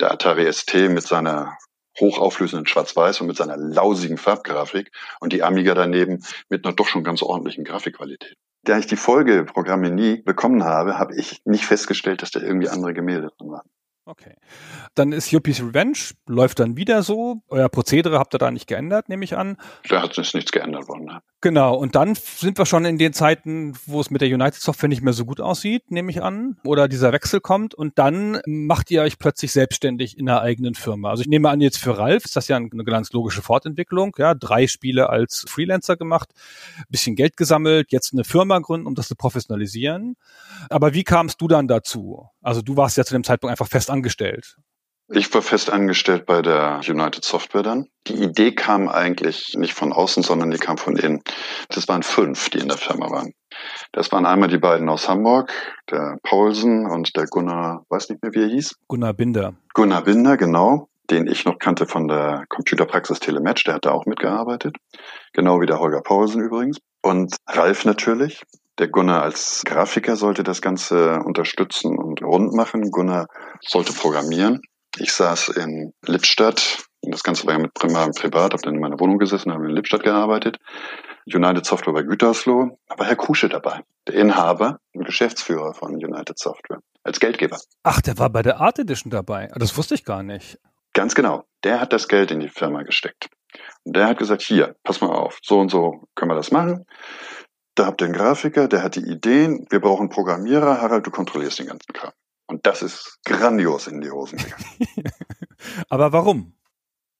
Der 0.00 0.10
Atari 0.10 0.50
ST 0.50 0.74
mit 0.90 1.06
seiner 1.06 1.56
hochauflösenden 1.98 2.66
Schwarz-Weiß 2.66 3.20
und 3.20 3.26
mit 3.26 3.36
seiner 3.36 3.56
lausigen 3.56 4.16
Farbgrafik 4.16 4.90
und 5.20 5.32
die 5.32 5.42
Amiga 5.42 5.74
daneben 5.74 6.24
mit 6.48 6.64
einer 6.64 6.74
doch 6.74 6.88
schon 6.88 7.04
ganz 7.04 7.22
ordentlichen 7.22 7.64
Grafikqualität. 7.64 8.36
Da 8.64 8.78
ich 8.78 8.86
die 8.86 8.96
Folgeprogramme 8.96 9.90
nie 9.90 10.22
bekommen 10.22 10.64
habe, 10.64 10.98
habe 10.98 11.16
ich 11.16 11.40
nicht 11.44 11.64
festgestellt, 11.64 12.22
dass 12.22 12.30
da 12.30 12.40
irgendwie 12.40 12.68
andere 12.68 12.92
Gemälde 12.92 13.30
drin 13.38 13.50
waren. 13.50 13.68
Okay. 14.04 14.34
Dann 14.94 15.12
ist 15.12 15.30
Yuppies 15.30 15.60
Revenge, 15.62 15.98
läuft 16.26 16.58
dann 16.58 16.76
wieder 16.76 17.02
so. 17.02 17.42
Euer 17.48 17.68
Prozedere 17.68 18.18
habt 18.18 18.34
ihr 18.34 18.38
da 18.38 18.50
nicht 18.50 18.66
geändert, 18.66 19.08
nehme 19.08 19.24
ich 19.24 19.36
an. 19.36 19.56
Da 19.88 20.02
hat 20.02 20.14
sich 20.14 20.34
nichts 20.34 20.52
geändert 20.52 20.88
worden. 20.88 21.20
Genau, 21.42 21.74
und 21.74 21.94
dann 21.94 22.14
sind 22.16 22.58
wir 22.58 22.66
schon 22.66 22.84
in 22.84 22.98
den 22.98 23.14
Zeiten, 23.14 23.72
wo 23.86 23.98
es 23.98 24.10
mit 24.10 24.20
der 24.20 24.28
United 24.28 24.60
Software 24.60 24.90
nicht 24.90 25.00
mehr 25.00 25.14
so 25.14 25.24
gut 25.24 25.40
aussieht, 25.40 25.90
nehme 25.90 26.10
ich 26.10 26.22
an, 26.22 26.58
oder 26.64 26.86
dieser 26.86 27.12
Wechsel 27.12 27.40
kommt 27.40 27.74
und 27.74 27.98
dann 27.98 28.42
macht 28.44 28.90
ihr 28.90 29.00
euch 29.00 29.18
plötzlich 29.18 29.50
selbstständig 29.50 30.18
in 30.18 30.28
einer 30.28 30.42
eigenen 30.42 30.74
Firma. 30.74 31.08
Also 31.08 31.22
ich 31.22 31.28
nehme 31.28 31.48
an, 31.48 31.62
jetzt 31.62 31.78
für 31.78 31.96
Ralf 31.96 32.26
ist 32.26 32.36
das 32.36 32.48
ja 32.48 32.56
eine 32.56 32.84
ganz 32.84 33.10
logische 33.12 33.40
Fortentwicklung, 33.40 34.14
ja, 34.18 34.34
drei 34.34 34.66
Spiele 34.66 35.08
als 35.08 35.46
Freelancer 35.48 35.96
gemacht, 35.96 36.30
bisschen 36.90 37.16
Geld 37.16 37.38
gesammelt, 37.38 37.90
jetzt 37.90 38.12
eine 38.12 38.24
Firma 38.24 38.58
gründen, 38.58 38.86
um 38.86 38.94
das 38.94 39.08
zu 39.08 39.16
professionalisieren. 39.16 40.16
Aber 40.68 40.92
wie 40.92 41.04
kamst 41.04 41.40
du 41.40 41.48
dann 41.48 41.68
dazu? 41.68 42.28
Also 42.42 42.60
du 42.60 42.76
warst 42.76 42.98
ja 42.98 43.04
zu 43.06 43.14
dem 43.14 43.24
Zeitpunkt 43.24 43.50
einfach 43.50 43.68
fest 43.68 43.88
angestellt. 43.88 44.58
Ich 45.12 45.32
war 45.34 45.42
fest 45.42 45.70
angestellt 45.70 46.24
bei 46.24 46.40
der 46.40 46.80
United 46.88 47.24
Software 47.24 47.64
dann. 47.64 47.88
Die 48.06 48.14
Idee 48.14 48.54
kam 48.54 48.88
eigentlich 48.88 49.54
nicht 49.56 49.74
von 49.74 49.92
außen, 49.92 50.22
sondern 50.22 50.52
die 50.52 50.58
kam 50.58 50.78
von 50.78 50.96
innen. 50.96 51.22
Das 51.68 51.88
waren 51.88 52.04
fünf, 52.04 52.48
die 52.50 52.58
in 52.58 52.68
der 52.68 52.76
Firma 52.76 53.10
waren. 53.10 53.32
Das 53.90 54.12
waren 54.12 54.24
einmal 54.24 54.48
die 54.48 54.58
beiden 54.58 54.88
aus 54.88 55.08
Hamburg, 55.08 55.52
der 55.90 56.18
Paulsen 56.22 56.86
und 56.86 57.16
der 57.16 57.26
Gunnar, 57.26 57.84
weiß 57.88 58.08
nicht 58.10 58.22
mehr, 58.22 58.32
wie 58.34 58.42
er 58.42 58.48
hieß. 58.48 58.76
Gunnar 58.86 59.12
Binder. 59.12 59.54
Gunnar 59.74 60.04
Binder, 60.04 60.36
genau, 60.36 60.88
den 61.10 61.26
ich 61.26 61.44
noch 61.44 61.58
kannte 61.58 61.86
von 61.86 62.06
der 62.06 62.44
Computerpraxis 62.48 63.18
Telematch, 63.18 63.64
der 63.64 63.74
hat 63.74 63.86
da 63.86 63.90
auch 63.90 64.06
mitgearbeitet. 64.06 64.76
Genau 65.32 65.60
wie 65.60 65.66
der 65.66 65.80
Holger 65.80 66.02
Paulsen 66.02 66.40
übrigens. 66.40 66.78
Und 67.02 67.34
Ralf 67.48 67.84
natürlich. 67.84 68.42
Der 68.78 68.86
Gunnar 68.86 69.22
als 69.22 69.62
Grafiker 69.66 70.14
sollte 70.14 70.44
das 70.44 70.62
Ganze 70.62 71.20
unterstützen 71.24 71.98
und 71.98 72.22
rund 72.22 72.54
machen. 72.54 72.90
Gunnar 72.92 73.26
sollte 73.60 73.92
programmieren. 73.92 74.62
Ich 74.98 75.12
saß 75.12 75.48
in 75.50 75.92
Lippstadt. 76.06 76.84
Das 77.02 77.22
Ganze 77.22 77.46
war 77.46 77.54
ja 77.54 77.58
mit 77.58 77.74
Prima 77.74 78.08
privat, 78.08 78.52
habe 78.52 78.62
dann 78.62 78.74
in 78.74 78.80
meiner 78.80 79.00
Wohnung 79.00 79.18
gesessen, 79.18 79.52
habe 79.52 79.66
in 79.66 79.74
Lippstadt 79.74 80.02
gearbeitet. 80.02 80.58
United 81.26 81.64
Software 81.64 81.94
bei 81.94 82.02
Gütersloh. 82.02 82.78
Da 82.88 82.98
war 82.98 83.06
Herr 83.06 83.16
Kusche 83.16 83.48
dabei, 83.48 83.82
der 84.06 84.14
Inhaber 84.14 84.80
und 84.92 85.04
Geschäftsführer 85.04 85.74
von 85.74 85.94
United 85.94 86.38
Software, 86.38 86.80
als 87.04 87.20
Geldgeber. 87.20 87.58
Ach, 87.82 88.00
der 88.00 88.18
war 88.18 88.30
bei 88.30 88.42
der 88.42 88.60
Art 88.60 88.78
Edition 88.78 89.10
dabei. 89.10 89.48
Das 89.54 89.76
wusste 89.76 89.94
ich 89.94 90.04
gar 90.04 90.22
nicht. 90.22 90.58
Ganz 90.92 91.14
genau. 91.14 91.44
Der 91.64 91.80
hat 91.80 91.92
das 91.92 92.08
Geld 92.08 92.30
in 92.30 92.40
die 92.40 92.48
Firma 92.48 92.82
gesteckt. 92.82 93.28
Und 93.84 93.96
der 93.96 94.08
hat 94.08 94.18
gesagt, 94.18 94.42
hier, 94.42 94.76
pass 94.82 95.00
mal 95.00 95.10
auf, 95.10 95.38
so 95.42 95.58
und 95.58 95.70
so 95.70 96.04
können 96.14 96.30
wir 96.30 96.36
das 96.36 96.50
machen. 96.50 96.86
Da 97.74 97.86
habt 97.86 98.02
ihr 98.02 98.06
einen 98.06 98.14
Grafiker, 98.14 98.68
der 98.68 98.82
hat 98.82 98.96
die 98.96 99.08
Ideen, 99.08 99.66
wir 99.70 99.80
brauchen 99.80 100.08
Programmierer, 100.08 100.80
Harald, 100.80 101.06
du 101.06 101.10
kontrollierst 101.10 101.60
den 101.60 101.66
ganzen 101.66 101.92
Kram. 101.92 102.12
Und 102.60 102.66
das 102.66 102.82
ist 102.82 103.20
grandios 103.24 103.86
in 103.86 104.02
die 104.02 104.10
Hosen 104.10 104.36
gegangen. 104.36 105.10
Aber 105.88 106.12
warum? 106.12 106.52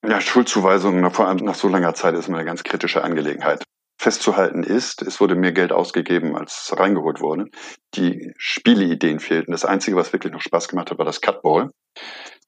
Ja, 0.07 0.20
Schuldzuweisungen, 0.20 1.11
vor 1.11 1.29
allem 1.29 1.38
nach 1.38 1.55
so 1.55 1.68
langer 1.68 1.94
Zeit, 1.94 2.14
ist 2.14 2.29
immer 2.29 2.37
eine 2.37 2.44
ganz 2.44 2.62
kritische 2.62 3.03
Angelegenheit. 3.03 3.64
Festzuhalten 3.98 4.62
ist, 4.62 5.00
es 5.00 5.18
wurde 5.18 5.37
mehr 5.37 5.53
Geld 5.53 5.72
ausgegeben, 5.72 6.37
als 6.37 6.74
reingeholt 6.76 7.22
wurde. 7.22 7.46
Die 7.94 8.35
Spieleideen 8.37 9.18
fehlten. 9.18 9.53
Das 9.53 9.64
Einzige, 9.64 9.96
was 9.96 10.12
wirklich 10.12 10.31
noch 10.31 10.42
Spaß 10.42 10.68
gemacht 10.68 10.90
hat, 10.90 10.98
war 10.98 11.07
das 11.07 11.22
Cutball 11.22 11.70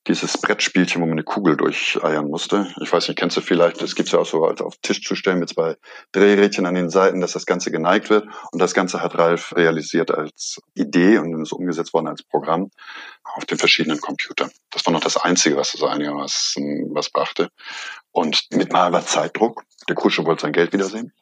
dieses 0.08 0.36
Brettspielchen, 0.38 1.00
wo 1.00 1.06
man 1.06 1.12
eine 1.12 1.22
Kugel 1.22 1.56
durcheiern 1.56 2.26
musste. 2.26 2.72
Ich 2.80 2.92
weiß 2.92 3.06
nicht, 3.06 3.18
kennst 3.18 3.36
du 3.36 3.40
vielleicht, 3.40 3.80
das 3.80 3.94
gibt's 3.94 4.12
ja 4.12 4.18
auch 4.18 4.26
so 4.26 4.44
als 4.44 4.60
auf 4.60 4.76
Tisch 4.82 5.02
zu 5.02 5.14
stellen 5.14 5.38
mit 5.38 5.50
zwei 5.50 5.76
Drehrädchen 6.10 6.66
an 6.66 6.74
den 6.74 6.90
Seiten, 6.90 7.20
dass 7.20 7.32
das 7.32 7.46
Ganze 7.46 7.70
geneigt 7.70 8.10
wird. 8.10 8.26
Und 8.50 8.58
das 8.58 8.74
Ganze 8.74 9.00
hat 9.00 9.16
Ralf 9.16 9.54
realisiert 9.54 10.10
als 10.10 10.60
Idee 10.74 11.18
und 11.18 11.40
ist 11.40 11.52
umgesetzt 11.52 11.94
worden 11.94 12.08
als 12.08 12.22
Programm 12.24 12.70
auf 13.22 13.44
den 13.44 13.58
verschiedenen 13.58 14.00
Computern. 14.00 14.50
Das 14.70 14.84
war 14.86 14.92
noch 14.92 15.00
das 15.00 15.16
Einzige, 15.16 15.56
was 15.56 15.72
das 15.72 15.82
einigermaßen 15.82 16.90
was 16.92 17.10
brachte. 17.10 17.50
Und 18.10 18.48
mit 18.52 18.72
mal 18.72 18.92
war 18.92 19.06
Zeitdruck. 19.06 19.62
Der 19.88 19.94
Kusche 19.94 20.24
wollte 20.24 20.42
sein 20.42 20.52
Geld 20.52 20.72
wiedersehen. 20.72 21.12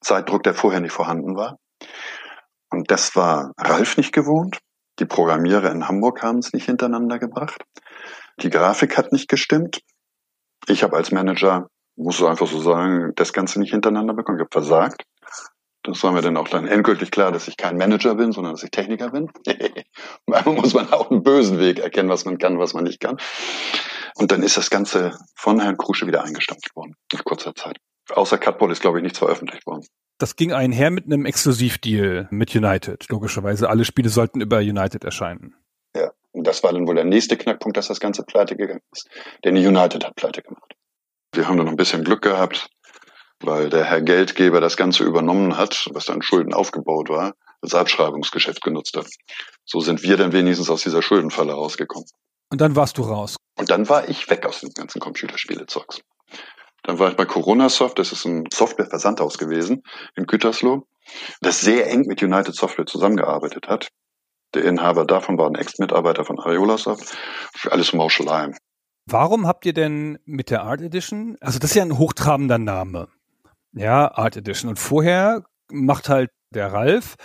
Zeitdruck, 0.00 0.44
der 0.44 0.54
vorher 0.54 0.80
nicht 0.80 0.92
vorhanden 0.92 1.36
war. 1.36 1.58
Und 2.70 2.90
das 2.90 3.16
war 3.16 3.52
Ralf 3.58 3.96
nicht 3.96 4.12
gewohnt. 4.12 4.58
Die 5.00 5.06
Programmierer 5.06 5.70
in 5.70 5.86
Hamburg 5.86 6.22
haben 6.22 6.38
es 6.38 6.52
nicht 6.52 6.66
hintereinander 6.66 7.18
gebracht. 7.18 7.62
Die 8.40 8.50
Grafik 8.50 8.96
hat 8.96 9.12
nicht 9.12 9.28
gestimmt. 9.28 9.80
Ich 10.66 10.82
habe 10.82 10.96
als 10.96 11.10
Manager, 11.10 11.68
muss 11.96 12.22
einfach 12.22 12.46
so 12.46 12.60
sagen, 12.60 13.12
das 13.16 13.32
Ganze 13.32 13.58
nicht 13.58 13.70
hintereinander 13.70 14.14
bekommen. 14.14 14.38
Ich 14.38 14.42
habe 14.42 14.52
versagt. 14.52 15.04
Das 15.82 16.02
war 16.02 16.12
mir 16.12 16.20
dann 16.20 16.36
auch 16.36 16.48
dann 16.48 16.66
endgültig 16.66 17.10
klar, 17.10 17.32
dass 17.32 17.48
ich 17.48 17.56
kein 17.56 17.76
Manager 17.76 18.14
bin, 18.14 18.32
sondern 18.32 18.52
dass 18.52 18.62
ich 18.62 18.70
Techniker 18.70 19.10
bin. 19.10 19.30
Manchmal 20.26 20.54
muss 20.54 20.74
man 20.74 20.92
auch 20.92 21.10
einen 21.10 21.22
bösen 21.22 21.58
Weg 21.58 21.78
erkennen, 21.78 22.08
was 22.08 22.24
man 22.24 22.38
kann, 22.38 22.58
was 22.58 22.74
man 22.74 22.84
nicht 22.84 23.00
kann. 23.00 23.16
Und 24.16 24.32
dann 24.32 24.42
ist 24.42 24.56
das 24.56 24.70
Ganze 24.70 25.16
von 25.34 25.60
Herrn 25.60 25.76
Krusche 25.76 26.06
wieder 26.06 26.24
eingestampft 26.24 26.74
worden, 26.76 26.94
nach 27.12 27.24
kurzer 27.24 27.54
Zeit. 27.54 27.78
Außer 28.10 28.38
Cutball 28.38 28.70
ist, 28.70 28.82
glaube 28.82 28.98
ich, 28.98 29.02
nichts 29.02 29.18
veröffentlicht 29.18 29.66
worden. 29.66 29.86
Das 30.18 30.34
ging 30.34 30.52
einher 30.52 30.90
mit 30.90 31.04
einem 31.04 31.24
Exklusivdeal 31.24 32.26
mit 32.30 32.54
United. 32.54 33.08
Logischerweise, 33.08 33.70
alle 33.70 33.84
Spiele 33.84 34.08
sollten 34.08 34.40
über 34.40 34.58
United 34.58 35.04
erscheinen. 35.04 35.54
Und 36.38 36.46
das 36.46 36.62
war 36.62 36.72
dann 36.72 36.86
wohl 36.86 36.94
der 36.94 37.04
nächste 37.04 37.36
Knackpunkt, 37.36 37.76
dass 37.76 37.88
das 37.88 37.98
Ganze 37.98 38.22
pleite 38.22 38.54
gegangen 38.54 38.80
ist. 38.92 39.08
Denn 39.44 39.56
die 39.56 39.66
United 39.66 40.04
hat 40.04 40.14
pleite 40.14 40.40
gemacht. 40.40 40.74
Wir 41.32 41.48
haben 41.48 41.58
dann 41.58 41.66
ein 41.66 41.74
bisschen 41.74 42.04
Glück 42.04 42.22
gehabt, 42.22 42.70
weil 43.40 43.70
der 43.70 43.84
Herr 43.84 44.00
Geldgeber 44.02 44.60
das 44.60 44.76
Ganze 44.76 45.02
übernommen 45.02 45.58
hat, 45.58 45.88
was 45.92 46.06
dann 46.06 46.22
Schulden 46.22 46.54
aufgebaut 46.54 47.08
war, 47.08 47.34
als 47.60 47.74
Abschreibungsgeschäft 47.74 48.62
genutzt 48.62 48.96
hat. 48.96 49.08
So 49.64 49.80
sind 49.80 50.04
wir 50.04 50.16
dann 50.16 50.32
wenigstens 50.32 50.70
aus 50.70 50.84
dieser 50.84 51.02
Schuldenfalle 51.02 51.52
rausgekommen. 51.52 52.06
Und 52.50 52.60
dann 52.60 52.76
warst 52.76 52.98
du 52.98 53.02
raus. 53.02 53.34
Und 53.58 53.68
dann 53.68 53.88
war 53.88 54.08
ich 54.08 54.30
weg 54.30 54.46
aus 54.46 54.60
dem 54.60 54.70
ganzen 54.70 55.00
Computerspielezeugs. 55.00 56.02
Dann 56.84 57.00
war 57.00 57.10
ich 57.10 57.16
bei 57.16 57.24
Coronasoft, 57.24 57.98
das 57.98 58.12
ist 58.12 58.24
ein 58.26 58.44
Softwareversandhaus 58.52 59.38
gewesen 59.38 59.82
in 60.14 60.26
Gütersloh, 60.26 60.86
das 61.40 61.60
sehr 61.60 61.88
eng 61.90 62.06
mit 62.06 62.22
United 62.22 62.54
Software 62.54 62.86
zusammengearbeitet 62.86 63.66
hat. 63.66 63.88
Der 64.54 64.64
Inhaber 64.64 65.04
davon 65.04 65.38
war 65.38 65.46
ein 65.46 65.54
Ex-Mitarbeiter 65.54 66.24
von 66.24 66.38
Ariolasoft. 66.38 67.16
Für 67.54 67.72
alles 67.72 67.92
Mauschelei. 67.92 68.52
Warum 69.06 69.46
habt 69.46 69.64
ihr 69.66 69.72
denn 69.72 70.18
mit 70.24 70.50
der 70.50 70.62
Art 70.62 70.80
Edition, 70.80 71.36
also 71.40 71.58
das 71.58 71.70
ist 71.70 71.76
ja 71.76 71.82
ein 71.82 71.98
hochtrabender 71.98 72.58
Name. 72.58 73.08
Ja, 73.72 74.12
Art 74.12 74.36
Edition. 74.36 74.68
Und 74.70 74.78
vorher 74.78 75.44
macht 75.70 76.08
halt 76.08 76.30
der 76.54 76.72
Ralf 76.72 77.16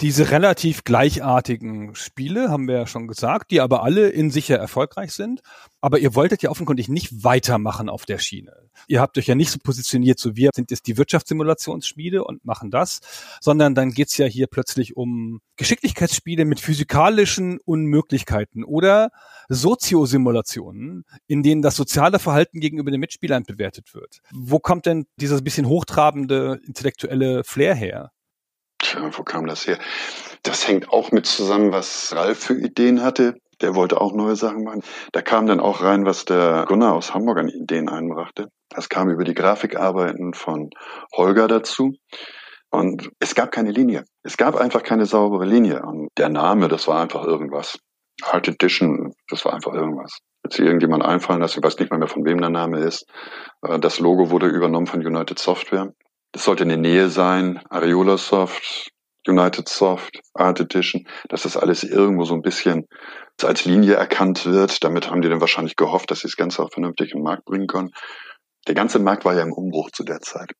diese 0.00 0.30
relativ 0.30 0.84
gleichartigen 0.84 1.94
Spiele, 1.94 2.48
haben 2.48 2.68
wir 2.68 2.76
ja 2.76 2.86
schon 2.86 3.06
gesagt, 3.06 3.50
die 3.50 3.60
aber 3.60 3.82
alle 3.82 4.08
in 4.08 4.30
sich 4.30 4.48
ja 4.48 4.56
erfolgreich 4.56 5.12
sind. 5.12 5.42
Aber 5.82 5.98
ihr 5.98 6.14
wolltet 6.14 6.42
ja 6.42 6.50
offenkundig 6.50 6.88
nicht 6.88 7.22
weitermachen 7.22 7.88
auf 7.88 8.06
der 8.06 8.18
Schiene. 8.18 8.52
Ihr 8.86 9.00
habt 9.00 9.18
euch 9.18 9.26
ja 9.26 9.34
nicht 9.34 9.50
so 9.50 9.58
positioniert, 9.62 10.18
so 10.18 10.36
wir 10.36 10.50
sind 10.54 10.70
jetzt 10.70 10.86
die 10.86 10.96
Wirtschaftssimulationsspiele 10.96 12.24
und 12.24 12.44
machen 12.44 12.70
das, 12.70 13.00
sondern 13.40 13.74
dann 13.74 13.92
geht's 13.92 14.16
ja 14.16 14.26
hier 14.26 14.46
plötzlich 14.46 14.96
um 14.96 15.40
Geschicklichkeitsspiele 15.56 16.46
mit 16.46 16.60
physikalischen 16.60 17.58
Unmöglichkeiten 17.64 18.64
oder 18.64 19.10
Soziosimulationen, 19.48 21.04
in 21.26 21.42
denen 21.42 21.60
das 21.60 21.76
soziale 21.76 22.18
Verhalten 22.18 22.60
gegenüber 22.60 22.90
den 22.90 23.00
Mitspielern 23.00 23.42
bewertet 23.42 23.94
wird. 23.94 24.20
Wo 24.32 24.58
kommt 24.58 24.86
denn 24.86 25.06
dieses 25.16 25.42
bisschen 25.42 25.66
hochtrabende 25.66 26.60
intellektuelle 26.66 27.44
Flair 27.44 27.74
her? 27.74 28.12
Wo 28.98 29.22
kam 29.22 29.46
das 29.46 29.66
her? 29.66 29.78
Das 30.42 30.66
hängt 30.66 30.90
auch 30.90 31.12
mit 31.12 31.26
zusammen, 31.26 31.72
was 31.72 32.14
Ralf 32.14 32.38
für 32.38 32.54
Ideen 32.54 33.02
hatte. 33.02 33.34
Der 33.60 33.74
wollte 33.74 34.00
auch 34.00 34.14
neue 34.14 34.36
Sachen 34.36 34.64
machen. 34.64 34.82
Da 35.12 35.20
kam 35.20 35.46
dann 35.46 35.60
auch 35.60 35.82
rein, 35.82 36.06
was 36.06 36.24
der 36.24 36.64
Gunnar 36.66 36.94
aus 36.94 37.12
Hamburg 37.12 37.38
an 37.38 37.48
Ideen 37.48 37.88
einbrachte. 37.88 38.48
Das 38.70 38.88
kam 38.88 39.10
über 39.10 39.24
die 39.24 39.34
Grafikarbeiten 39.34 40.32
von 40.32 40.70
Holger 41.14 41.46
dazu. 41.46 41.92
Und 42.70 43.10
es 43.18 43.34
gab 43.34 43.50
keine 43.50 43.72
Linie. 43.72 44.04
Es 44.22 44.36
gab 44.36 44.54
einfach 44.54 44.82
keine 44.82 45.04
saubere 45.04 45.44
Linie. 45.44 45.82
Und 45.82 46.08
der 46.16 46.28
Name, 46.28 46.68
das 46.68 46.86
war 46.86 47.02
einfach 47.02 47.24
irgendwas. 47.24 47.78
Art 48.22 48.48
Edition, 48.48 49.12
das 49.28 49.44
war 49.44 49.54
einfach 49.54 49.72
irgendwas. 49.72 50.18
Jetzt 50.44 50.58
irgendjemand 50.58 51.04
einfallen 51.04 51.40
lassen, 51.40 51.58
ich 51.58 51.64
weiß 51.64 51.78
nicht 51.78 51.90
mal 51.90 51.98
mehr, 51.98 52.08
von 52.08 52.24
wem 52.24 52.40
der 52.40 52.50
Name 52.50 52.80
ist. 52.80 53.04
Äh, 53.62 53.78
das 53.78 53.98
Logo 53.98 54.30
wurde 54.30 54.46
übernommen 54.46 54.86
von 54.86 55.04
United 55.04 55.38
Software. 55.38 55.92
Das 56.32 56.44
sollte 56.44 56.62
in 56.62 56.68
der 56.68 56.78
Nähe 56.78 57.08
sein. 57.08 57.60
Areola 57.70 58.16
Soft, 58.16 58.90
United 59.26 59.68
Soft, 59.68 60.20
Art 60.34 60.60
Edition, 60.60 61.06
dass 61.28 61.42
das 61.42 61.56
alles 61.56 61.82
irgendwo 61.82 62.24
so 62.24 62.34
ein 62.34 62.42
bisschen 62.42 62.86
als 63.42 63.64
Linie 63.64 63.94
erkannt 63.94 64.46
wird. 64.46 64.84
Damit 64.84 65.10
haben 65.10 65.22
die 65.22 65.28
dann 65.28 65.40
wahrscheinlich 65.40 65.76
gehofft, 65.76 66.10
dass 66.10 66.20
sie 66.20 66.28
das 66.28 66.36
Ganze 66.36 66.62
auch 66.62 66.70
vernünftig 66.70 67.12
in 67.12 67.18
den 67.18 67.24
Markt 67.24 67.44
bringen 67.44 67.66
können. 67.66 67.90
Der 68.66 68.74
ganze 68.74 68.98
Markt 68.98 69.24
war 69.24 69.34
ja 69.34 69.42
im 69.42 69.52
Umbruch 69.52 69.90
zu 69.90 70.04
der 70.04 70.20
Zeit. 70.20 70.52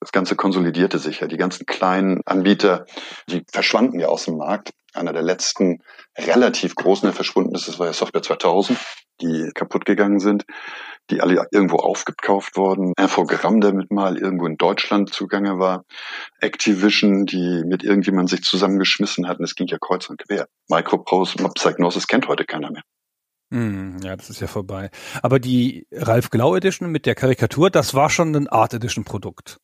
Das 0.00 0.12
Ganze 0.12 0.36
konsolidierte 0.36 0.98
sich 0.98 1.20
ja. 1.20 1.26
Die 1.26 1.36
ganzen 1.36 1.66
kleinen 1.66 2.20
Anbieter, 2.26 2.86
die 3.28 3.44
verschwanden 3.50 4.00
ja 4.00 4.08
aus 4.08 4.24
dem 4.24 4.36
Markt. 4.36 4.72
Einer 4.94 5.12
der 5.12 5.22
letzten 5.22 5.78
relativ 6.18 6.74
großen, 6.74 7.06
der 7.06 7.14
verschwunden 7.14 7.54
ist, 7.54 7.68
das 7.68 7.78
war 7.78 7.86
ja 7.86 7.92
Software 7.92 8.22
2000, 8.22 8.78
die 9.22 9.50
kaputt 9.54 9.84
gegangen 9.84 10.18
sind 10.18 10.44
die 11.10 11.20
alle 11.20 11.46
irgendwo 11.50 11.76
aufgekauft 11.76 12.56
worden. 12.56 12.92
Infogramm, 12.98 13.60
der 13.60 13.72
mit 13.72 13.90
mal 13.90 14.16
irgendwo 14.16 14.46
in 14.46 14.56
Deutschland 14.56 15.12
zugange 15.12 15.58
war. 15.58 15.84
Activision, 16.40 17.26
die 17.26 17.62
mit 17.66 17.82
irgendjemand 17.82 18.30
sich 18.30 18.42
zusammengeschmissen 18.42 19.28
hatten. 19.28 19.44
Es 19.44 19.54
ging 19.54 19.66
ja 19.66 19.78
kreuz 19.80 20.08
und 20.08 20.18
quer. 20.26 20.46
Microprose, 20.68 21.36
Psygnosis 21.54 22.06
kennt 22.06 22.28
heute 22.28 22.44
keiner 22.44 22.70
mehr. 22.70 22.82
Hm, 23.52 23.98
ja, 24.02 24.16
das 24.16 24.30
ist 24.30 24.40
ja 24.40 24.46
vorbei. 24.46 24.90
Aber 25.22 25.38
die 25.38 25.86
Ralf 25.92 26.30
Glau 26.30 26.56
Edition 26.56 26.90
mit 26.90 27.04
der 27.04 27.14
Karikatur, 27.14 27.68
das 27.68 27.94
war 27.94 28.08
schon 28.08 28.34
ein 28.34 28.48
Art 28.48 28.72
Edition 28.72 29.04
Produkt. 29.04 29.58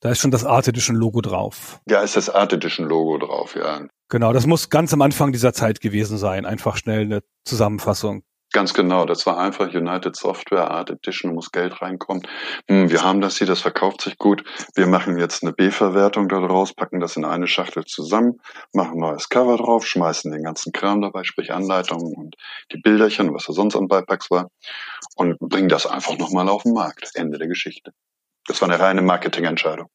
Da 0.00 0.10
ist 0.10 0.20
schon 0.20 0.30
das 0.30 0.44
Art 0.44 0.68
Edition 0.68 0.96
Logo 0.96 1.20
drauf. 1.20 1.80
Ja, 1.88 2.00
ist 2.00 2.16
das 2.16 2.30
Art 2.30 2.52
Edition 2.52 2.86
Logo 2.86 3.18
drauf, 3.18 3.56
ja. 3.56 3.86
Genau, 4.08 4.32
das 4.32 4.46
muss 4.46 4.70
ganz 4.70 4.92
am 4.94 5.02
Anfang 5.02 5.32
dieser 5.32 5.52
Zeit 5.52 5.80
gewesen 5.80 6.16
sein. 6.16 6.46
Einfach 6.46 6.76
schnell 6.76 7.00
eine 7.00 7.22
Zusammenfassung. 7.44 8.22
Ganz 8.56 8.72
genau, 8.72 9.04
das 9.04 9.26
war 9.26 9.36
einfach 9.36 9.74
United 9.74 10.16
Software 10.16 10.70
Art 10.70 10.88
Edition, 10.88 11.34
muss 11.34 11.52
Geld 11.52 11.82
reinkommen. 11.82 12.26
Hm, 12.70 12.90
wir 12.90 13.02
haben 13.02 13.20
das 13.20 13.36
hier, 13.36 13.46
das 13.46 13.60
verkauft 13.60 14.00
sich 14.00 14.16
gut. 14.16 14.44
Wir 14.74 14.86
machen 14.86 15.18
jetzt 15.18 15.42
eine 15.42 15.52
B-Verwertung 15.52 16.26
daraus, 16.30 16.72
packen 16.72 16.98
das 16.98 17.18
in 17.18 17.26
eine 17.26 17.48
Schachtel 17.48 17.84
zusammen, 17.84 18.40
machen 18.72 18.98
neues 18.98 19.28
Cover 19.28 19.58
drauf, 19.58 19.86
schmeißen 19.86 20.32
den 20.32 20.42
ganzen 20.42 20.72
Kram 20.72 21.02
dabei, 21.02 21.22
sprich 21.24 21.52
Anleitungen 21.52 22.14
und 22.16 22.36
die 22.72 22.78
Bilderchen, 22.78 23.34
was 23.34 23.44
da 23.44 23.52
sonst 23.52 23.76
an 23.76 23.88
Beipacks 23.88 24.30
war, 24.30 24.48
und 25.16 25.38
bringen 25.38 25.68
das 25.68 25.84
einfach 25.84 26.16
nochmal 26.16 26.48
auf 26.48 26.62
den 26.62 26.72
Markt. 26.72 27.10
Ende 27.12 27.36
der 27.36 27.48
Geschichte. 27.48 27.92
Das 28.46 28.62
war 28.62 28.70
eine 28.70 28.80
reine 28.80 29.02
Marketingentscheidung. 29.02 29.88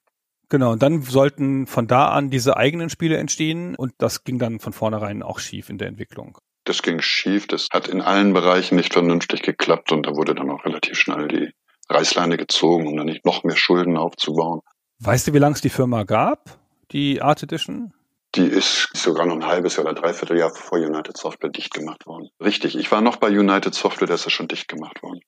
Genau, 0.50 0.74
und 0.74 0.84
dann 0.84 1.02
sollten 1.02 1.66
von 1.66 1.88
da 1.88 2.10
an 2.10 2.30
diese 2.30 2.58
eigenen 2.58 2.92
Spiele 2.92 3.18
entstehen 3.18 3.74
und 3.74 3.94
das 3.98 4.24
ging 4.24 4.38
dann 4.38 4.60
von 4.60 4.72
vornherein 4.72 5.24
auch 5.24 5.40
schief 5.40 5.72
in 5.72 5.80
der 5.80 5.88
Entwicklung. 5.88 6.38
Das 6.72 6.84
ging 6.84 7.02
schief, 7.02 7.48
das 7.48 7.68
hat 7.74 7.90
in 7.90 8.00
allen 8.00 8.32
Bereichen 8.32 8.78
nicht 8.78 8.94
vernünftig 8.94 9.42
geklappt 9.42 9.92
und 9.92 10.06
da 10.06 10.12
wurde 10.12 10.34
dann 10.36 10.50
auch 10.50 10.64
relativ 10.64 10.98
schnell 10.98 11.28
die 11.28 11.52
Reißleine 11.90 12.38
gezogen, 12.38 12.88
um 12.88 12.96
dann 12.96 13.08
nicht 13.08 13.26
noch 13.26 13.44
mehr 13.44 13.58
Schulden 13.58 13.98
aufzubauen. 13.98 14.62
Weißt 15.00 15.28
du, 15.28 15.34
wie 15.34 15.40
lange 15.40 15.56
es 15.56 15.60
die 15.60 15.70
Firma 15.70 16.04
gab, 16.04 16.62
die 16.94 17.22
Art 17.22 17.44
Edition? 17.44 17.92
Die 18.36 18.46
ist 18.46 18.88
sogar 18.94 19.26
noch 19.26 19.36
ein 19.36 19.46
halbes 19.46 19.76
Jahr 19.76 19.86
oder 19.86 19.96
dreiviertel 19.96 20.40
Jahr 20.40 20.56
vor 20.56 20.78
United 20.78 21.18
Software 21.18 21.50
dicht 21.50 21.74
gemacht 21.74 22.06
worden. 22.06 22.30
Richtig, 22.42 22.78
ich 22.78 22.90
war 22.90 23.02
noch 23.02 23.18
bei 23.18 23.28
United 23.28 23.74
Software, 23.74 24.08
da 24.08 24.14
ist 24.14 24.26
es 24.26 24.32
schon 24.32 24.48
dicht 24.48 24.70
gemacht 24.70 25.04
worden. 25.04 25.20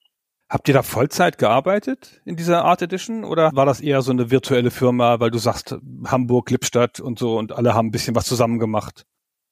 Habt 0.49 0.69
ihr 0.69 0.73
da 0.73 0.82
Vollzeit 0.82 1.38
gearbeitet 1.38 2.21
in 2.23 2.38
dieser 2.38 2.63
Art 2.63 2.82
Edition 2.82 3.25
oder 3.25 3.51
war 3.53 3.65
das 3.65 3.82
eher 3.82 4.01
so 4.01 4.13
eine 4.13 4.32
virtuelle 4.32 4.71
Firma, 4.71 5.19
weil 5.19 5.29
du 5.29 5.39
sagst 5.39 5.75
Hamburg, 6.06 6.49
Lippstadt 6.51 7.01
und 7.01 7.19
so 7.19 7.38
und 7.38 7.51
alle 7.51 7.73
haben 7.73 7.88
ein 7.88 7.91
bisschen 7.91 8.15
was 8.15 8.27
zusammen 8.27 8.60
gemacht? 8.60 9.06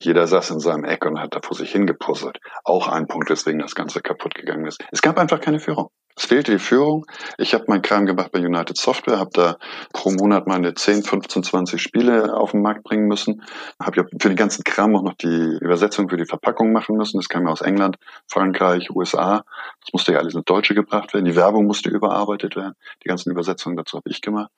Jeder 0.04 0.26
saß 0.26 0.52
in 0.52 0.60
seinem 0.60 0.84
Eck 0.84 1.06
und 1.06 1.20
hat 1.20 1.36
da 1.36 1.40
vor 1.42 1.56
sich 1.56 1.72
hingepuzzelt. 1.72 2.40
Auch 2.64 2.88
ein 2.88 3.08
Punkt, 3.08 3.30
weswegen 3.30 3.60
das 3.60 3.76
Ganze 3.76 4.02
kaputt 4.02 4.34
gegangen 4.34 4.66
ist. 4.66 4.84
Es 4.92 5.02
gab 5.02 5.20
einfach 5.20 5.40
keine 5.40 5.60
Führung. 5.60 5.90
Es 6.22 6.28
fehlte 6.28 6.52
die 6.52 6.60
Führung. 6.60 7.08
Ich 7.40 7.56
habe 7.56 7.66
meinen 7.68 7.82
Kram 7.82 8.06
gemacht 8.06 8.32
bei 8.32 8.38
United 8.38 8.78
Software, 8.78 9.18
habe 9.18 9.32
da 9.34 9.58
pro 9.92 10.12
Monat 10.12 10.46
meine 10.46 10.76
10, 10.76 11.02
15, 11.02 11.42
20 11.42 11.82
Spiele 11.82 12.38
auf 12.38 12.52
den 12.52 12.62
Markt 12.62 12.84
bringen 12.84 13.08
müssen. 13.08 13.42
Habe 13.82 14.02
ja 14.02 14.04
für 14.04 14.30
den 14.30 14.36
ganzen 14.36 14.64
Kram 14.64 14.96
auch 14.96 15.02
noch 15.02 15.16
die 15.16 15.58
Übersetzung 15.60 16.10
für 16.10 16.18
die 16.18 16.28
Verpackung 16.28 16.74
machen 16.74 16.96
müssen. 16.96 17.18
Das 17.18 17.28
kam 17.28 17.48
ja 17.48 17.52
aus 17.52 17.62
England, 17.62 17.98
Frankreich, 18.28 18.92
USA. 18.92 19.44
Das 19.84 19.94
musste 19.94 20.14
ja 20.14 20.20
alles 20.20 20.36
ins 20.36 20.46
Deutsche 20.46 20.76
gebracht 20.76 21.12
werden. 21.16 21.26
Die 21.26 21.36
Werbung 21.36 21.66
musste 21.66 21.90
überarbeitet 21.90 22.56
werden. 22.56 22.76
Die 23.04 23.08
ganzen 23.08 23.32
Übersetzungen 23.32 23.76
dazu 23.76 23.98
habe 23.98 24.12
ich 24.12 24.22
gemacht. 24.22 24.52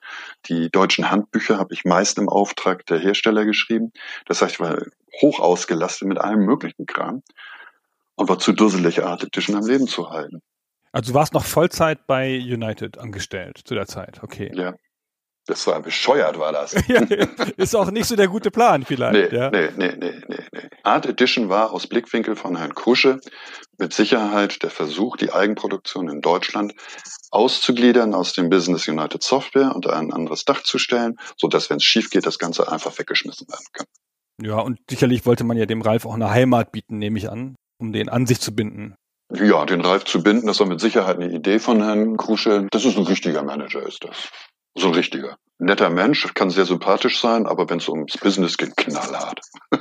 Die 0.50 0.68
deutschen 0.70 1.10
Handbücher 1.10 1.56
habe 1.56 1.72
ich 1.72 1.86
meist 1.86 2.18
im 2.18 2.28
Auftrag 2.28 2.84
der 2.84 2.98
Hersteller 2.98 3.46
geschrieben. 3.46 3.90
Das 4.26 4.42
heißt, 4.42 4.56
ich 4.56 4.60
war 4.60 4.76
hoch 5.22 5.40
ausgelastet 5.40 6.08
mit 6.08 6.18
allem 6.18 6.40
möglichen 6.40 6.84
Kram 6.84 7.22
und 8.16 8.28
war 8.28 8.38
zu 8.38 8.52
dusselig, 8.52 9.02
Art 9.02 9.24
Edition 9.24 9.56
am 9.56 9.66
Leben 9.66 9.86
zu 9.86 10.10
halten. 10.10 10.42
Also 10.94 11.10
du 11.10 11.18
warst 11.18 11.34
noch 11.34 11.44
Vollzeit 11.44 12.06
bei 12.06 12.38
United 12.38 12.98
angestellt 12.98 13.60
zu 13.64 13.74
der 13.74 13.86
Zeit, 13.86 14.22
okay. 14.22 14.52
Ja. 14.54 14.74
Das 15.46 15.66
war 15.66 15.82
bescheuert, 15.82 16.38
war 16.38 16.52
das. 16.52 16.72
ist 17.58 17.74
auch 17.74 17.90
nicht 17.90 18.06
so 18.06 18.16
der 18.16 18.28
gute 18.28 18.50
Plan 18.50 18.82
vielleicht. 18.82 19.32
Nee, 19.32 19.36
ja. 19.36 19.50
nee, 19.50 19.68
nee, 19.76 19.94
nee, 19.98 20.22
nee. 20.26 20.68
Art 20.84 21.04
Edition 21.04 21.50
war 21.50 21.72
aus 21.72 21.86
Blickwinkel 21.86 22.34
von 22.34 22.56
Herrn 22.56 22.74
Krusche 22.74 23.20
mit 23.76 23.92
Sicherheit 23.92 24.62
der 24.62 24.70
Versuch, 24.70 25.18
die 25.18 25.32
Eigenproduktion 25.32 26.08
in 26.08 26.22
Deutschland 26.22 26.74
auszugliedern 27.30 28.14
aus 28.14 28.32
dem 28.32 28.48
Business 28.48 28.88
United 28.88 29.22
Software 29.22 29.74
unter 29.74 29.94
ein 29.94 30.12
anderes 30.12 30.46
Dach 30.46 30.62
zu 30.62 30.78
stellen, 30.78 31.16
so 31.36 31.48
dass 31.48 31.68
wenn 31.68 31.76
es 31.76 31.84
schief 31.84 32.08
geht, 32.08 32.24
das 32.24 32.38
Ganze 32.38 32.70
einfach 32.72 32.98
weggeschmissen 32.98 33.46
werden 33.48 33.66
kann. 33.72 33.86
Ja, 34.40 34.60
und 34.60 34.78
sicherlich 34.88 35.26
wollte 35.26 35.44
man 35.44 35.58
ja 35.58 35.66
dem 35.66 35.82
Ralf 35.82 36.06
auch 36.06 36.14
eine 36.14 36.30
Heimat 36.30 36.72
bieten, 36.72 36.98
nehme 36.98 37.18
ich 37.18 37.28
an, 37.28 37.56
um 37.78 37.92
den 37.92 38.08
an 38.08 38.26
sich 38.26 38.40
zu 38.40 38.54
binden. 38.54 38.94
Ja, 39.34 39.64
den 39.64 39.80
Ralf 39.80 40.04
zu 40.04 40.22
binden, 40.22 40.46
das 40.46 40.60
war 40.60 40.66
mit 40.66 40.80
Sicherheit 40.80 41.16
eine 41.16 41.32
Idee 41.32 41.58
von 41.58 41.82
Herrn 41.82 42.16
Krusche. 42.16 42.66
Das 42.70 42.84
ist 42.84 42.96
ein 42.96 43.04
richtiger 43.04 43.42
Manager, 43.42 43.86
ist 43.86 44.04
das. 44.04 44.28
So 44.76 44.88
ein 44.88 44.94
richtiger. 44.94 45.36
Netter 45.58 45.90
Mensch, 45.90 46.32
kann 46.34 46.50
sehr 46.50 46.66
sympathisch 46.66 47.20
sein, 47.20 47.46
aber 47.46 47.68
wenn 47.70 47.78
es 47.78 47.88
ums 47.88 48.16
Business 48.18 48.56
geht, 48.56 48.76
knallhart. 48.76 49.40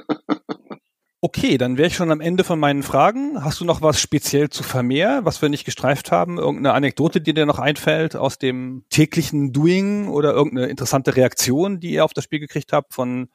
Okay, 1.26 1.58
dann 1.58 1.78
wäre 1.78 1.88
ich 1.88 1.96
schon 1.96 2.12
am 2.12 2.20
Ende 2.20 2.44
von 2.44 2.60
meinen 2.60 2.84
Fragen. 2.84 3.46
Hast 3.46 3.62
du 3.62 3.64
noch 3.64 3.82
was 3.82 3.98
speziell 3.98 4.50
zu 4.50 4.62
Vermeer, 4.62 5.22
was 5.24 5.42
wir 5.42 5.48
nicht 5.48 5.64
gestreift 5.64 6.12
haben? 6.12 6.38
Irgendeine 6.38 6.74
Anekdote, 6.74 7.22
die 7.22 7.34
dir 7.34 7.46
noch 7.46 7.60
einfällt 7.60 8.18
aus 8.18 8.40
dem 8.40 8.84
täglichen 8.90 9.54
Doing 9.54 10.10
oder 10.10 10.34
irgendeine 10.34 10.68
interessante 10.68 11.16
Reaktion, 11.16 11.80
die 11.80 11.92
ihr 11.94 12.04
auf 12.04 12.12
das 12.12 12.26
Spiel 12.26 12.40
gekriegt 12.42 12.74
habt 12.74 12.94
von 12.94 13.30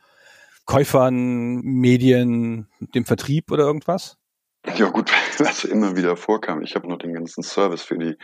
Käufern, 0.66 1.62
Medien, 1.62 2.68
dem 2.94 3.06
Vertrieb 3.06 3.50
oder 3.50 3.64
irgendwas? 3.64 4.17
Ja 4.76 4.90
gut, 4.90 5.10
was 5.38 5.64
immer 5.64 5.96
wieder 5.96 6.16
vorkam. 6.16 6.62
Ich 6.62 6.74
habe 6.74 6.88
noch 6.88 6.98
den 6.98 7.14
ganzen 7.14 7.42
Service 7.42 7.82
für 7.82 7.98
die 7.98 8.16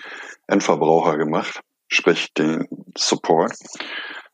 Endverbraucher 0.47 1.17
gemacht, 1.17 1.61
sprich 1.89 2.33
den 2.35 2.67
Support. 2.97 3.55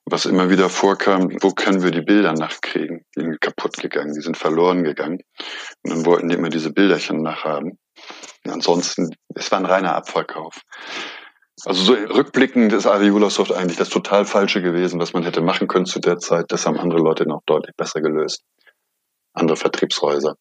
Was 0.06 0.24
immer 0.24 0.50
wieder 0.50 0.68
vorkam, 0.68 1.30
wo 1.40 1.50
können 1.50 1.82
wir 1.82 1.90
die 1.90 2.00
Bilder 2.00 2.32
nachkriegen? 2.32 3.04
Die 3.16 3.20
sind 3.20 3.40
kaputt 3.40 3.76
gegangen, 3.76 4.12
die 4.14 4.22
sind 4.22 4.36
verloren 4.36 4.82
gegangen. 4.82 5.20
Und 5.82 5.92
dann 5.92 6.06
wollten 6.06 6.28
die 6.28 6.34
immer 6.34 6.48
diese 6.48 6.72
Bilderchen 6.72 7.22
nachhaben. 7.22 7.78
Und 8.44 8.50
ansonsten, 8.50 9.14
es 9.34 9.52
war 9.52 9.58
ein 9.58 9.66
reiner 9.66 9.94
Abverkauf. 9.94 10.62
Also 11.66 11.84
so 11.84 11.92
rückblickend 11.92 12.72
ist 12.72 12.86
Ariolasoft 12.86 13.52
eigentlich 13.52 13.76
das 13.76 13.90
total 13.90 14.24
Falsche 14.24 14.62
gewesen, 14.62 14.98
was 14.98 15.12
man 15.12 15.22
hätte 15.22 15.42
machen 15.42 15.68
können 15.68 15.84
zu 15.84 16.00
der 16.00 16.18
Zeit. 16.18 16.46
Das 16.48 16.66
haben 16.66 16.78
andere 16.78 17.00
Leute 17.00 17.28
noch 17.28 17.42
deutlich 17.44 17.76
besser 17.76 18.00
gelöst. 18.00 18.42
Andere 19.34 19.56
Vertriebshäuser. 19.56 20.34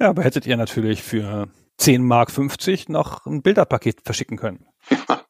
Ja, 0.00 0.10
aber 0.10 0.22
hättet 0.22 0.46
ihr 0.46 0.56
natürlich 0.56 1.02
für 1.02 1.48
10 1.78 2.04
Mark 2.04 2.30
50 2.30 2.88
noch 2.88 3.26
ein 3.26 3.42
Bilderpaket 3.42 4.02
verschicken 4.04 4.36
können. 4.36 4.66
Ja, 4.90 5.22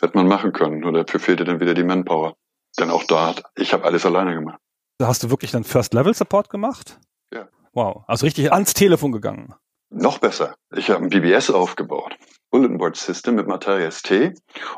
hätte 0.00 0.16
man 0.16 0.28
machen 0.28 0.52
können. 0.52 0.80
Nur 0.80 0.92
dafür 0.92 1.20
fehlte 1.20 1.44
dann 1.44 1.60
wieder 1.60 1.74
die 1.74 1.84
Manpower. 1.84 2.36
Denn 2.78 2.90
auch 2.90 3.04
da, 3.04 3.34
ich 3.56 3.72
habe 3.72 3.84
alles 3.84 4.04
alleine 4.04 4.34
gemacht. 4.34 4.58
Da 4.98 5.06
hast 5.06 5.22
du 5.22 5.30
wirklich 5.30 5.50
dann 5.50 5.64
First-Level-Support 5.64 6.50
gemacht? 6.50 6.98
Ja. 7.32 7.48
Wow, 7.72 8.04
also 8.06 8.26
richtig 8.26 8.52
ans 8.52 8.74
Telefon 8.74 9.12
gegangen. 9.12 9.54
Noch 9.90 10.18
besser. 10.18 10.56
Ich 10.74 10.90
habe 10.90 11.04
ein 11.04 11.10
BBS 11.10 11.50
aufgebaut. 11.50 12.16
Bulletin 12.50 12.78
Board 12.78 12.96
System 12.96 13.36
mit 13.36 13.46
Materia 13.46 13.90
ST 13.90 14.10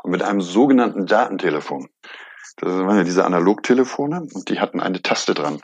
und 0.03 0.11
mit 0.11 0.21
einem 0.21 0.41
sogenannten 0.41 1.05
Datentelefon. 1.05 1.89
Das 2.57 2.71
waren 2.71 2.97
ja 2.97 3.03
diese 3.03 3.25
Analogtelefone 3.25 4.27
und 4.33 4.49
die 4.49 4.59
hatten 4.59 4.79
eine 4.79 5.01
Taste 5.01 5.33
dran. 5.33 5.61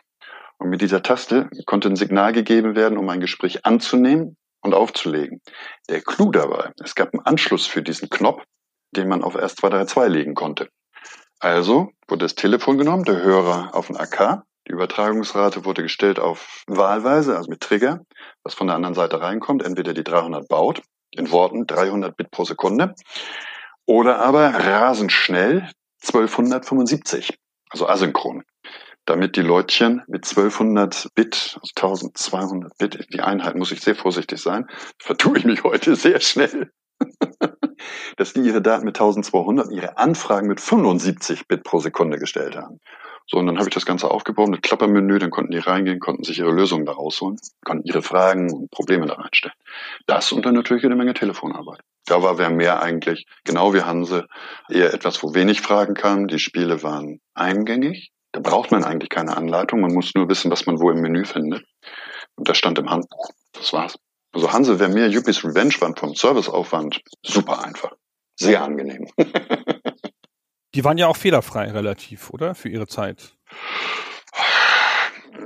Und 0.58 0.70
mit 0.70 0.82
dieser 0.82 1.04
Taste 1.04 1.50
konnte 1.66 1.90
ein 1.90 1.96
Signal 1.96 2.34
gegeben 2.34 2.76
werden, 2.76 2.98
um 2.98 3.10
ein 3.10 3.20
Gespräch 3.20 3.66
anzunehmen 3.66 4.38
und 4.62 4.74
aufzulegen. 4.74 5.42
Der 5.90 6.02
Clou 6.02 6.32
dabei, 6.32 6.72
es 6.82 6.96
gab 6.96 7.14
einen 7.14 7.26
Anschluss 7.26 7.68
für 7.68 7.82
diesen 7.82 8.10
Knopf, 8.10 8.44
den 8.92 9.08
man 9.08 9.24
auf 9.24 9.36
R232 9.36 10.08
legen 10.08 10.36
konnte. 10.36 10.70
Also 11.40 11.92
wurde 12.08 12.26
das 12.26 12.36
Telefon 12.36 12.78
genommen, 12.78 13.04
der 13.04 13.22
Hörer 13.22 13.76
auf 13.76 13.90
ein 13.90 13.98
AK, 13.98 14.44
die 14.68 14.72
Übertragungsrate 14.72 15.66
wurde 15.66 15.84
gestellt 15.84 16.20
auf 16.20 16.64
wahlweise, 16.68 17.36
also 17.36 17.50
mit 17.50 17.60
Trigger, 17.60 18.06
was 18.44 18.54
von 18.54 18.68
der 18.68 18.78
anderen 18.78 18.96
Seite 18.96 19.20
reinkommt, 19.20 19.62
entweder 19.64 19.94
die 19.94 20.06
300 20.06 20.48
baut, 20.48 20.82
in 21.12 21.32
Worten 21.32 21.68
300 21.68 22.16
Bit 22.16 22.32
pro 22.32 22.46
Sekunde, 22.46 22.96
oder 23.86 24.20
aber 24.20 24.48
rasend 24.48 25.12
schnell 25.12 25.70
1275, 26.02 27.38
also 27.70 27.90
asynchron 27.90 28.44
damit 29.06 29.36
die 29.36 29.42
Leutchen 29.42 30.02
mit 30.08 30.26
1200 30.26 31.10
Bit, 31.16 31.60
also 31.62 32.08
1200 32.08 32.78
Bit, 32.78 33.08
die 33.14 33.22
Einheit 33.22 33.56
muss 33.56 33.72
ich 33.72 33.82
sehr 33.82 33.96
vorsichtig 33.96 34.42
sein, 34.42 34.68
vertue 35.00 35.38
ich 35.38 35.46
mich 35.46 35.64
heute 35.64 35.96
sehr 35.96 36.20
schnell, 36.20 36.72
dass 38.18 38.34
die 38.34 38.42
ihre 38.42 38.62
Daten 38.62 38.86
mit 38.86 38.96
1200, 38.96 39.72
ihre 39.72 39.98
Anfragen 39.98 40.48
mit 40.48 40.62
75 40.62 41.48
Bit 41.48 41.64
pro 41.64 41.80
Sekunde 41.80 42.18
gestellt 42.18 42.56
haben. 42.56 42.80
So, 43.26 43.38
und 43.38 43.48
dann 43.48 43.58
habe 43.58 43.70
ich 43.70 43.74
das 43.74 43.86
Ganze 43.86 44.12
aufgebaut 44.12 44.50
mit 44.50 44.64
Klappermenü, 44.64 45.18
dann 45.18 45.32
konnten 45.32 45.52
die 45.52 45.58
reingehen, 45.58 46.00
konnten 46.00 46.24
sich 46.24 46.40
ihre 46.40 46.52
Lösungen 46.52 46.86
da 46.86 46.92
rausholen, 46.92 47.40
konnten 47.64 47.88
ihre 47.88 48.02
Fragen 48.02 48.52
und 48.52 48.70
Probleme 48.70 49.06
da 49.06 49.14
reinstellen. 49.14 49.56
Das 50.08 50.32
und 50.34 50.46
dann 50.46 50.56
natürlich 50.56 50.84
eine 50.84 50.98
Menge 50.98 51.14
Telefonarbeit. 51.14 51.80
Da 52.06 52.22
war 52.22 52.38
wer 52.38 52.50
mehr 52.50 52.82
eigentlich, 52.82 53.26
genau 53.46 53.74
wie 53.74 53.82
Hanse, 53.82 54.28
eher 54.70 54.94
etwas, 54.94 55.24
wo 55.24 55.34
wenig 55.34 55.62
Fragen 55.62 55.94
kamen. 55.94 56.28
Die 56.28 56.40
Spiele 56.40 56.84
waren 56.84 57.22
eingängig, 57.34 58.12
da 58.34 58.40
braucht 58.40 58.72
man 58.72 58.84
eigentlich 58.84 59.10
keine 59.10 59.38
Anleitung, 59.38 59.80
man 59.80 59.94
muss 59.94 60.14
nur 60.16 60.28
wissen, 60.28 60.52
was 60.52 60.66
man 60.66 60.80
wo 60.80 60.90
im 60.90 61.00
Menü 61.00 61.24
findet. 61.24 61.64
Und 62.36 62.50
das 62.50 62.58
stand 62.58 62.80
im 62.80 62.90
Handbuch. 62.90 63.30
Das 63.54 63.72
war's. 63.74 63.98
Also 64.34 64.52
Hanse 64.52 64.80
wäre 64.80 64.90
mehr 64.90 65.08
Yuppies 65.08 65.46
Revenge 65.46 65.76
waren 65.80 65.96
vom 65.96 66.16
Serviceaufwand 66.16 67.02
super 67.22 67.64
einfach. 67.64 67.94
Sehr 68.36 68.64
angenehm. 68.64 69.08
Die 70.74 70.84
waren 70.84 70.98
ja 70.98 71.06
auch 71.06 71.16
fehlerfrei 71.16 71.70
relativ, 71.70 72.32
oder? 72.32 72.56
Für 72.56 72.70
ihre 72.70 72.88
Zeit. 72.88 73.38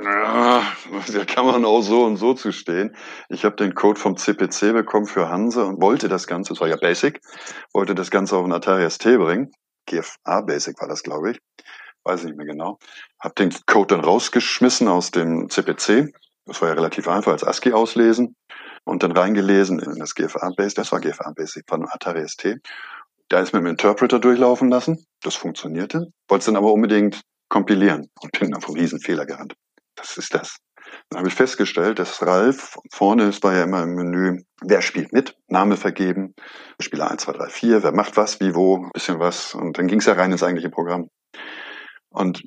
Ja, 0.01 0.63
da 1.11 1.25
kann 1.25 1.45
man 1.45 1.65
auch 1.65 1.81
so 1.81 2.05
und 2.05 2.15
so 2.15 2.33
zu 2.33 2.53
stehen. 2.53 2.95
Ich 3.27 3.43
habe 3.43 3.57
den 3.57 3.75
Code 3.75 3.99
vom 3.99 4.15
CPC 4.15 4.71
bekommen 4.71 5.05
für 5.05 5.27
Hanse 5.27 5.65
und 5.65 5.81
wollte 5.81 6.07
das 6.07 6.27
Ganze, 6.27 6.53
das 6.53 6.61
war 6.61 6.69
ja 6.69 6.77
Basic, 6.77 7.19
wollte 7.73 7.95
das 7.95 8.09
Ganze 8.09 8.37
auf 8.37 8.45
ein 8.45 8.53
Atari 8.53 8.89
ST 8.89 9.03
bringen. 9.03 9.51
GFA 9.85 10.41
Basic 10.41 10.79
war 10.79 10.87
das, 10.87 11.03
glaube 11.03 11.31
ich 11.31 11.39
weiß 12.07 12.21
ich 12.21 12.27
nicht 12.27 12.37
mehr 12.37 12.45
genau. 12.45 12.79
Habe 13.19 13.35
den 13.35 13.53
Code 13.65 13.95
dann 13.95 14.03
rausgeschmissen 14.03 14.87
aus 14.87 15.11
dem 15.11 15.49
CPC. 15.49 16.13
Das 16.45 16.61
war 16.61 16.69
ja 16.69 16.75
relativ 16.75 17.07
einfach 17.07 17.33
als 17.33 17.43
ASCII 17.43 17.73
auslesen 17.73 18.35
und 18.85 19.03
dann 19.03 19.11
reingelesen 19.11 19.79
in 19.79 19.95
das 19.99 20.15
GFA 20.15 20.51
Basic. 20.55 20.75
Das 20.75 20.91
war 20.91 21.01
GFA 21.01 21.31
Basic 21.35 21.65
von 21.67 21.87
Atari 21.87 22.27
ST. 22.27 22.57
Da 23.29 23.41
ist 23.41 23.53
mit 23.53 23.61
dem 23.61 23.67
Interpreter 23.67 24.19
durchlaufen 24.19 24.69
lassen. 24.69 25.05
Das 25.21 25.35
funktionierte. 25.35 26.07
Wollte 26.29 26.39
es 26.39 26.45
dann 26.45 26.55
aber 26.55 26.71
unbedingt 26.71 27.21
kompilieren 27.49 28.09
und 28.21 28.31
bin 28.39 28.51
dann 28.51 28.61
vom 28.61 28.75
Riesenfehler 28.75 29.25
gerannt. 29.25 29.55
Das 29.95 30.17
ist 30.17 30.33
das. 30.33 30.57
Dann 31.09 31.19
habe 31.19 31.27
ich 31.27 31.35
festgestellt, 31.35 31.99
dass 31.99 32.21
Ralf 32.21 32.77
vorne 32.91 33.23
ist 33.23 33.43
war 33.43 33.53
ja 33.53 33.63
immer 33.63 33.83
im 33.83 33.95
Menü, 33.95 34.43
wer 34.61 34.81
spielt 34.81 35.11
mit, 35.11 35.35
Name 35.47 35.75
vergeben, 35.75 36.33
Spieler 36.79 37.11
1, 37.11 37.23
2, 37.23 37.33
3, 37.33 37.49
4, 37.49 37.83
wer 37.83 37.91
macht 37.91 38.15
was, 38.15 38.39
wie, 38.39 38.55
wo, 38.55 38.77
ein 38.77 38.91
bisschen 38.93 39.19
was. 39.19 39.53
Und 39.53 39.77
dann 39.77 39.87
ging 39.87 39.99
es 39.99 40.05
ja 40.05 40.13
rein 40.13 40.31
ins 40.31 40.43
eigentliche 40.43 40.69
Programm. 40.69 41.09
Und 42.09 42.43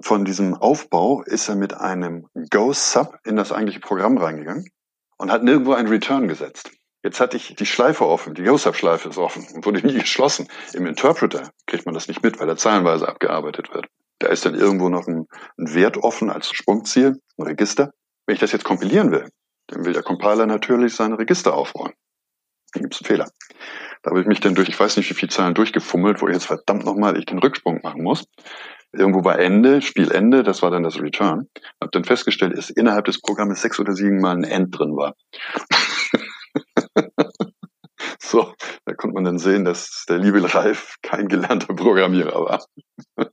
von 0.00 0.24
diesem 0.24 0.54
Aufbau 0.54 1.22
ist 1.22 1.48
er 1.48 1.56
mit 1.56 1.74
einem 1.74 2.26
Go-Sub 2.50 3.18
in 3.24 3.36
das 3.36 3.52
eigentliche 3.52 3.80
Programm 3.80 4.16
reingegangen 4.16 4.70
und 5.16 5.30
hat 5.30 5.42
nirgendwo 5.42 5.72
einen 5.72 5.88
Return 5.88 6.28
gesetzt. 6.28 6.70
Jetzt 7.02 7.20
hatte 7.20 7.36
ich 7.36 7.54
die 7.54 7.66
Schleife 7.66 8.06
offen, 8.06 8.34
die 8.34 8.42
Go-Sub-Schleife 8.42 9.08
ist 9.08 9.18
offen 9.18 9.46
und 9.54 9.66
wurde 9.66 9.86
nie 9.86 9.94
geschlossen. 9.98 10.48
Im 10.72 10.86
Interpreter 10.86 11.50
kriegt 11.66 11.86
man 11.86 11.94
das 11.94 12.08
nicht 12.08 12.22
mit, 12.22 12.38
weil 12.38 12.48
er 12.48 12.56
zeilenweise 12.56 13.08
abgearbeitet 13.08 13.72
wird. 13.72 13.86
Da 14.18 14.28
ist 14.28 14.44
dann 14.44 14.54
irgendwo 14.54 14.88
noch 14.88 15.06
ein, 15.06 15.26
ein 15.58 15.74
Wert 15.74 15.96
offen 15.96 16.30
als 16.30 16.50
Sprungziel, 16.50 17.20
ein 17.36 17.42
Register. 17.42 17.92
Wenn 18.26 18.34
ich 18.34 18.40
das 18.40 18.52
jetzt 18.52 18.64
kompilieren 18.64 19.12
will, 19.12 19.28
dann 19.68 19.84
will 19.84 19.92
der 19.92 20.02
Compiler 20.02 20.46
natürlich 20.46 20.94
seine 20.94 21.18
Register 21.18 21.54
aufräumen. 21.54 21.94
Dann 22.72 22.82
gibt 22.82 22.94
es 22.94 23.00
einen 23.00 23.06
Fehler. 23.06 23.30
Da 24.02 24.10
habe 24.10 24.20
ich 24.20 24.26
mich 24.26 24.40
dann 24.40 24.54
durch, 24.54 24.68
ich 24.68 24.78
weiß 24.78 24.96
nicht 24.96 25.08
wie 25.10 25.14
viele 25.14 25.30
Zahlen 25.30 25.54
durchgefummelt, 25.54 26.20
wo 26.20 26.28
jetzt 26.28 26.46
verdammt 26.46 26.84
nochmal 26.84 27.16
ich 27.16 27.26
den 27.26 27.38
Rücksprung 27.38 27.80
machen 27.82 28.02
muss. 28.02 28.24
Irgendwo 28.92 29.24
war 29.24 29.38
Ende, 29.38 29.82
Spielende, 29.82 30.42
das 30.42 30.62
war 30.62 30.70
dann 30.70 30.82
das 30.82 31.00
Return. 31.00 31.48
Habe 31.80 31.90
dann 31.92 32.04
festgestellt, 32.04 32.56
dass 32.56 32.70
innerhalb 32.70 33.04
des 33.04 33.20
Programmes 33.20 33.60
sechs 33.60 33.78
oder 33.78 33.92
sieben 33.92 34.20
Mal 34.20 34.36
ein 34.36 34.44
End 34.44 34.78
drin 34.78 34.96
war. 34.96 35.14
so, 38.18 38.54
da 38.86 38.94
konnte 38.94 39.14
man 39.14 39.24
dann 39.24 39.38
sehen, 39.38 39.64
dass 39.64 40.04
der 40.08 40.18
liebe 40.18 40.42
Ralf 40.54 40.96
kein 41.02 41.28
gelernter 41.28 41.74
Programmierer 41.74 42.44
war. 42.44 42.64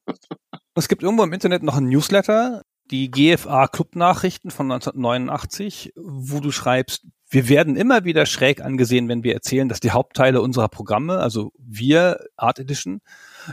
Es 0.78 0.90
gibt 0.90 1.04
irgendwo 1.04 1.24
im 1.24 1.32
Internet 1.32 1.64
noch 1.64 1.78
ein 1.78 1.88
Newsletter, 1.88 2.62
die 2.92 3.10
GFA 3.10 3.68
Club-Nachrichten 3.68 4.52
von 4.52 4.70
1989, 4.70 5.94
wo 5.96 6.42
du 6.42 6.52
schreibst, 6.52 7.06
wir 7.30 7.50
werden 7.50 7.76
immer 7.76 8.04
wieder 8.04 8.26
schräg 8.26 8.62
angesehen, 8.62 9.08
wenn 9.08 9.24
wir 9.24 9.34
erzählen, 9.34 9.70
dass 9.70 9.80
die 9.80 9.92
Hauptteile 9.92 10.42
unserer 10.42 10.68
Programme, 10.68 11.20
also 11.20 11.52
wir, 11.58 12.20
Art 12.36 12.60
Edition, 12.60 13.00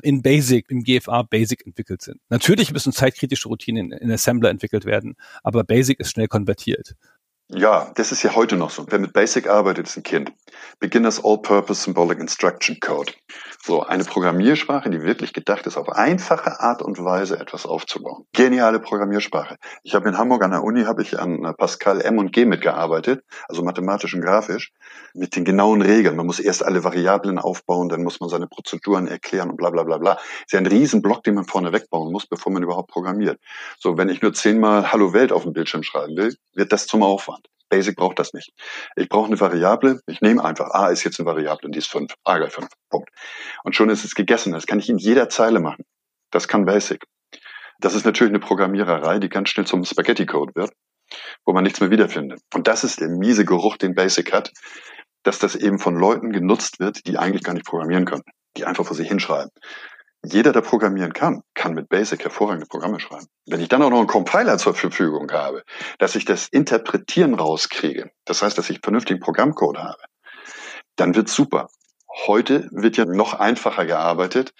in 0.02 0.22
Basic, 0.22 0.70
im 0.70 0.82
GFA 0.82 1.22
Basic 1.22 1.66
entwickelt 1.66 2.02
sind. 2.02 2.20
Natürlich 2.28 2.72
müssen 2.72 2.92
zeitkritische 2.92 3.48
Routinen 3.48 3.92
in 3.92 4.10
Assembler 4.10 4.50
entwickelt 4.50 4.84
werden, 4.84 5.16
aber 5.42 5.64
Basic 5.64 6.00
ist 6.00 6.10
schnell 6.10 6.28
konvertiert. 6.28 6.94
Ja, 7.54 7.92
das 7.96 8.12
ist 8.12 8.22
ja 8.22 8.34
heute 8.34 8.56
noch 8.56 8.70
so. 8.70 8.86
Wer 8.88 8.98
mit 8.98 9.12
Basic 9.12 9.46
arbeitet, 9.46 9.86
ist 9.86 9.98
ein 9.98 10.02
Kind. 10.02 10.32
Beginners 10.80 11.22
All-Purpose 11.22 11.82
Symbolic 11.82 12.18
Instruction 12.18 12.78
Code. 12.80 13.12
So 13.62 13.82
eine 13.82 14.04
Programmiersprache, 14.04 14.88
die 14.88 15.02
wirklich 15.02 15.34
gedacht 15.34 15.66
ist, 15.66 15.76
auf 15.76 15.90
einfache 15.90 16.60
Art 16.60 16.80
und 16.80 17.04
Weise 17.04 17.38
etwas 17.38 17.66
aufzubauen. 17.66 18.24
Geniale 18.32 18.80
Programmiersprache. 18.80 19.56
Ich 19.82 19.94
habe 19.94 20.08
in 20.08 20.16
Hamburg 20.16 20.42
an 20.42 20.52
der 20.52 20.64
Uni 20.64 20.84
habe 20.84 21.02
ich 21.02 21.20
an 21.20 21.42
Pascal 21.58 22.00
M 22.00 22.16
und 22.16 22.32
G 22.32 22.46
mitgearbeitet, 22.46 23.22
also 23.48 23.62
mathematisch 23.62 24.14
und 24.14 24.22
grafisch, 24.22 24.72
mit 25.12 25.36
den 25.36 25.44
genauen 25.44 25.82
Regeln. 25.82 26.16
Man 26.16 26.26
muss 26.26 26.40
erst 26.40 26.64
alle 26.64 26.84
Variablen 26.84 27.38
aufbauen, 27.38 27.90
dann 27.90 28.02
muss 28.02 28.18
man 28.18 28.30
seine 28.30 28.46
Prozeduren 28.46 29.06
erklären 29.06 29.50
und 29.50 29.58
bla 29.58 29.68
bla 29.68 29.82
bla 29.82 29.98
bla. 29.98 30.12
ist 30.46 30.52
ja 30.52 30.58
ein 30.58 30.66
Riesenblock, 30.66 31.22
den 31.22 31.34
man 31.34 31.44
vorne 31.44 31.72
wegbauen 31.72 32.10
muss, 32.10 32.26
bevor 32.26 32.50
man 32.50 32.62
überhaupt 32.62 32.90
programmiert. 32.90 33.38
So, 33.78 33.98
wenn 33.98 34.08
ich 34.08 34.22
nur 34.22 34.32
zehnmal 34.32 34.90
Hallo 34.90 35.12
Welt 35.12 35.32
auf 35.32 35.42
dem 35.42 35.52
Bildschirm 35.52 35.82
schreiben 35.82 36.16
will, 36.16 36.34
wird 36.54 36.72
das 36.72 36.86
zum 36.86 37.02
Aufwand. 37.02 37.41
Basic 37.72 37.96
braucht 37.96 38.18
das 38.18 38.34
nicht. 38.34 38.52
Ich 38.96 39.08
brauche 39.08 39.28
eine 39.28 39.40
Variable. 39.40 40.02
Ich 40.06 40.20
nehme 40.20 40.44
einfach, 40.44 40.70
A 40.72 40.88
ist 40.88 41.04
jetzt 41.04 41.18
eine 41.18 41.26
Variable 41.26 41.64
und 41.64 41.74
die 41.74 41.78
ist 41.78 41.90
5. 41.90 42.12
A 42.22 42.36
gleich 42.36 42.52
5. 42.52 42.68
Punkt. 42.90 43.08
Und 43.64 43.74
schon 43.74 43.88
ist 43.88 44.04
es 44.04 44.14
gegessen. 44.14 44.52
Das 44.52 44.66
kann 44.66 44.78
ich 44.78 44.90
in 44.90 44.98
jeder 44.98 45.30
Zeile 45.30 45.58
machen. 45.58 45.82
Das 46.30 46.48
kann 46.48 46.66
Basic. 46.66 47.02
Das 47.80 47.94
ist 47.94 48.04
natürlich 48.04 48.30
eine 48.30 48.40
Programmiererei, 48.40 49.20
die 49.20 49.30
ganz 49.30 49.48
schnell 49.48 49.66
zum 49.66 49.84
Spaghetti-Code 49.84 50.52
wird, 50.54 50.70
wo 51.46 51.54
man 51.54 51.64
nichts 51.64 51.80
mehr 51.80 51.90
wiederfindet. 51.90 52.40
Und 52.52 52.68
das 52.68 52.84
ist 52.84 53.00
der 53.00 53.08
miese 53.08 53.46
Geruch, 53.46 53.78
den 53.78 53.94
Basic 53.94 54.34
hat, 54.34 54.52
dass 55.22 55.38
das 55.38 55.56
eben 55.56 55.78
von 55.78 55.96
Leuten 55.96 56.30
genutzt 56.30 56.78
wird, 56.78 57.06
die 57.06 57.16
eigentlich 57.16 57.42
gar 57.42 57.54
nicht 57.54 57.64
programmieren 57.64 58.04
können, 58.04 58.24
die 58.58 58.66
einfach 58.66 58.84
vor 58.84 58.96
sich 58.96 59.08
hinschreiben. 59.08 59.50
Jeder, 60.24 60.52
der 60.52 60.60
programmieren 60.60 61.12
kann, 61.12 61.42
kann 61.54 61.74
mit 61.74 61.88
Basic 61.88 62.22
hervorragende 62.22 62.66
Programme 62.66 63.00
schreiben. 63.00 63.26
Wenn 63.46 63.60
ich 63.60 63.68
dann 63.68 63.82
auch 63.82 63.90
noch 63.90 63.98
einen 63.98 64.06
Compiler 64.06 64.56
zur 64.56 64.74
Verfügung 64.74 65.32
habe, 65.32 65.64
dass 65.98 66.14
ich 66.14 66.24
das 66.24 66.46
Interpretieren 66.46 67.34
rauskriege, 67.34 68.12
das 68.24 68.40
heißt, 68.40 68.56
dass 68.56 68.70
ich 68.70 68.80
vernünftigen 68.82 69.18
Programmcode 69.18 69.78
habe, 69.78 70.02
dann 70.94 71.16
wird's 71.16 71.34
super. 71.34 71.68
Heute 72.26 72.68
wird 72.70 72.96
ja 72.96 73.04
noch 73.04 73.34
einfacher 73.34 73.84
gearbeitet. 73.84 74.52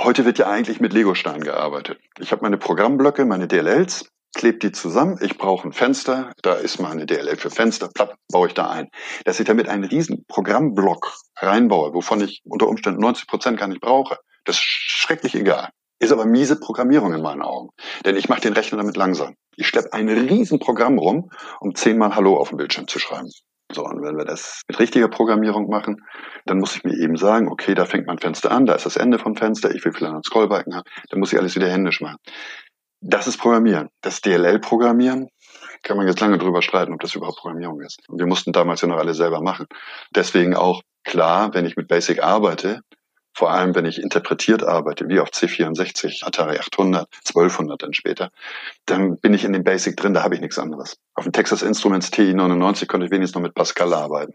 Heute 0.00 0.24
wird 0.24 0.38
ja 0.38 0.48
eigentlich 0.48 0.80
mit 0.80 0.92
Legostein 0.92 1.42
gearbeitet. 1.42 2.00
Ich 2.18 2.32
habe 2.32 2.42
meine 2.42 2.58
Programmblöcke, 2.58 3.26
meine 3.26 3.46
DLLs, 3.46 4.10
klebe 4.34 4.58
die 4.58 4.72
zusammen. 4.72 5.18
Ich 5.20 5.38
brauche 5.38 5.68
ein 5.68 5.72
Fenster, 5.72 6.32
da 6.42 6.54
ist 6.54 6.80
meine 6.80 7.06
DLL 7.06 7.36
für 7.36 7.50
Fenster, 7.50 7.88
plapp, 7.94 8.16
baue 8.32 8.48
ich 8.48 8.54
da 8.54 8.70
ein. 8.70 8.88
Dass 9.24 9.38
ich 9.38 9.46
damit 9.46 9.68
einen 9.68 9.84
riesen 9.84 10.24
Programmblock 10.26 11.12
reinbaue, 11.36 11.94
wovon 11.94 12.22
ich 12.22 12.42
unter 12.44 12.66
Umständen 12.66 13.00
90 13.00 13.28
Prozent 13.28 13.58
gar 13.58 13.68
nicht 13.68 13.80
brauche, 13.80 14.18
das 14.46 14.56
ist 14.56 14.64
schrecklich 14.64 15.34
egal. 15.34 15.70
Ist 15.98 16.12
aber 16.12 16.26
miese 16.26 16.58
Programmierung 16.58 17.14
in 17.14 17.22
meinen 17.22 17.42
Augen. 17.42 17.70
Denn 18.04 18.16
ich 18.16 18.28
mache 18.28 18.42
den 18.42 18.52
Rechner 18.52 18.78
damit 18.78 18.96
langsam. 18.96 19.34
Ich 19.56 19.66
schleppe 19.66 19.92
ein 19.92 20.08
Riesenprogramm 20.08 20.98
rum, 20.98 21.30
um 21.60 21.74
zehnmal 21.74 22.14
Hallo 22.14 22.36
auf 22.36 22.50
dem 22.50 22.58
Bildschirm 22.58 22.86
zu 22.86 22.98
schreiben. 22.98 23.30
So, 23.72 23.84
und 23.84 24.02
wenn 24.02 24.16
wir 24.16 24.24
das 24.24 24.62
mit 24.68 24.78
richtiger 24.78 25.08
Programmierung 25.08 25.68
machen, 25.68 26.04
dann 26.44 26.58
muss 26.58 26.76
ich 26.76 26.84
mir 26.84 26.96
eben 26.96 27.16
sagen, 27.16 27.48
okay, 27.48 27.74
da 27.74 27.84
fängt 27.84 28.06
mein 28.06 28.18
Fenster 28.18 28.50
an, 28.52 28.66
da 28.66 28.74
ist 28.74 28.86
das 28.86 28.96
Ende 28.96 29.18
vom 29.18 29.34
Fenster, 29.34 29.74
ich 29.74 29.84
will 29.84 29.92
vielleicht 29.92 30.12
einen 30.12 30.22
Scrollbalken 30.22 30.74
haben, 30.74 30.84
dann 31.10 31.18
muss 31.18 31.32
ich 31.32 31.38
alles 31.38 31.56
wieder 31.56 31.68
händisch 31.68 32.00
machen. 32.00 32.18
Das 33.00 33.26
ist 33.26 33.38
Programmieren. 33.38 33.88
Das 34.02 34.20
DLL-Programmieren 34.20 35.28
kann 35.82 35.96
man 35.96 36.06
jetzt 36.06 36.20
lange 36.20 36.38
drüber 36.38 36.62
streiten, 36.62 36.92
ob 36.92 37.00
das 37.00 37.14
überhaupt 37.14 37.38
Programmierung 37.38 37.80
ist. 37.80 38.00
Wir 38.08 38.26
mussten 38.26 38.52
damals 38.52 38.80
ja 38.82 38.88
noch 38.88 38.98
alle 38.98 39.14
selber 39.14 39.40
machen. 39.40 39.66
Deswegen 40.14 40.54
auch 40.54 40.82
klar, 41.04 41.52
wenn 41.54 41.66
ich 41.66 41.76
mit 41.76 41.88
Basic 41.88 42.22
arbeite, 42.22 42.80
vor 43.36 43.50
allem, 43.50 43.74
wenn 43.74 43.84
ich 43.84 44.00
interpretiert 44.00 44.64
arbeite, 44.64 45.08
wie 45.08 45.20
auf 45.20 45.28
C64, 45.28 46.24
Atari 46.24 46.58
800, 46.58 47.06
1200 47.26 47.82
dann 47.82 47.92
später, 47.92 48.30
dann 48.86 49.18
bin 49.18 49.34
ich 49.34 49.44
in 49.44 49.52
dem 49.52 49.62
Basic 49.62 49.94
drin, 49.94 50.14
da 50.14 50.22
habe 50.22 50.34
ich 50.34 50.40
nichts 50.40 50.58
anderes. 50.58 50.96
Auf 51.14 51.24
dem 51.24 51.34
Texas 51.34 51.60
Instruments 51.60 52.10
TI-99 52.10 52.86
konnte 52.86 53.04
ich 53.04 53.12
wenigstens 53.12 53.34
noch 53.34 53.42
mit 53.42 53.54
Pascal 53.54 53.92
arbeiten. 53.92 54.32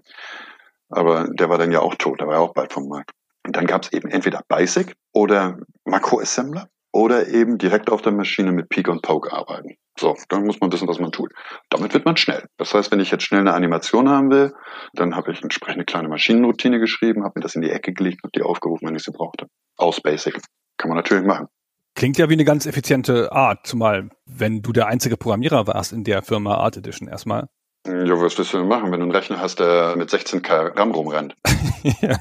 Aber 0.89 1.27
der 1.31 1.49
war 1.49 1.57
dann 1.57 1.71
ja 1.71 1.79
auch 1.79 1.95
tot, 1.95 2.19
der 2.19 2.27
war 2.27 2.35
ja 2.35 2.41
auch 2.41 2.53
bald 2.53 2.71
vom 2.71 2.87
Markt. 2.87 3.09
Und 3.43 3.55
dann 3.55 3.65
gab 3.65 3.83
es 3.83 3.91
eben 3.91 4.07
entweder 4.11 4.43
Basic 4.47 4.95
oder 5.13 5.57
Makro-Assembler 5.85 6.69
oder 6.91 7.27
eben 7.27 7.57
direkt 7.57 7.89
auf 7.89 8.01
der 8.01 8.11
Maschine 8.11 8.51
mit 8.51 8.69
Peak 8.69 8.87
und 8.87 9.01
Poke 9.01 9.31
arbeiten. 9.31 9.75
So, 9.97 10.15
dann 10.29 10.45
muss 10.45 10.59
man 10.59 10.71
wissen, 10.71 10.87
was 10.87 10.99
man 10.99 11.11
tut. 11.11 11.31
Damit 11.69 11.93
wird 11.93 12.05
man 12.05 12.17
schnell. 12.17 12.45
Das 12.57 12.73
heißt, 12.73 12.91
wenn 12.91 12.99
ich 12.99 13.11
jetzt 13.11 13.23
schnell 13.23 13.41
eine 13.41 13.53
Animation 13.53 14.09
haben 14.09 14.31
will, 14.31 14.53
dann 14.93 15.15
habe 15.15 15.31
ich 15.31 15.41
entsprechend 15.43 15.77
eine 15.77 15.85
kleine 15.85 16.09
Maschinenroutine 16.09 16.79
geschrieben, 16.79 17.23
habe 17.23 17.33
mir 17.35 17.43
das 17.43 17.55
in 17.55 17.61
die 17.61 17.69
Ecke 17.69 17.93
gelegt 17.93 18.23
und 18.23 18.35
die 18.35 18.41
aufgerufen, 18.41 18.87
wenn 18.87 18.95
ich 18.95 19.03
sie 19.03 19.11
brauchte. 19.11 19.47
Aus 19.77 20.01
Basic. 20.01 20.39
Kann 20.77 20.89
man 20.89 20.97
natürlich 20.97 21.25
machen. 21.25 21.47
Klingt 21.93 22.17
ja 22.17 22.29
wie 22.29 22.33
eine 22.33 22.45
ganz 22.45 22.65
effiziente 22.65 23.31
Art, 23.31 23.67
zumal 23.67 24.09
wenn 24.25 24.61
du 24.61 24.71
der 24.71 24.87
einzige 24.87 25.17
Programmierer 25.17 25.67
warst 25.67 25.91
in 25.91 26.03
der 26.03 26.21
Firma 26.21 26.55
Art 26.55 26.77
Edition 26.77 27.07
erstmal. 27.07 27.49
Ja, 27.85 28.21
was 28.21 28.37
willst 28.37 28.53
du 28.53 28.57
denn 28.57 28.67
machen, 28.67 28.91
wenn 28.91 28.99
du 28.99 29.05
einen 29.05 29.11
Rechner 29.11 29.39
hast, 29.39 29.59
der 29.59 29.95
mit 29.97 30.09
16K 30.09 30.77
RAM 30.77 30.91
rumrennt? 30.91 31.35
ja, 31.83 32.15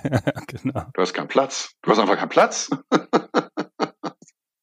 genau. 0.47 0.87
Du 0.95 1.03
hast 1.03 1.13
keinen 1.13 1.29
Platz. 1.29 1.75
Du 1.83 1.91
hast 1.91 1.99
einfach 1.99 2.17
keinen 2.17 2.31
Platz. 2.31 2.71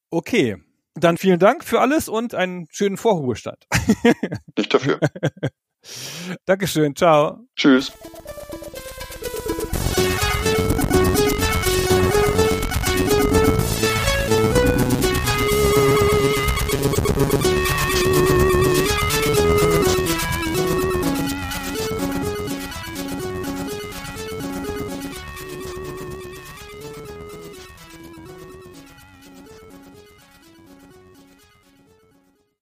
okay, 0.10 0.58
dann 0.95 1.18
vielen 1.18 1.39
Dank 1.39 1.64
für 1.64 1.80
alles 1.80 2.10
und 2.10 2.34
einen 2.34 2.68
schönen 2.72 2.97
Vorruhestand. 2.97 3.68
Nicht 4.58 4.74
dafür. 4.74 4.99
Dankeschön, 6.45 6.95
ciao. 6.95 7.45
Tschüss. 7.55 7.91